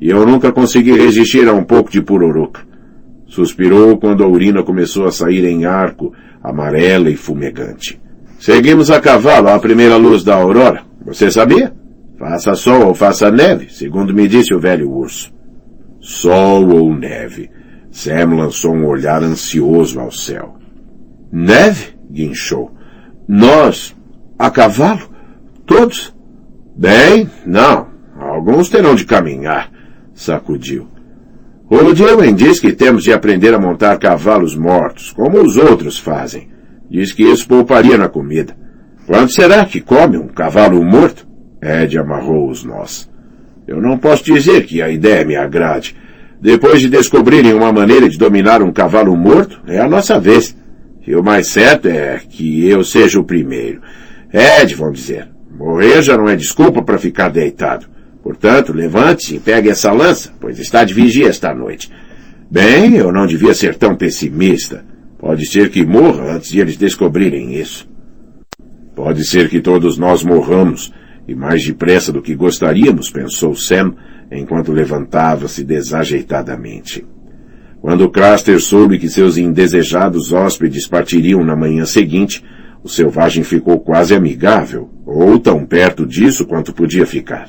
e 0.01 0.09
eu 0.09 0.25
nunca 0.25 0.51
consegui 0.51 0.93
resistir 0.93 1.47
a 1.47 1.53
um 1.53 1.65
pouco 1.65 1.91
de 1.91 2.01
pururuca. 2.01 2.63
Suspirou 3.27 3.99
quando 3.99 4.25
a 4.25 4.27
urina 4.27 4.63
começou 4.63 5.05
a 5.05 5.13
sair 5.13 5.45
em 5.45 5.67
arco, 5.67 6.15
amarela 6.43 7.11
e 7.11 7.15
fumegante. 7.15 8.01
Seguimos 8.39 8.91
a 8.91 9.01
cavalo 9.01 9.49
à 9.49 9.59
primeira 9.59 9.97
luz 9.97 10.23
da 10.23 10.37
aurora. 10.37 10.83
Você 11.05 11.31
sabia? 11.31 11.73
Faça 12.19 12.55
sol 12.55 12.87
ou 12.87 12.95
faça 12.95 13.31
neve, 13.31 13.69
segundo 13.71 14.15
me 14.15 14.29
disse 14.29 14.55
o 14.55 14.61
velho 14.61 14.91
urso. 14.91 15.33
Sol 16.01 16.69
ou 16.69 16.95
neve. 16.95 17.51
Sam 17.91 18.37
lançou 18.37 18.75
um 18.75 18.87
olhar 18.87 19.23
ansioso 19.23 19.99
ao 19.99 20.11
céu. 20.11 20.57
Neve? 21.33 21.97
guinchou. 22.11 22.73
Nós, 23.27 23.95
a 24.39 24.51
cavalo? 24.51 25.11
Todos? 25.67 26.15
Bem, 26.77 27.29
não. 27.45 27.89
Alguns 28.19 28.69
terão 28.69 28.95
de 28.95 29.05
caminhar, 29.05 29.71
sacudiu. 30.15 30.89
O 31.69 31.93
Dewey 31.93 32.33
diz 32.33 32.59
que 32.61 32.73
temos 32.73 33.05
de 33.05 33.13
aprender 33.13 33.53
a 33.53 33.59
montar 33.59 33.99
cavalos 33.99 34.55
mortos, 34.57 35.13
como 35.13 35.41
os 35.43 35.57
outros 35.57 35.99
fazem. 35.99 36.49
Diz 36.91 37.13
que 37.13 37.23
isso 37.23 37.47
pouparia 37.47 37.99
na 37.99 38.09
comida. 38.09 38.57
Quando 39.07 39.33
será 39.33 39.65
que 39.65 39.81
come 39.81 40.17
um 40.17 40.29
cavalo 40.29 40.83
morto? 40.85 41.27
Ed 41.63 41.99
amarrou 41.99 42.51
os 42.51 42.65
nós. 42.65 43.09
Eu 43.67 43.81
não 43.81 43.99
posso 43.99 44.25
dizer 44.25 44.65
que 44.65 44.81
a 44.81 44.89
ideia 44.89 45.25
me 45.25 45.37
agrade. 45.37 45.95
Depois 46.41 46.81
de 46.81 46.89
descobrirem 46.89 47.53
uma 47.53 47.73
maneira 47.73 48.09
de 48.09 48.17
dominar 48.17 48.63
um 48.63 48.73
cavalo 48.73 49.17
morto, 49.17 49.61
é 49.67 49.79
a 49.79 49.89
nossa 49.89 50.19
vez. 50.19 50.57
E 51.07 51.15
o 51.15 51.23
mais 51.23 51.49
certo 51.49 51.89
é 51.89 52.21
que 52.29 52.67
eu 52.69 52.85
seja 52.85 53.19
o 53.19 53.25
primeiro. 53.25 53.81
Ed, 54.33 54.75
vão 54.75 54.93
dizer. 54.93 55.29
Morrer 55.51 56.03
já 56.03 56.17
não 56.17 56.29
é 56.29 56.37
desculpa 56.37 56.83
para 56.83 56.99
ficar 56.99 57.29
deitado. 57.31 57.87
Portanto, 58.23 58.73
levante-se 58.73 59.37
e 59.37 59.41
pegue 59.41 59.71
essa 59.71 59.91
lança, 59.91 60.33
pois 60.39 60.59
está 60.59 60.85
de 60.85 60.95
vigia 60.95 61.29
esta 61.29 61.55
noite. 61.55 61.91
Bem, 62.51 62.95
eu 62.95 63.11
não 63.11 63.27
devia 63.27 63.55
ser 63.55 63.75
tão 63.75 63.97
pessimista. 63.97 64.85
Pode 65.19 65.47
ser 65.47 65.71
que 65.71 65.85
morra 65.85 66.37
antes 66.37 66.51
de 66.51 66.61
eles 66.61 66.77
descobrirem 66.77 67.55
isso. 67.55 67.89
Pode 68.95 69.25
ser 69.25 69.49
que 69.49 69.61
todos 69.61 69.99
nós 69.99 70.23
morramos, 70.23 70.93
e 71.27 71.35
mais 71.35 71.65
depressa 71.65 72.13
do 72.13 72.23
que 72.23 72.35
gostaríamos, 72.35 73.11
pensou 73.11 73.55
Sam, 73.55 73.95
enquanto 74.31 74.73
levantava-se 74.73 75.65
desajeitadamente. 75.65 77.05
Quando 77.81 78.11
Craster 78.11 78.61
soube 78.61 78.99
que 78.99 79.09
seus 79.09 79.37
indesejados 79.37 80.33
hóspedes 80.33 80.87
partiriam 80.87 81.45
na 81.45 81.55
manhã 81.55 81.85
seguinte, 81.85 82.45
o 82.83 82.89
selvagem 82.89 83.45
ficou 83.45 83.79
quase 83.81 84.15
amigável, 84.15 84.91
ou 85.07 85.39
tão 85.39 85.65
perto 85.65 86.07
disso 86.07 86.47
quanto 86.47 86.73
podia 86.73 87.07
ficar. 87.07 87.49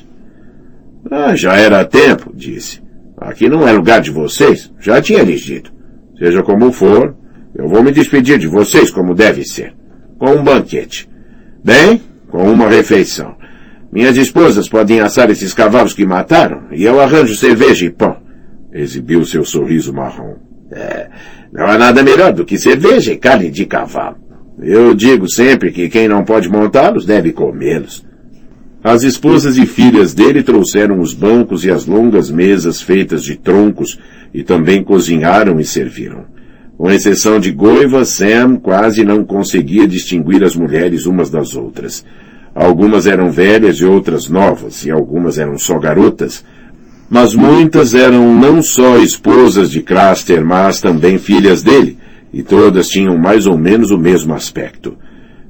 Ah, 1.10 1.34
já 1.34 1.56
era 1.56 1.84
tempo, 1.84 2.32
disse. 2.34 2.80
Aqui 3.16 3.48
não 3.48 3.66
é 3.66 3.72
lugar 3.72 4.00
de 4.00 4.10
vocês, 4.10 4.72
já 4.78 5.00
tinha 5.00 5.22
lhes 5.22 5.40
dito. 5.40 5.72
Seja 6.18 6.42
como 6.42 6.72
for, 6.72 7.16
eu 7.54 7.68
vou 7.68 7.82
me 7.82 7.90
despedir 7.90 8.38
de 8.38 8.46
vocês 8.46 8.90
como 8.90 9.14
deve 9.14 9.44
ser. 9.44 9.74
Com 10.18 10.32
um 10.32 10.44
banquete. 10.44 11.08
Bem, 11.64 12.00
com 12.28 12.50
uma 12.50 12.68
refeição. 12.68 13.34
Minhas 13.92 14.16
esposas 14.16 14.68
podem 14.68 15.00
assar 15.00 15.30
esses 15.30 15.52
cavalos 15.52 15.92
que 15.92 16.06
mataram 16.06 16.68
e 16.70 16.84
eu 16.84 17.00
arranjo 17.00 17.34
cerveja 17.34 17.86
e 17.86 17.90
pão. 17.90 18.16
Exibiu 18.72 19.24
seu 19.24 19.44
sorriso 19.44 19.92
marrom. 19.92 20.36
É, 20.70 21.08
não 21.52 21.66
há 21.66 21.76
nada 21.76 22.02
melhor 22.02 22.32
do 22.32 22.44
que 22.44 22.56
cerveja 22.56 23.12
e 23.12 23.16
carne 23.16 23.50
de 23.50 23.66
cavalo. 23.66 24.16
Eu 24.62 24.94
digo 24.94 25.28
sempre 25.28 25.72
que 25.72 25.88
quem 25.88 26.06
não 26.06 26.24
pode 26.24 26.48
montá-los 26.48 27.04
deve 27.04 27.32
comê-los. 27.32 28.04
As 28.82 29.02
esposas 29.02 29.56
e 29.56 29.66
filhas 29.66 30.14
dele 30.14 30.42
trouxeram 30.42 31.00
os 31.00 31.12
bancos 31.12 31.64
e 31.64 31.70
as 31.70 31.86
longas 31.86 32.30
mesas 32.30 32.80
feitas 32.80 33.24
de 33.24 33.36
troncos 33.36 33.98
e 34.32 34.42
também 34.44 34.82
cozinharam 34.84 35.58
e 35.58 35.64
serviram. 35.64 36.24
Com 36.80 36.90
exceção 36.90 37.38
de 37.38 37.52
Goiva, 37.52 38.06
Sam 38.06 38.56
quase 38.56 39.04
não 39.04 39.22
conseguia 39.22 39.86
distinguir 39.86 40.42
as 40.42 40.56
mulheres 40.56 41.04
umas 41.04 41.28
das 41.28 41.54
outras. 41.54 42.02
Algumas 42.54 43.06
eram 43.06 43.30
velhas 43.30 43.76
e 43.80 43.84
outras 43.84 44.30
novas, 44.30 44.86
e 44.86 44.90
algumas 44.90 45.38
eram 45.38 45.58
só 45.58 45.78
garotas, 45.78 46.42
mas 47.10 47.34
muitas 47.34 47.94
eram 47.94 48.34
não 48.34 48.62
só 48.62 48.96
esposas 48.96 49.70
de 49.70 49.82
Craster, 49.82 50.42
mas 50.42 50.80
também 50.80 51.18
filhas 51.18 51.62
dele, 51.62 51.98
e 52.32 52.42
todas 52.42 52.88
tinham 52.88 53.18
mais 53.18 53.46
ou 53.46 53.58
menos 53.58 53.90
o 53.90 53.98
mesmo 53.98 54.32
aspecto. 54.32 54.96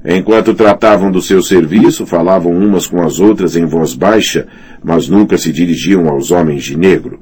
Enquanto 0.03 0.53
tratavam 0.53 1.09
do 1.09 1.21
seu 1.21 1.41
serviço, 1.41 2.05
falavam 2.05 2.51
umas 2.51 2.85
com 2.85 3.01
as 3.01 3.21
outras 3.21 3.55
em 3.55 3.65
voz 3.65 3.93
baixa, 3.93 4.47
mas 4.83 5.07
nunca 5.07 5.37
se 5.37 5.53
dirigiam 5.53 6.09
aos 6.09 6.29
homens 6.29 6.65
de 6.65 6.77
negro. 6.77 7.21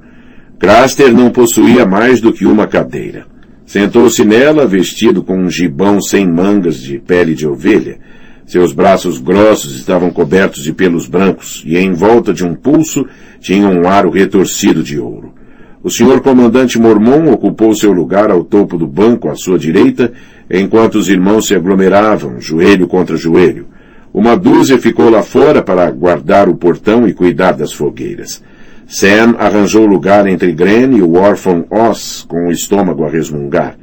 Craster 0.57 1.13
não 1.13 1.29
possuía 1.29 1.85
mais 1.85 2.19
do 2.19 2.33
que 2.33 2.47
uma 2.47 2.65
cadeira. 2.65 3.28
Sentou-se 3.69 4.25
nela, 4.25 4.65
vestido 4.65 5.21
com 5.21 5.37
um 5.37 5.47
gibão 5.47 6.01
sem 6.01 6.27
mangas 6.27 6.81
de 6.81 6.97
pele 6.97 7.35
de 7.35 7.45
ovelha. 7.45 7.99
Seus 8.43 8.73
braços 8.73 9.19
grossos 9.19 9.75
estavam 9.75 10.09
cobertos 10.09 10.63
de 10.63 10.73
pelos 10.73 11.07
brancos 11.07 11.61
e 11.63 11.77
em 11.77 11.93
volta 11.93 12.33
de 12.33 12.43
um 12.43 12.55
pulso 12.55 13.05
tinha 13.39 13.67
um 13.67 13.87
aro 13.87 14.09
retorcido 14.09 14.81
de 14.81 14.99
ouro. 14.99 15.35
O 15.83 15.89
senhor 15.91 16.19
comandante 16.21 16.79
mormon 16.79 17.31
ocupou 17.31 17.75
seu 17.75 17.91
lugar 17.91 18.31
ao 18.31 18.43
topo 18.43 18.75
do 18.75 18.87
banco 18.87 19.29
à 19.29 19.35
sua 19.35 19.59
direita, 19.59 20.13
enquanto 20.49 20.95
os 20.95 21.07
irmãos 21.07 21.45
se 21.45 21.53
aglomeravam, 21.53 22.41
joelho 22.41 22.87
contra 22.87 23.15
joelho. 23.15 23.67
Uma 24.11 24.35
dúzia 24.35 24.79
ficou 24.79 25.11
lá 25.11 25.21
fora 25.21 25.61
para 25.61 25.91
guardar 25.91 26.49
o 26.49 26.55
portão 26.55 27.07
e 27.07 27.13
cuidar 27.13 27.51
das 27.51 27.71
fogueiras. 27.71 28.41
Sam 28.91 29.35
arranjou 29.37 29.85
lugar 29.85 30.25
entre 30.25 30.51
Gren 30.51 30.97
e 30.97 31.01
o 31.03 31.13
órfão 31.13 31.63
Oz, 31.69 32.25
com 32.27 32.47
o 32.47 32.51
estômago 32.51 33.05
a 33.05 33.09
resmungar. 33.09 33.77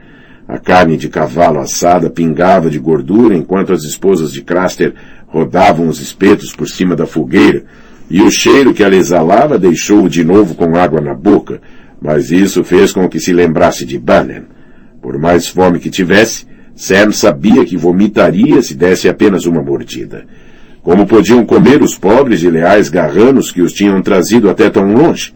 A 0.48 0.58
carne 0.58 0.96
de 0.96 1.08
cavalo 1.08 1.60
assada 1.60 2.10
pingava 2.10 2.68
de 2.68 2.80
gordura 2.80 3.36
enquanto 3.36 3.72
as 3.72 3.84
esposas 3.84 4.32
de 4.32 4.42
Craster 4.42 4.92
rodavam 5.28 5.86
os 5.86 6.00
espetos 6.00 6.52
por 6.52 6.68
cima 6.68 6.96
da 6.96 7.06
fogueira, 7.06 7.62
e 8.10 8.20
o 8.20 8.32
cheiro 8.32 8.74
que 8.74 8.82
ela 8.82 8.96
exalava 8.96 9.56
deixou-o 9.56 10.08
de 10.08 10.24
novo 10.24 10.56
com 10.56 10.74
água 10.74 11.00
na 11.00 11.14
boca, 11.14 11.60
mas 12.02 12.32
isso 12.32 12.64
fez 12.64 12.92
com 12.92 13.08
que 13.08 13.20
se 13.20 13.32
lembrasse 13.32 13.86
de 13.86 14.00
Bannon. 14.00 14.42
Por 15.00 15.16
mais 15.20 15.46
fome 15.46 15.78
que 15.78 15.88
tivesse, 15.88 16.46
Sam 16.74 17.12
sabia 17.12 17.64
que 17.64 17.76
vomitaria 17.76 18.60
se 18.60 18.74
desse 18.74 19.08
apenas 19.08 19.46
uma 19.46 19.62
mordida. 19.62 20.26
Como 20.86 21.04
podiam 21.04 21.44
comer 21.44 21.82
os 21.82 21.98
pobres 21.98 22.44
e 22.44 22.48
leais 22.48 22.88
garranos 22.88 23.50
que 23.50 23.60
os 23.60 23.72
tinham 23.72 24.00
trazido 24.00 24.48
até 24.48 24.70
tão 24.70 24.94
longe? 24.94 25.34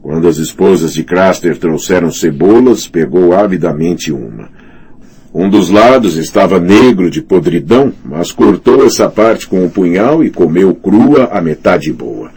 Quando 0.00 0.28
as 0.28 0.36
esposas 0.36 0.94
de 0.94 1.02
Craster 1.02 1.58
trouxeram 1.58 2.08
cebolas, 2.12 2.86
pegou 2.86 3.32
avidamente 3.34 4.12
uma. 4.12 4.48
Um 5.34 5.50
dos 5.50 5.70
lados 5.70 6.16
estava 6.16 6.60
negro 6.60 7.10
de 7.10 7.20
podridão, 7.20 7.92
mas 8.04 8.30
cortou 8.30 8.86
essa 8.86 9.10
parte 9.10 9.48
com 9.48 9.58
o 9.58 9.64
um 9.64 9.68
punhal 9.68 10.22
e 10.22 10.30
comeu 10.30 10.72
crua 10.72 11.30
a 11.32 11.40
metade 11.40 11.92
boa. 11.92 12.30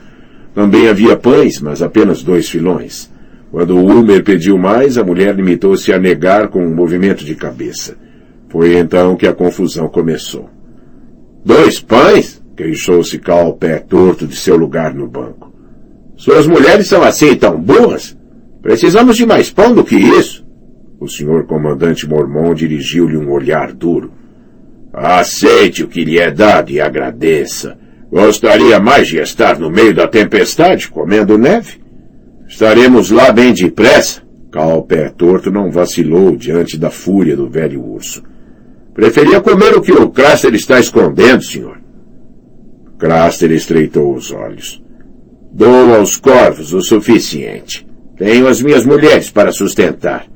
Também 0.56 0.90
havia 0.90 1.16
pães, 1.16 1.62
mas 1.62 1.84
apenas 1.84 2.24
dois 2.24 2.50
filões. 2.50 3.12
Quando 3.52 3.78
o 3.78 3.84
Ulmer 3.84 4.24
pediu 4.24 4.58
mais, 4.58 4.98
a 4.98 5.04
mulher 5.04 5.36
limitou-se 5.36 5.94
a 5.94 6.00
negar 6.00 6.48
com 6.48 6.66
um 6.66 6.74
movimento 6.74 7.24
de 7.24 7.36
cabeça. 7.36 7.96
Foi 8.48 8.76
então 8.76 9.16
que 9.16 9.28
a 9.28 9.34
confusão 9.34 9.88
começou. 9.88 10.50
Dois 11.44 11.80
pães? 11.80 12.40
queixou-se 12.56 13.18
Cal, 13.20 13.54
pé 13.54 13.80
torto 13.80 14.28
de 14.28 14.36
seu 14.36 14.58
lugar 14.58 14.94
no 14.94 15.08
banco. 15.08 15.54
Suas 16.18 16.46
mulheres 16.46 16.88
são 16.88 17.02
assim 17.02 17.34
tão 17.36 17.58
burras? 17.58 18.18
Precisamos 18.62 19.16
de 19.16 19.26
mais 19.26 19.50
pão 19.50 19.74
do 19.74 19.86
que 19.86 19.96
isso. 19.96 20.46
O 21.00 21.08
senhor 21.08 21.46
comandante 21.46 22.06
mormon 22.06 22.54
dirigiu-lhe 22.54 23.16
um 23.16 23.32
olhar 23.32 23.72
duro. 23.72 24.12
Aceite 24.92 25.84
o 25.84 25.88
que 25.88 26.04
lhe 26.04 26.20
é 26.20 26.30
dado 26.30 26.72
e 26.72 26.82
agradeça. 26.82 27.78
Gostaria 28.12 28.80
mais 28.80 29.08
de 29.08 29.20
estar 29.20 29.58
no 29.58 29.70
meio 29.70 29.94
da 29.94 30.08
tempestade, 30.08 30.90
comendo 30.90 31.38
neve? 31.38 31.80
Estaremos 32.50 33.12
lá 33.12 33.32
bem 33.32 33.54
depressa. 33.54 34.22
Cal, 34.52 34.84
pé 34.84 35.10
torto, 35.10 35.50
não 35.50 35.72
vacilou 35.72 36.36
diante 36.36 36.78
da 36.78 36.90
fúria 36.90 37.38
do 37.38 37.48
velho 37.48 37.82
urso. 37.82 38.22
Preferia 39.00 39.40
comer 39.40 39.78
o 39.78 39.82
que 39.82 39.94
o 39.94 40.10
Craster 40.10 40.54
está 40.54 40.78
escondendo, 40.78 41.42
senhor. 41.42 41.80
Craster 42.98 43.50
estreitou 43.50 44.14
os 44.14 44.30
olhos. 44.30 44.84
Dou 45.54 45.96
aos 45.96 46.18
corvos 46.18 46.74
o 46.74 46.82
suficiente. 46.82 47.88
Tenho 48.18 48.46
as 48.46 48.62
minhas 48.62 48.86
mulheres 48.86 49.30
para 49.30 49.54
sustentar. 49.54 50.28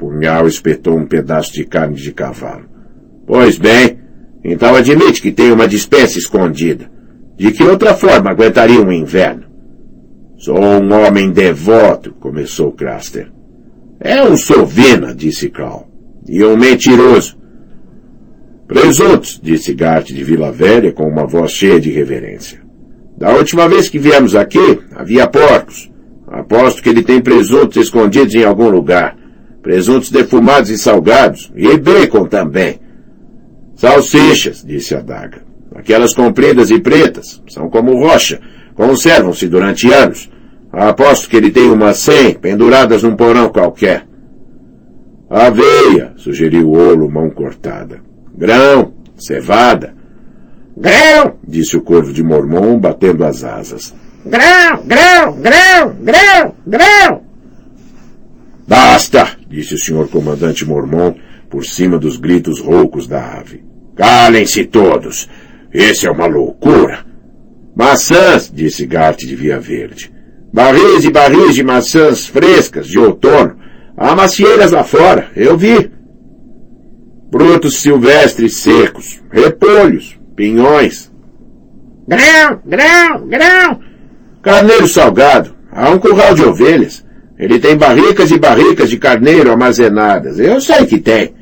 Punhal 0.00 0.48
espetou 0.48 0.98
um 0.98 1.06
pedaço 1.06 1.52
de 1.52 1.64
carne 1.64 1.94
de 1.94 2.10
cavalo. 2.10 2.64
Pois 3.24 3.56
bem, 3.56 4.00
então 4.42 4.74
admite 4.74 5.22
que 5.22 5.30
tem 5.30 5.52
uma 5.52 5.68
dispensa 5.68 6.18
escondida. 6.18 6.90
De 7.36 7.52
que 7.52 7.62
outra 7.62 7.94
forma 7.94 8.32
aguentaria 8.32 8.82
um 8.82 8.90
inverno? 8.90 9.44
Sou 10.38 10.58
um 10.58 10.92
homem 10.92 11.30
devoto, 11.30 12.12
começou 12.14 12.72
Craster. 12.72 13.30
É 14.00 14.24
um 14.24 14.36
sovina, 14.36 15.14
disse 15.14 15.48
Cal. 15.48 15.88
E 16.26 16.42
um 16.44 16.56
mentiroso. 16.56 17.40
Presuntos, 18.66 19.40
disse 19.42 19.74
Gart 19.74 20.08
de 20.08 20.24
Vila 20.24 20.50
Velha 20.50 20.92
com 20.92 21.04
uma 21.04 21.26
voz 21.26 21.52
cheia 21.52 21.80
de 21.80 21.90
reverência. 21.90 22.60
Da 23.16 23.34
última 23.36 23.68
vez 23.68 23.88
que 23.88 23.98
viemos 23.98 24.34
aqui, 24.34 24.80
havia 24.94 25.26
porcos. 25.26 25.90
Aposto 26.26 26.82
que 26.82 26.88
ele 26.88 27.02
tem 27.02 27.20
presuntos 27.20 27.76
escondidos 27.76 28.34
em 28.34 28.44
algum 28.44 28.68
lugar. 28.70 29.16
Presuntos 29.62 30.10
defumados 30.10 30.70
e 30.70 30.78
salgados. 30.78 31.52
E 31.54 31.76
bacon 31.76 32.26
também. 32.26 32.80
Salsichas, 33.74 34.64
disse 34.66 34.94
a 34.94 35.00
daga. 35.00 35.42
Aquelas 35.74 36.14
compridas 36.14 36.70
e 36.70 36.80
pretas. 36.80 37.42
São 37.48 37.68
como 37.68 37.98
rocha. 37.98 38.40
Conservam-se 38.74 39.46
durante 39.46 39.92
anos. 39.92 40.30
Aposto 40.72 41.28
que 41.28 41.36
ele 41.36 41.50
tem 41.50 41.70
umas 41.70 41.98
cem 41.98 42.34
penduradas 42.34 43.02
num 43.02 43.14
porão 43.14 43.50
qualquer. 43.50 44.06
Aveia, 45.28 46.14
sugeriu 46.16 46.70
o 46.70 46.78
Olo, 46.78 47.10
mão 47.10 47.30
cortada. 47.30 48.00
Grão, 48.36 48.94
cevada. 49.16 49.94
Grão, 50.76 51.36
disse 51.46 51.76
o 51.76 51.82
corvo 51.82 52.12
de 52.12 52.22
Mormon, 52.22 52.78
batendo 52.78 53.24
as 53.24 53.44
asas. 53.44 53.94
Grão, 54.24 54.84
grão, 54.86 55.40
grão, 55.40 55.96
grão, 56.00 56.54
grão. 56.66 57.22
Basta, 58.66 59.36
disse 59.48 59.74
o 59.74 59.78
senhor 59.78 60.08
comandante 60.08 60.64
Mormon, 60.64 61.14
por 61.50 61.64
cima 61.64 61.98
dos 61.98 62.16
gritos 62.16 62.60
roucos 62.60 63.06
da 63.06 63.38
ave. 63.38 63.64
Calem-se 63.94 64.64
todos. 64.64 65.28
Isso 65.72 66.06
é 66.06 66.10
uma 66.10 66.26
loucura. 66.26 67.04
Maçãs, 67.74 68.50
disse 68.52 68.86
Gart 68.86 69.18
de 69.18 69.36
Via 69.36 69.60
Verde. 69.60 70.12
Barris 70.52 71.04
e 71.04 71.10
barris 71.10 71.54
de 71.54 71.62
maçãs 71.62 72.26
frescas 72.26 72.86
de 72.86 72.98
outono. 72.98 73.56
Há 73.96 74.14
macieiras 74.14 74.70
lá 74.70 74.84
fora, 74.84 75.30
eu 75.36 75.56
vi 75.56 75.90
frutos 77.32 77.80
silvestres 77.80 78.58
secos, 78.58 79.22
repolhos, 79.30 80.20
pinhões. 80.36 81.10
Grão, 82.06 82.60
grão, 82.66 83.26
grão. 83.26 83.80
Carneiro 84.42 84.86
salgado. 84.86 85.54
Há 85.70 85.88
um 85.88 85.98
curral 85.98 86.34
de 86.34 86.44
ovelhas. 86.44 87.02
Ele 87.38 87.58
tem 87.58 87.74
barricas 87.74 88.30
e 88.30 88.38
barricas 88.38 88.90
de 88.90 88.98
carneiro 88.98 89.50
armazenadas. 89.50 90.38
Eu 90.38 90.60
sei 90.60 90.84
que 90.84 90.98
tem. 90.98 91.34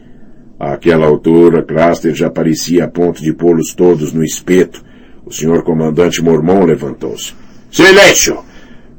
Àquela 0.59 1.07
altura, 1.07 1.63
Craster 1.63 2.15
já 2.15 2.31
parecia 2.31 2.85
a 2.85 2.89
ponto 2.89 3.21
de 3.21 3.33
pô-los 3.33 3.75
todos 3.75 4.13
no 4.13 4.23
espeto. 4.23 4.85
O 5.27 5.33
senhor 5.33 5.65
comandante 5.65 6.23
mormon 6.23 6.65
levantou-se. 6.65 7.35
Silêncio! 7.71 8.39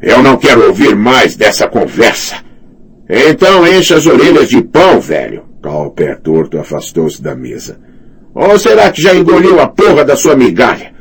Eu 0.01 0.21
não 0.21 0.35
quero 0.35 0.67
ouvir 0.67 0.95
mais 0.95 1.35
dessa 1.35 1.67
conversa. 1.67 2.35
Então 3.07 3.65
encha 3.67 3.95
as 3.95 4.07
orelhas 4.07 4.49
de 4.49 4.61
pão, 4.61 4.99
velho. 4.99 5.50
Pé 5.95 6.15
torto, 6.15 6.57
afastou-se 6.57 7.21
da 7.21 7.35
mesa. 7.35 7.79
Ou 8.33 8.57
será 8.57 8.91
que 8.91 9.01
já 9.01 9.13
engoliu 9.13 9.59
a 9.59 9.67
porra 9.67 10.03
da 10.03 10.15
sua 10.15 10.35
migalha? 10.35 10.93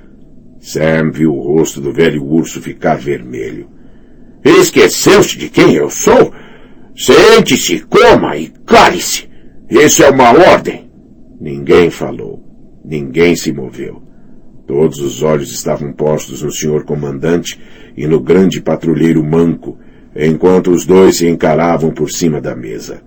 Sam 0.61 1.11
viu 1.11 1.35
o 1.35 1.41
rosto 1.41 1.81
do 1.81 1.93
velho 1.93 2.23
urso 2.25 2.61
ficar 2.61 2.97
vermelho. 2.97 3.69
Esqueceu-se 4.45 5.39
de 5.39 5.49
quem 5.49 5.75
eu 5.75 5.89
sou? 5.89 6.33
Sente-se, 6.95 7.81
coma 7.81 8.37
e 8.37 8.49
cale-se. 8.67 9.29
Isso 9.71 10.03
é 10.03 10.11
uma 10.11 10.33
ordem. 10.33 10.91
Ninguém 11.41 11.91
falou. 11.91 12.43
Ninguém 12.85 13.35
se 13.37 13.53
moveu. 13.53 14.03
Todos 14.67 15.01
os 15.01 15.23
olhos 15.23 15.51
estavam 15.53 15.93
postos 15.93 16.43
no 16.43 16.53
senhor 16.53 16.85
comandante 16.85 17.59
e 17.97 18.07
no 18.07 18.21
grande 18.21 18.61
patrulheiro 18.61 19.25
manco, 19.25 19.79
enquanto 20.15 20.71
os 20.71 20.85
dois 20.85 21.17
se 21.19 21.29
encaravam 21.29 21.91
por 21.91 22.11
cima 22.11 22.41
da 22.41 22.55
mesa. 22.55 23.03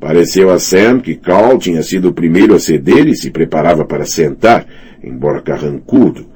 Pareceu 0.00 0.50
a 0.50 0.58
Sam 0.58 1.00
que 1.00 1.16
Carl 1.16 1.58
tinha 1.58 1.82
sido 1.82 2.08
o 2.08 2.12
primeiro 2.12 2.54
a 2.54 2.60
ceder 2.60 3.08
e 3.08 3.16
se 3.16 3.30
preparava 3.30 3.84
para 3.84 4.04
sentar, 4.04 4.66
embora 5.02 5.42
carrancudo. 5.42 6.26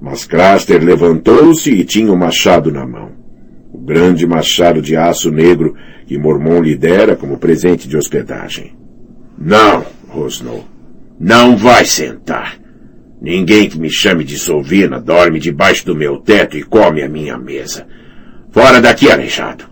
Mas 0.00 0.24
Craster 0.24 0.82
levantou-se 0.82 1.70
e 1.70 1.84
tinha 1.84 2.10
o 2.10 2.14
um 2.14 2.18
machado 2.18 2.70
na 2.70 2.86
mão. 2.86 3.10
O 3.72 3.78
grande 3.78 4.26
machado 4.26 4.80
de 4.80 4.96
aço 4.96 5.30
negro 5.30 5.74
que 6.06 6.18
Mormon 6.18 6.62
lhe 6.62 6.76
dera 6.76 7.16
como 7.16 7.38
presente 7.38 7.88
de 7.88 7.96
hospedagem. 7.96 8.72
Não, 9.38 9.84
rosnou. 10.08 10.64
Não 11.18 11.56
vai 11.56 11.84
sentar. 11.84 12.58
Ninguém 13.20 13.68
que 13.68 13.78
me 13.78 13.90
chame 13.90 14.24
de 14.24 14.38
Sovina 14.38 14.98
dorme 14.98 15.38
debaixo 15.38 15.84
do 15.84 15.94
meu 15.94 16.18
teto 16.18 16.56
e 16.56 16.62
come 16.62 17.02
a 17.02 17.08
minha 17.08 17.36
mesa. 17.36 17.86
Fora 18.50 18.80
daqui, 18.80 19.10
aleijado. 19.10 19.64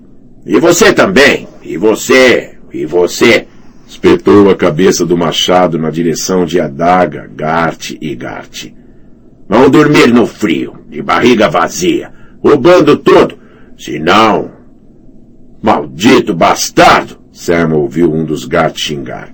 E 0.44 0.60
você 0.60 0.92
também. 0.92 1.48
E 1.62 1.76
você, 1.76 2.57
e 2.72 2.84
você? 2.86 3.46
Espetou 3.86 4.50
a 4.50 4.56
cabeça 4.56 5.06
do 5.06 5.16
machado 5.16 5.78
na 5.78 5.90
direção 5.90 6.44
de 6.44 6.60
Adaga, 6.60 7.30
Gart 7.34 7.92
e 8.00 8.14
Gart. 8.14 8.66
Vão 9.48 9.70
dormir 9.70 10.12
no 10.12 10.26
frio, 10.26 10.74
de 10.88 11.00
barriga 11.00 11.48
vazia, 11.48 12.12
o 12.42 12.56
bando 12.56 12.96
todo. 12.96 13.38
Se 13.78 13.98
não... 13.98 14.50
Maldito 15.62 16.34
bastardo! 16.34 17.18
Sam 17.32 17.74
ouviu 17.74 18.12
um 18.12 18.24
dos 18.24 18.44
gatos 18.44 18.82
xingar. 18.82 19.32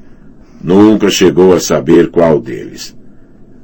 Nunca 0.62 1.11
chegou 1.11 1.53
a 1.53 1.61
saber 1.61 2.11
qual 2.11 2.41
deles. 2.41 2.97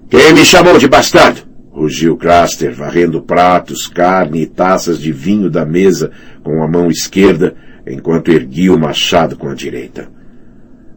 Quem 0.08 0.32
me 0.32 0.44
chamou 0.44 0.76
de 0.76 0.88
bastardo? 0.88 1.42
rugiu 1.70 2.16
Craster, 2.16 2.74
varrendo 2.74 3.22
pratos, 3.22 3.86
carne 3.86 4.42
e 4.42 4.46
taças 4.46 4.98
de 4.98 5.12
vinho 5.12 5.48
da 5.48 5.64
mesa 5.64 6.10
com 6.42 6.62
a 6.62 6.68
mão 6.68 6.90
esquerda, 6.90 7.54
enquanto 7.86 8.30
erguia 8.30 8.72
o 8.72 8.78
machado 8.78 9.36
com 9.36 9.48
a 9.48 9.54
direita. 9.54 10.08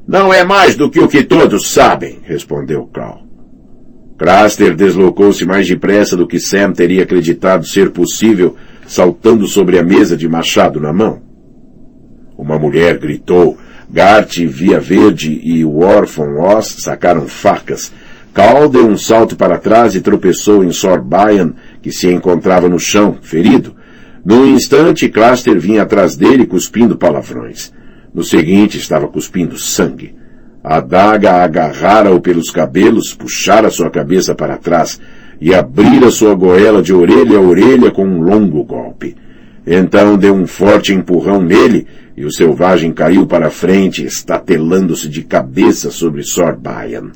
Não 0.07 0.33
é 0.33 0.43
mais 0.43 0.75
do 0.75 0.89
que 0.89 0.99
o 0.99 1.07
que 1.07 1.23
todos 1.23 1.71
sabem, 1.71 2.19
respondeu 2.23 2.85
Carl. 2.87 3.23
Craster 4.17 4.75
deslocou-se 4.75 5.45
mais 5.45 5.67
depressa 5.67 6.15
do 6.15 6.27
que 6.27 6.39
Sam 6.39 6.71
teria 6.71 7.03
acreditado 7.03 7.65
ser 7.65 7.91
possível, 7.91 8.55
saltando 8.85 9.47
sobre 9.47 9.79
a 9.79 9.83
mesa 9.83 10.15
de 10.15 10.27
machado 10.27 10.79
na 10.79 10.93
mão. 10.93 11.21
Uma 12.37 12.59
mulher 12.59 12.97
gritou. 12.97 13.57
Gart, 13.89 14.39
Via 14.39 14.79
Verde 14.79 15.39
e 15.43 15.63
o 15.63 15.79
órfão 15.79 16.39
Oz 16.39 16.77
sacaram 16.79 17.27
facas. 17.27 17.91
Cal 18.33 18.67
deu 18.67 18.87
um 18.87 18.97
salto 18.97 19.35
para 19.35 19.59
trás 19.59 19.93
e 19.93 20.01
tropeçou 20.01 20.63
em 20.63 20.71
Sorbayan, 20.71 21.53
que 21.81 21.91
se 21.91 22.11
encontrava 22.11 22.67
no 22.67 22.79
chão, 22.79 23.17
ferido. 23.21 23.75
Num 24.25 24.47
instante, 24.47 25.09
Craster 25.09 25.59
vinha 25.59 25.83
atrás 25.83 26.15
dele 26.15 26.45
cuspindo 26.45 26.97
palavrões. 26.97 27.73
No 28.13 28.23
seguinte, 28.23 28.77
estava 28.77 29.07
cuspindo 29.07 29.57
sangue. 29.57 30.15
A 30.63 30.77
adaga 30.77 31.43
agarrara-o 31.43 32.21
pelos 32.21 32.49
cabelos, 32.49 33.13
puxara 33.13 33.69
sua 33.69 33.89
cabeça 33.89 34.33
para 34.33 34.57
trás 34.57 34.99
e 35.41 35.53
abrira 35.53 36.09
sua 36.09 36.33
goela 36.35 36.81
de 36.81 36.93
orelha 36.93 37.37
a 37.37 37.41
orelha 37.41 37.91
com 37.91 38.05
um 38.05 38.21
longo 38.21 38.63
golpe. 38.63 39.17
Então 39.67 40.17
deu 40.17 40.33
um 40.33 40.47
forte 40.47 40.93
empurrão 40.93 41.41
nele 41.41 41.85
e 42.15 42.23
o 42.23 42.31
selvagem 42.31 42.93
caiu 42.93 43.25
para 43.25 43.49
frente, 43.49 44.05
estatelando-se 44.05 45.09
de 45.09 45.23
cabeça 45.23 45.91
sobre 45.91 46.23
Sor 46.23 46.55
Bayan. 46.55 47.11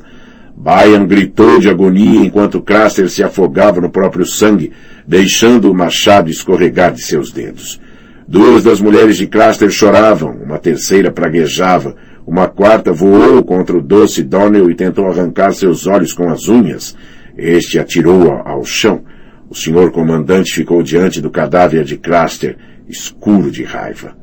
Bayan 0.59 1.05
gritou 1.05 1.59
de 1.59 1.69
agonia 1.69 2.25
enquanto 2.25 2.59
Craster 2.59 3.07
se 3.11 3.21
afogava 3.21 3.79
no 3.79 3.91
próprio 3.91 4.25
sangue, 4.25 4.73
deixando 5.05 5.71
o 5.71 5.75
machado 5.75 6.31
escorregar 6.31 6.91
de 6.91 7.03
seus 7.03 7.31
dedos. 7.31 7.79
Duas 8.27 8.63
das 8.63 8.81
mulheres 8.81 9.17
de 9.17 9.27
Craster 9.27 9.69
choravam, 9.69 10.31
uma 10.31 10.57
terceira 10.57 11.11
praguejava, 11.11 11.95
uma 12.25 12.47
quarta 12.47 12.91
voou 12.91 13.43
contra 13.43 13.77
o 13.77 13.81
doce 13.81 14.23
Donnell 14.23 14.69
e 14.71 14.75
tentou 14.75 15.07
arrancar 15.07 15.53
seus 15.53 15.85
olhos 15.85 16.11
com 16.11 16.27
as 16.27 16.47
unhas. 16.49 16.95
Este 17.37 17.77
atirou 17.77 18.31
ao 18.43 18.65
chão. 18.65 19.03
O 19.49 19.55
senhor 19.55 19.91
comandante 19.91 20.55
ficou 20.55 20.81
diante 20.81 21.21
do 21.21 21.29
cadáver 21.29 21.83
de 21.83 21.97
Craster, 21.97 22.57
escuro 22.89 23.51
de 23.51 23.63
raiva. 23.63 24.17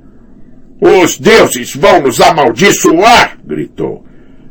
Os 0.80 1.16
deuses 1.16 1.76
vão 1.76 2.03
nos 2.03 2.20
amaldiçoar! 2.20 3.39
gritou. 3.47 4.05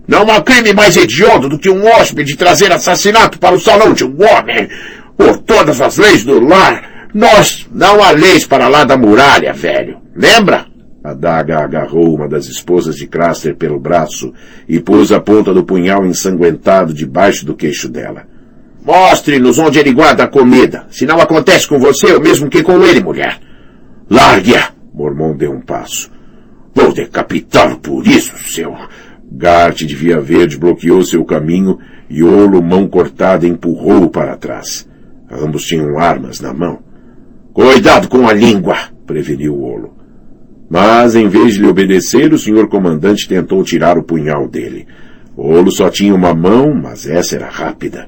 Não 0.08 0.30
há 0.30 0.42
crime 0.42 0.74
mais 0.74 0.98
hediondo 0.98 1.48
do 1.48 1.58
que 1.58 1.70
um 1.70 1.86
hóspede 1.88 2.36
trazer 2.36 2.72
assassinato 2.72 3.40
para 3.40 3.56
o 3.56 3.60
salão 3.60 3.94
de 3.94 4.04
um 4.04 4.16
homem. 4.22 4.70
Por 5.18 5.38
todas 5.40 5.80
as 5.80 5.98
leis 5.98 6.24
do 6.24 6.40
lar, 6.40 7.10
nós 7.14 7.68
não 7.72 8.04
há 8.04 8.12
leis 8.12 8.46
para 8.46 8.68
lá 8.68 8.84
da 8.84 8.98
muralha, 8.98 9.54
velho. 9.54 10.02
Lembra? 10.16 10.66
A 11.04 11.14
daga 11.14 11.60
agarrou 11.60 12.16
uma 12.16 12.28
das 12.28 12.46
esposas 12.46 12.96
de 12.96 13.08
Craster 13.08 13.56
pelo 13.56 13.80
braço 13.80 14.34
e 14.68 14.80
pôs 14.80 15.12
a 15.12 15.20
ponta 15.20 15.54
do 15.54 15.64
punhal 15.64 16.06
ensanguentado 16.06 16.94
debaixo 16.94 17.46
do 17.46 17.56
queixo 17.56 17.90
dela. 17.90 18.26
Mostre-nos 18.84 19.58
onde 19.60 19.80
ele 19.80 19.94
guarda 19.94 20.24
a 20.24 20.28
comida. 20.28 20.86
Se 20.90 21.06
não 21.06 21.20
acontece 21.20 21.68
com 21.68 21.80
você, 21.80 22.14
o 22.14 22.22
mesmo 22.22 22.50
que 22.50 22.64
com 22.64 22.82
ele, 22.84 23.02
mulher. 23.02 23.40
Largue-a! 24.10 24.72
Mormon 24.94 25.36
deu 25.36 25.52
um 25.52 25.62
passo. 25.62 26.12
Vou 26.74 26.94
decapitá-lo 26.94 27.80
por 27.80 28.06
isso, 28.06 28.38
seu... 28.50 28.76
Gart 29.36 29.84
de 29.84 29.96
Via 29.96 30.22
Verde 30.22 30.60
bloqueou 30.60 31.04
seu 31.04 31.26
caminho 31.26 31.80
e 32.08 32.24
Olo, 32.24 32.62
mão 32.62 32.88
cortada, 32.88 33.48
empurrou-o 33.48 34.10
para 34.10 34.38
trás. 34.38 34.88
Ambos 35.30 35.66
tinham 35.66 35.98
armas 35.98 36.40
na 36.40 36.54
mão. 36.54 36.80
Cuidado 37.52 38.08
com 38.08 38.28
a 38.28 38.34
língua! 38.34 38.76
preveniu 39.08 39.60
Olo. 39.60 39.98
Mas, 40.70 41.16
em 41.16 41.28
vez 41.28 41.56
de 41.56 41.62
lhe 41.62 41.68
obedecer, 41.68 42.32
o 42.32 42.38
senhor 42.38 42.68
comandante 42.68 43.28
tentou 43.28 43.64
tirar 43.64 43.98
o 43.98 44.04
punhal 44.04 44.48
dele. 44.48 44.86
Olo 45.36 45.72
só 45.72 45.90
tinha 45.90 46.14
uma 46.14 46.34
mão, 46.36 46.74
mas 46.76 47.08
essa 47.08 47.36
era 47.36 47.50
rápida. 47.50 48.08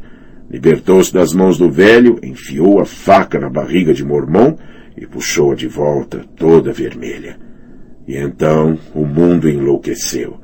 Libertou-se 0.50 1.12
das 1.12 1.34
mãos 1.34 1.58
do 1.58 1.72
velho, 1.72 2.20
enfiou 2.22 2.80
a 2.80 2.86
faca 2.86 3.40
na 3.40 3.50
barriga 3.50 3.94
de 3.94 4.06
Mormon 4.06 4.56
e 4.96 5.08
puxou-a 5.08 5.56
de 5.56 5.68
volta, 5.68 6.24
toda 6.36 6.72
vermelha. 6.72 7.38
E 8.08 8.16
então 8.16 8.78
o 8.94 9.06
mundo 9.06 9.50
enlouqueceu. 9.50 10.40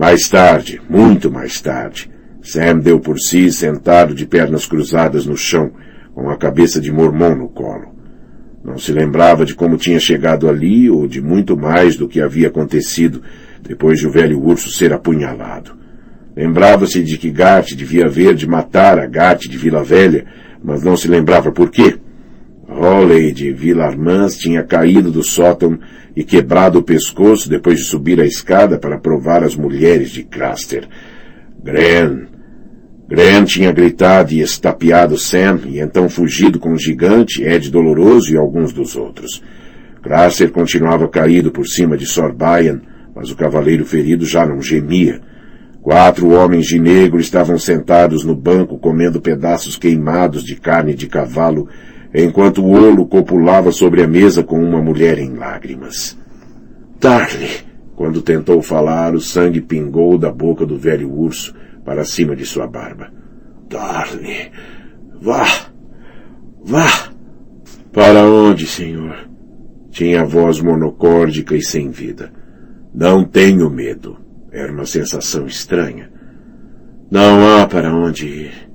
Mais 0.00 0.30
tarde, 0.30 0.80
muito 0.88 1.30
mais 1.30 1.60
tarde, 1.60 2.10
Sam 2.40 2.78
deu 2.78 2.98
por 2.98 3.20
si 3.20 3.52
sentado 3.52 4.14
de 4.14 4.24
pernas 4.24 4.64
cruzadas 4.64 5.26
no 5.26 5.36
chão, 5.36 5.72
com 6.14 6.30
a 6.30 6.38
cabeça 6.38 6.80
de 6.80 6.90
Mormon 6.90 7.34
no 7.34 7.50
colo. 7.50 7.94
Não 8.64 8.78
se 8.78 8.92
lembrava 8.92 9.44
de 9.44 9.54
como 9.54 9.76
tinha 9.76 10.00
chegado 10.00 10.48
ali 10.48 10.88
ou 10.88 11.06
de 11.06 11.20
muito 11.20 11.54
mais 11.54 11.96
do 11.96 12.08
que 12.08 12.18
havia 12.18 12.48
acontecido 12.48 13.20
depois 13.60 13.98
de 13.98 14.06
o 14.06 14.10
velho 14.10 14.42
urso 14.42 14.70
ser 14.70 14.90
apunhalado. 14.90 15.76
Lembrava-se 16.34 17.02
de 17.02 17.18
que 17.18 17.30
Gart 17.30 17.74
devia 17.74 18.06
haver 18.06 18.34
de 18.34 18.46
matar 18.46 18.98
a 18.98 19.06
Gart 19.06 19.42
de 19.42 19.58
Vila 19.58 19.84
Velha, 19.84 20.24
mas 20.64 20.82
não 20.82 20.96
se 20.96 21.08
lembrava 21.08 21.52
por 21.52 21.70
quê. 21.70 21.98
Holley 22.70 23.32
de 23.32 23.52
Vila 23.52 23.84
Armans 23.84 24.38
tinha 24.38 24.62
caído 24.62 25.10
do 25.10 25.22
sótão 25.22 25.78
e 26.14 26.22
quebrado 26.22 26.78
o 26.78 26.82
pescoço 26.82 27.48
depois 27.48 27.80
de 27.80 27.84
subir 27.84 28.20
a 28.20 28.24
escada 28.24 28.78
para 28.78 28.98
provar 28.98 29.42
as 29.42 29.56
mulheres 29.56 30.10
de 30.10 30.22
Craster. 30.22 30.88
Gren, 31.62 32.26
Grant 33.10 33.48
tinha 33.48 33.72
gritado 33.72 34.32
e 34.32 34.40
estapeado 34.40 35.18
Sam 35.18 35.62
e 35.66 35.80
então 35.80 36.08
fugido 36.08 36.60
com 36.60 36.72
o 36.72 36.78
gigante, 36.78 37.42
Ed 37.42 37.68
Doloroso 37.68 38.32
e 38.32 38.36
alguns 38.36 38.72
dos 38.72 38.94
outros. 38.94 39.42
Craster 40.00 40.52
continuava 40.52 41.08
caído 41.08 41.50
por 41.50 41.66
cima 41.66 41.96
de 41.96 42.06
Sorbayan, 42.06 42.80
mas 43.12 43.32
o 43.32 43.36
cavaleiro 43.36 43.84
ferido 43.84 44.24
já 44.24 44.46
não 44.46 44.62
gemia. 44.62 45.20
Quatro 45.82 46.28
homens 46.30 46.66
de 46.66 46.78
negro 46.78 47.18
estavam 47.18 47.58
sentados 47.58 48.22
no 48.22 48.36
banco 48.36 48.78
comendo 48.78 49.20
pedaços 49.20 49.76
queimados 49.76 50.44
de 50.44 50.54
carne 50.54 50.94
de 50.94 51.08
cavalo, 51.08 51.68
enquanto 52.14 52.62
o 52.62 52.72
Olo 52.72 53.06
copulava 53.06 53.70
sobre 53.72 54.02
a 54.02 54.08
mesa 54.08 54.42
com 54.42 54.62
uma 54.62 54.80
mulher 54.80 55.18
em 55.18 55.34
lágrimas. 55.34 56.18
Darley! 56.98 57.70
Quando 57.94 58.22
tentou 58.22 58.62
falar, 58.62 59.14
o 59.14 59.20
sangue 59.20 59.60
pingou 59.60 60.16
da 60.16 60.32
boca 60.32 60.64
do 60.64 60.78
velho 60.78 61.12
urso, 61.12 61.54
para 61.84 62.04
cima 62.04 62.34
de 62.34 62.46
sua 62.46 62.66
barba. 62.66 63.12
Darley, 63.68 64.50
vá, 65.20 65.44
vá. 66.64 67.10
Para 67.92 68.24
onde, 68.24 68.66
senhor? 68.66 69.28
Tinha 69.90 70.22
a 70.22 70.24
voz 70.24 70.60
monocórdica 70.60 71.54
e 71.54 71.62
sem 71.62 71.90
vida. 71.90 72.32
Não 72.94 73.24
tenho 73.24 73.68
medo. 73.68 74.16
Era 74.50 74.72
uma 74.72 74.86
sensação 74.86 75.46
estranha. 75.46 76.10
Não 77.10 77.56
há 77.58 77.66
para 77.66 77.94
onde 77.94 78.26
ir. 78.26 78.70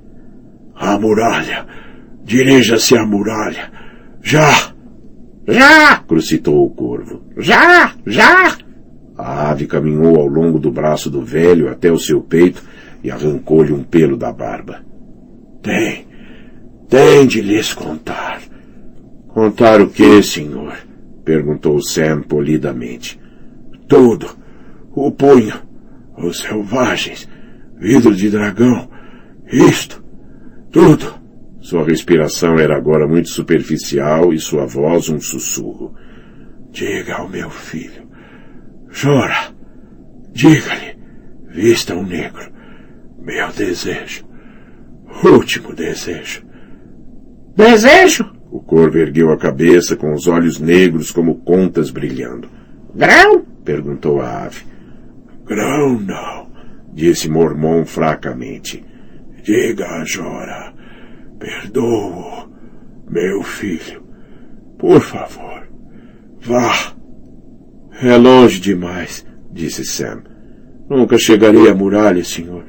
A 0.74 0.98
muralha. 0.98 1.66
Dirija-se 2.26 2.96
à 2.96 3.06
muralha. 3.06 3.70
Já! 4.20 4.74
Já! 5.46 5.98
Crucitou 6.08 6.66
o 6.66 6.70
corvo. 6.70 7.22
Já! 7.36 7.94
Já! 8.04 8.58
A 9.16 9.50
ave 9.50 9.68
caminhou 9.68 10.16
ao 10.16 10.26
longo 10.26 10.58
do 10.58 10.72
braço 10.72 11.08
do 11.08 11.22
velho 11.22 11.70
até 11.70 11.88
o 11.90 12.00
seu 12.00 12.20
peito 12.20 12.60
e 13.04 13.12
arrancou-lhe 13.12 13.72
um 13.72 13.84
pelo 13.84 14.16
da 14.16 14.32
barba. 14.32 14.84
Tem, 15.62 16.04
tem 16.88 17.28
de 17.28 17.40
lhes 17.40 17.72
contar. 17.72 18.40
Contar 19.28 19.80
o 19.80 19.88
que, 19.88 20.20
senhor? 20.20 20.76
perguntou 21.24 21.80
Sam 21.80 22.22
polidamente. 22.22 23.20
Tudo. 23.86 24.36
O 24.92 25.12
punho. 25.12 25.54
Os 26.18 26.38
selvagens. 26.38 27.28
Vidro 27.78 28.12
de 28.12 28.28
dragão. 28.30 28.88
Isto. 29.46 30.04
Tudo. 30.72 31.25
Sua 31.66 31.84
respiração 31.84 32.60
era 32.60 32.76
agora 32.76 33.08
muito 33.08 33.28
superficial 33.28 34.32
e 34.32 34.38
sua 34.38 34.66
voz 34.66 35.08
um 35.08 35.18
sussurro. 35.18 35.96
Diga 36.70 37.16
ao 37.16 37.28
meu 37.28 37.50
filho. 37.50 38.06
Chora. 39.02 39.52
Diga-lhe. 40.32 40.96
Vista 41.48 41.92
um 41.92 42.04
negro. 42.04 42.52
Meu 43.18 43.50
desejo. 43.50 44.24
Último 45.24 45.74
desejo. 45.74 46.44
Desejo? 47.56 48.30
O 48.48 48.60
corvo 48.60 48.98
ergueu 48.98 49.32
a 49.32 49.36
cabeça 49.36 49.96
com 49.96 50.12
os 50.12 50.28
olhos 50.28 50.60
negros 50.60 51.10
como 51.10 51.40
contas 51.40 51.90
brilhando. 51.90 52.48
Grão? 52.94 53.44
perguntou 53.64 54.20
a 54.20 54.44
ave. 54.44 54.62
Grão 55.44 55.98
não, 55.98 56.48
disse 56.94 57.28
Mormon 57.28 57.84
fracamente. 57.84 58.84
Diga 59.42 59.84
a 59.88 60.04
Jora. 60.04 60.75
Perdoo, 61.38 62.48
meu 63.10 63.42
filho. 63.42 64.02
Por 64.78 65.00
favor, 65.00 65.68
vá. 66.40 66.94
É 68.02 68.16
longe 68.16 68.60
demais, 68.60 69.26
disse 69.52 69.84
Sam. 69.84 70.22
Nunca 70.88 71.18
chegarei 71.18 71.68
à 71.68 71.74
muralha, 71.74 72.24
senhor. 72.24 72.64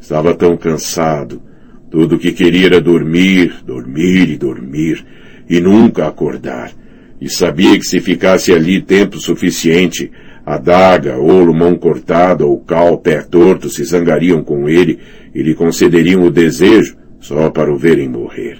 Estava 0.00 0.34
tão 0.34 0.56
cansado. 0.56 1.42
Tudo 1.90 2.16
o 2.16 2.18
que 2.18 2.32
queria 2.32 2.66
era 2.66 2.80
dormir, 2.80 3.62
dormir 3.64 4.30
e 4.30 4.36
dormir, 4.36 5.04
e 5.48 5.60
nunca 5.60 6.06
acordar. 6.06 6.72
E 7.20 7.28
sabia 7.30 7.78
que 7.78 7.86
se 7.86 8.00
ficasse 8.00 8.52
ali 8.52 8.82
tempo 8.82 9.18
suficiente, 9.18 10.10
a 10.44 10.58
daga, 10.58 11.16
ouro, 11.16 11.54
mão 11.54 11.76
cortada 11.76 12.44
ou 12.44 12.60
cal, 12.60 12.98
pé 12.98 13.22
torto 13.22 13.70
se 13.70 13.84
zangariam 13.84 14.42
com 14.42 14.68
ele 14.68 14.98
e 15.34 15.42
lhe 15.42 15.54
concederiam 15.54 16.24
o 16.24 16.30
desejo 16.30 17.03
só 17.24 17.48
para 17.48 17.72
o 17.72 17.78
verem 17.78 18.06
morrer. 18.06 18.58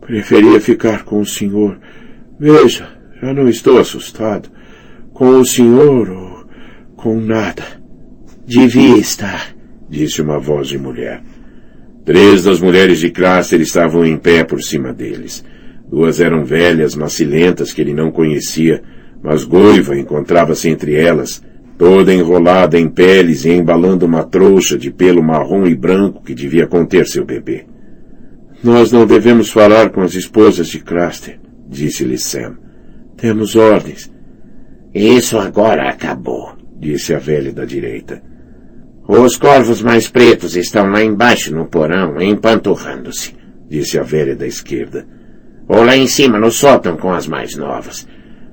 Preferia 0.00 0.60
ficar 0.60 1.02
com 1.04 1.20
o 1.20 1.26
senhor. 1.26 1.76
Veja, 2.38 2.88
já 3.20 3.34
não 3.34 3.48
estou 3.48 3.78
assustado. 3.80 4.48
Com 5.12 5.40
o 5.40 5.44
senhor 5.44 6.08
ou 6.08 6.46
com 6.94 7.20
nada. 7.20 7.64
Devia 8.46 8.96
estar, 8.96 9.56
disse 9.90 10.22
uma 10.22 10.38
voz 10.38 10.68
de 10.68 10.78
mulher. 10.78 11.20
Três 12.04 12.44
das 12.44 12.60
mulheres 12.60 13.00
de 13.00 13.10
Craster 13.10 13.60
estavam 13.60 14.06
em 14.06 14.16
pé 14.16 14.44
por 14.44 14.62
cima 14.62 14.92
deles. 14.92 15.44
Duas 15.90 16.20
eram 16.20 16.44
velhas, 16.44 16.94
macilentas, 16.94 17.72
que 17.72 17.80
ele 17.80 17.92
não 17.92 18.12
conhecia, 18.12 18.84
mas 19.20 19.42
Goiva 19.42 19.98
encontrava-se 19.98 20.68
entre 20.68 20.94
elas, 20.94 21.42
toda 21.76 22.14
enrolada 22.14 22.78
em 22.78 22.88
peles 22.88 23.44
e 23.44 23.50
embalando 23.50 24.06
uma 24.06 24.24
trouxa 24.24 24.78
de 24.78 24.90
pelo 24.90 25.22
marrom 25.22 25.66
e 25.66 25.74
branco 25.74 26.22
que 26.22 26.34
devia 26.34 26.66
conter 26.66 27.06
seu 27.06 27.24
bebê. 27.24 27.66
Nós 28.62 28.90
não 28.90 29.06
devemos 29.06 29.50
falar 29.50 29.90
com 29.90 30.00
as 30.00 30.14
esposas 30.14 30.68
de 30.68 30.78
Craster, 30.78 31.38
disse-lhe 31.68 32.16
Sam. 32.16 32.56
Temos 33.16 33.56
ordens. 33.56 34.10
Isso 34.94 35.38
agora 35.38 35.88
acabou, 35.88 36.54
disse 36.78 37.12
a 37.12 37.18
velha 37.18 37.52
da 37.52 37.64
direita. 37.64 38.22
Os 39.06 39.36
corvos 39.36 39.82
mais 39.82 40.08
pretos 40.08 40.56
estão 40.56 40.86
lá 40.86 41.02
embaixo 41.02 41.54
no 41.54 41.66
porão, 41.66 42.20
empanturrando-se, 42.22 43.34
disse 43.68 43.98
a 43.98 44.02
velha 44.02 44.34
da 44.34 44.46
esquerda. 44.46 45.06
Ou 45.68 45.84
lá 45.84 45.96
em 45.96 46.06
cima 46.06 46.38
no 46.38 46.50
sótão 46.50 46.96
com 46.96 47.12
as 47.12 47.26
mais 47.26 47.54
novas. 47.54 48.06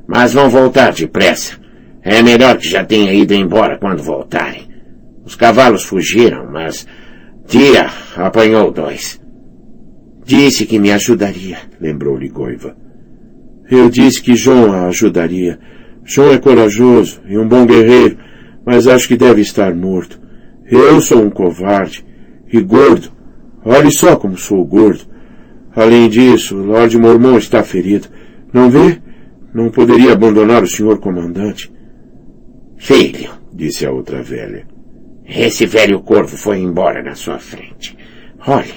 Mas 0.07 0.34
vão 0.34 0.49
voltar 0.49 0.91
depressa. 0.91 1.61
É 2.04 2.22
melhor 2.24 2.58
que 2.58 2.68
já 2.68 2.84
tenha 2.84 3.14
ido 3.14 3.34
embora 3.34 3.78
quando 3.78 4.02
voltarem. 4.02 4.68
Os 5.24 5.36
cavalos 5.36 5.84
fugiram, 5.84 6.49
mas 6.52 6.88
Tia 7.47 7.88
apanhou 8.16 8.72
dois. 8.72 9.22
Disse 10.26 10.66
que 10.66 10.80
me 10.80 10.91
ajudaria, 10.91 11.58
lembrou-lhe 11.80 12.30
Goiva. 12.30 12.76
Eu 13.70 13.89
disse 13.89 14.22
que 14.22 14.36
João 14.36 14.72
a 14.74 14.88
ajudaria. 14.88 15.60
João 16.04 16.32
é 16.32 16.38
corajoso 16.38 17.22
e 17.28 17.38
um 17.38 17.47
bom 17.47 17.66
guerreiro, 17.66 18.18
mas 18.66 18.88
acho 18.88 19.08
que 19.08 19.16
deve 19.16 19.41
estar 19.41 19.74
morto. 19.76 20.20
Eu 20.66 21.02
sou 21.02 21.22
um 21.22 21.30
covarde 21.30 22.06
e 22.52 22.60
gordo. 22.62 23.12
Olhe 23.64 23.91
só 23.91 24.16
como 24.16 24.38
sou 24.38 24.66
gordo. 24.66 25.02
Além 25.76 26.10
disso, 26.10 26.56
Lord 26.56 26.97
Mormon 26.97 27.38
está 27.38 27.64
ferido. 27.64 28.08
Não 28.52 28.70
vê? 28.70 28.99
Não 29.54 29.70
poderia 29.70 30.14
abandonar 30.14 30.64
o 30.64 30.68
senhor 30.68 30.99
comandante. 30.99 31.72
Filho, 32.84 33.29
disse 33.53 33.86
a 33.86 33.91
outra 33.91 34.23
velha. 34.23 34.65
Esse 35.23 35.67
velho 35.67 35.99
corvo 35.99 36.36
foi 36.36 36.57
embora 36.57 37.03
na 37.03 37.13
sua 37.13 37.38
frente. 37.38 37.95
Olhe. 38.47 38.73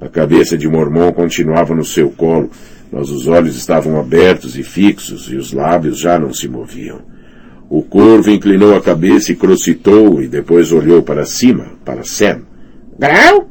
A 0.00 0.08
cabeça 0.08 0.56
de 0.56 0.66
Mormon 0.66 1.12
continuava 1.12 1.74
no 1.74 1.84
seu 1.84 2.08
colo, 2.08 2.50
mas 2.90 3.10
os 3.10 3.28
olhos 3.28 3.54
estavam 3.54 4.00
abertos 4.00 4.56
e 4.56 4.62
fixos 4.62 5.30
e 5.30 5.36
os 5.36 5.52
lábios 5.52 5.98
já 5.98 6.18
não 6.18 6.32
se 6.32 6.48
moviam. 6.48 7.02
O 7.68 7.82
corvo 7.82 8.30
inclinou 8.30 8.74
a 8.74 8.80
cabeça 8.80 9.30
e 9.30 9.36
crocitou 9.36 10.22
e 10.22 10.26
depois 10.26 10.72
olhou 10.72 11.02
para 11.02 11.26
cima, 11.26 11.72
para 11.84 12.04
Sam. 12.04 12.40
Grão? 12.98 13.46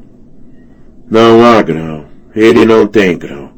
Não 1.07 1.45
há 1.45 1.61
grão. 1.61 2.05
Ele 2.35 2.65
não 2.65 2.87
tem 2.87 3.15
grão. 3.15 3.51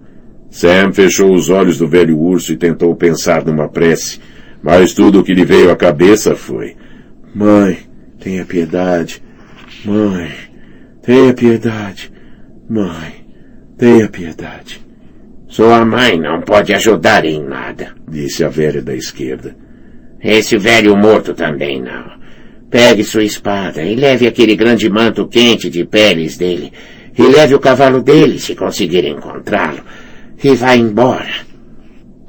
Sam 0.51 0.91
fechou 0.91 1.33
os 1.33 1.49
olhos 1.49 1.77
do 1.77 1.87
velho 1.87 2.19
urso 2.19 2.51
e 2.51 2.57
tentou 2.57 2.93
pensar 2.93 3.45
numa 3.45 3.69
prece, 3.69 4.19
mas 4.61 4.93
tudo 4.93 5.19
o 5.19 5.23
que 5.23 5.33
lhe 5.33 5.45
veio 5.45 5.71
à 5.71 5.75
cabeça 5.75 6.35
foi: 6.35 6.75
Mãe, 7.33 7.77
tenha 8.19 8.45
piedade. 8.45 9.21
Mãe, 9.85 10.31
tenha 11.01 11.33
piedade. 11.33 12.11
Mãe, 12.69 13.25
tenha 13.77 14.07
piedade. 14.07 14.81
Sua 15.47 15.83
mãe 15.83 16.19
não 16.19 16.41
pode 16.41 16.73
ajudar 16.73 17.25
em 17.25 17.41
nada, 17.43 17.95
disse 18.07 18.43
a 18.43 18.49
velha 18.49 18.81
da 18.81 18.93
esquerda. 18.93 19.55
Esse 20.21 20.57
velho 20.57 20.95
morto 20.95 21.33
também 21.33 21.81
não. 21.81 22.19
Pegue 22.69 23.03
sua 23.03 23.23
espada 23.23 23.81
e 23.81 23.95
leve 23.95 24.27
aquele 24.27 24.55
grande 24.55 24.87
manto 24.89 25.27
quente 25.27 25.69
de 25.69 25.85
peles 25.85 26.37
dele. 26.37 26.71
E 27.17 27.23
leve 27.23 27.55
o 27.55 27.59
cavalo 27.59 28.01
dele, 28.01 28.37
se 28.37 28.53
conseguir 28.53 29.05
encontrá-lo. 29.05 29.79
E 30.43 30.53
vá 30.53 30.75
embora. 30.75 31.48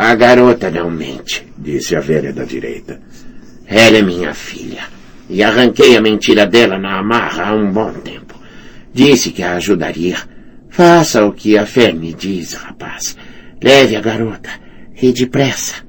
A 0.01 0.15
garota 0.15 0.71
não 0.71 0.91
mente, 0.91 1.47
disse 1.59 1.95
a 1.95 2.01
velha 2.01 2.33
da 2.33 2.43
direita. 2.43 2.99
Ela 3.67 3.99
é 3.99 4.03
minha 4.03 4.33
filha. 4.33 4.85
E 5.29 5.43
arranquei 5.43 5.95
a 5.95 6.01
mentira 6.01 6.47
dela 6.47 6.79
na 6.79 7.01
amarra 7.01 7.51
há 7.51 7.55
um 7.55 7.71
bom 7.71 7.93
tempo. 7.93 8.35
Disse 8.95 9.31
que 9.31 9.43
a 9.43 9.57
ajudaria. 9.57 10.17
Faça 10.71 11.23
o 11.27 11.35
que 11.35 11.59
a 11.59 11.67
fé 11.67 11.93
me 11.93 12.15
diz, 12.15 12.55
rapaz. 12.55 13.15
Leve 13.63 13.95
a 13.95 14.01
garota. 14.01 14.49
E 15.03 15.13
depressa. 15.13 15.85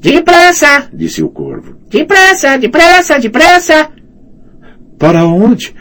Depressa! 0.00 0.88
disse 0.90 1.22
o 1.22 1.28
corvo. 1.28 1.76
Depressa, 1.90 2.56
depressa, 2.56 3.18
depressa! 3.18 3.90
Para 4.98 5.26
onde? 5.26 5.74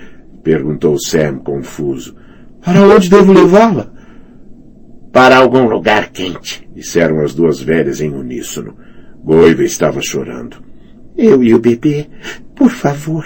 perguntou 0.43 0.99
Sam, 0.99 1.37
confuso. 1.37 2.17
Para 2.61 2.81
onde 2.81 3.09
devo 3.09 3.31
levá-la? 3.31 3.94
Para 5.15 5.37
algum 5.37 5.65
lugar 5.69 6.09
quente, 6.11 6.67
disseram 6.75 7.21
as 7.21 7.33
duas 7.33 7.61
velhas 7.61 8.01
em 8.01 8.09
uníssono. 8.09 8.75
Goiva 9.23 9.63
estava 9.63 10.01
chorando. 10.01 10.57
Eu 11.17 11.41
e 11.41 11.53
o 11.53 11.57
bebê, 11.57 12.07
por 12.53 12.69
favor, 12.69 13.25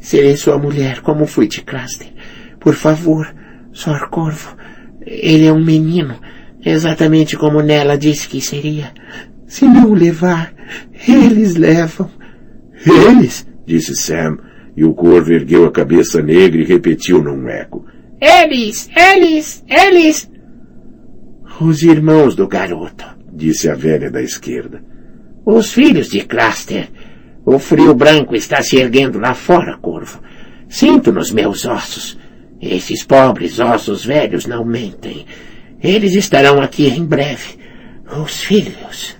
serei 0.00 0.34
sua 0.34 0.56
mulher 0.56 1.02
como 1.02 1.26
fui 1.26 1.46
de 1.46 1.60
Craster. 1.60 2.08
Por 2.58 2.72
favor, 2.72 3.34
Sr. 3.70 4.08
Corvo, 4.08 4.56
ele 5.04 5.44
é 5.44 5.52
um 5.52 5.62
menino, 5.62 6.18
exatamente 6.64 7.36
como 7.36 7.60
Nela 7.60 7.98
disse 7.98 8.26
que 8.26 8.40
seria. 8.40 8.94
Se 9.46 9.66
não 9.66 9.90
o 9.90 9.94
levar, 9.94 10.54
eles 11.06 11.54
levam. 11.54 12.10
Eles? 12.86 13.46
disse 13.66 13.94
Sam, 13.94 14.38
e 14.74 14.86
o 14.86 14.94
corvo 14.94 15.34
ergueu 15.34 15.66
a 15.66 15.70
cabeça 15.70 16.22
negra 16.22 16.62
e 16.62 16.64
repetiu 16.64 17.22
num 17.22 17.46
eco. 17.46 17.84
Eles, 18.22 18.88
eles, 18.96 19.62
eles. 19.68 20.30
Os 21.58 21.82
irmãos 21.82 22.36
do 22.36 22.46
garoto, 22.46 23.06
disse 23.32 23.70
a 23.70 23.74
velha 23.74 24.10
da 24.10 24.20
esquerda. 24.20 24.84
Os 25.44 25.72
filhos 25.72 26.10
de 26.10 26.20
Craster. 26.20 26.90
O 27.46 27.58
frio 27.58 27.94
branco 27.94 28.36
está 28.36 28.60
se 28.60 28.76
erguendo 28.76 29.18
lá 29.18 29.32
fora, 29.32 29.78
corvo. 29.78 30.20
Sinto 30.68 31.10
nos 31.10 31.30
meus 31.30 31.64
ossos. 31.64 32.18
Esses 32.60 33.02
pobres 33.02 33.58
ossos 33.58 34.04
velhos 34.04 34.44
não 34.44 34.66
mentem. 34.66 35.24
Eles 35.82 36.14
estarão 36.14 36.60
aqui 36.60 36.88
em 36.88 37.04
breve. 37.04 37.58
Os 38.22 38.42
filhos. 38.42 39.16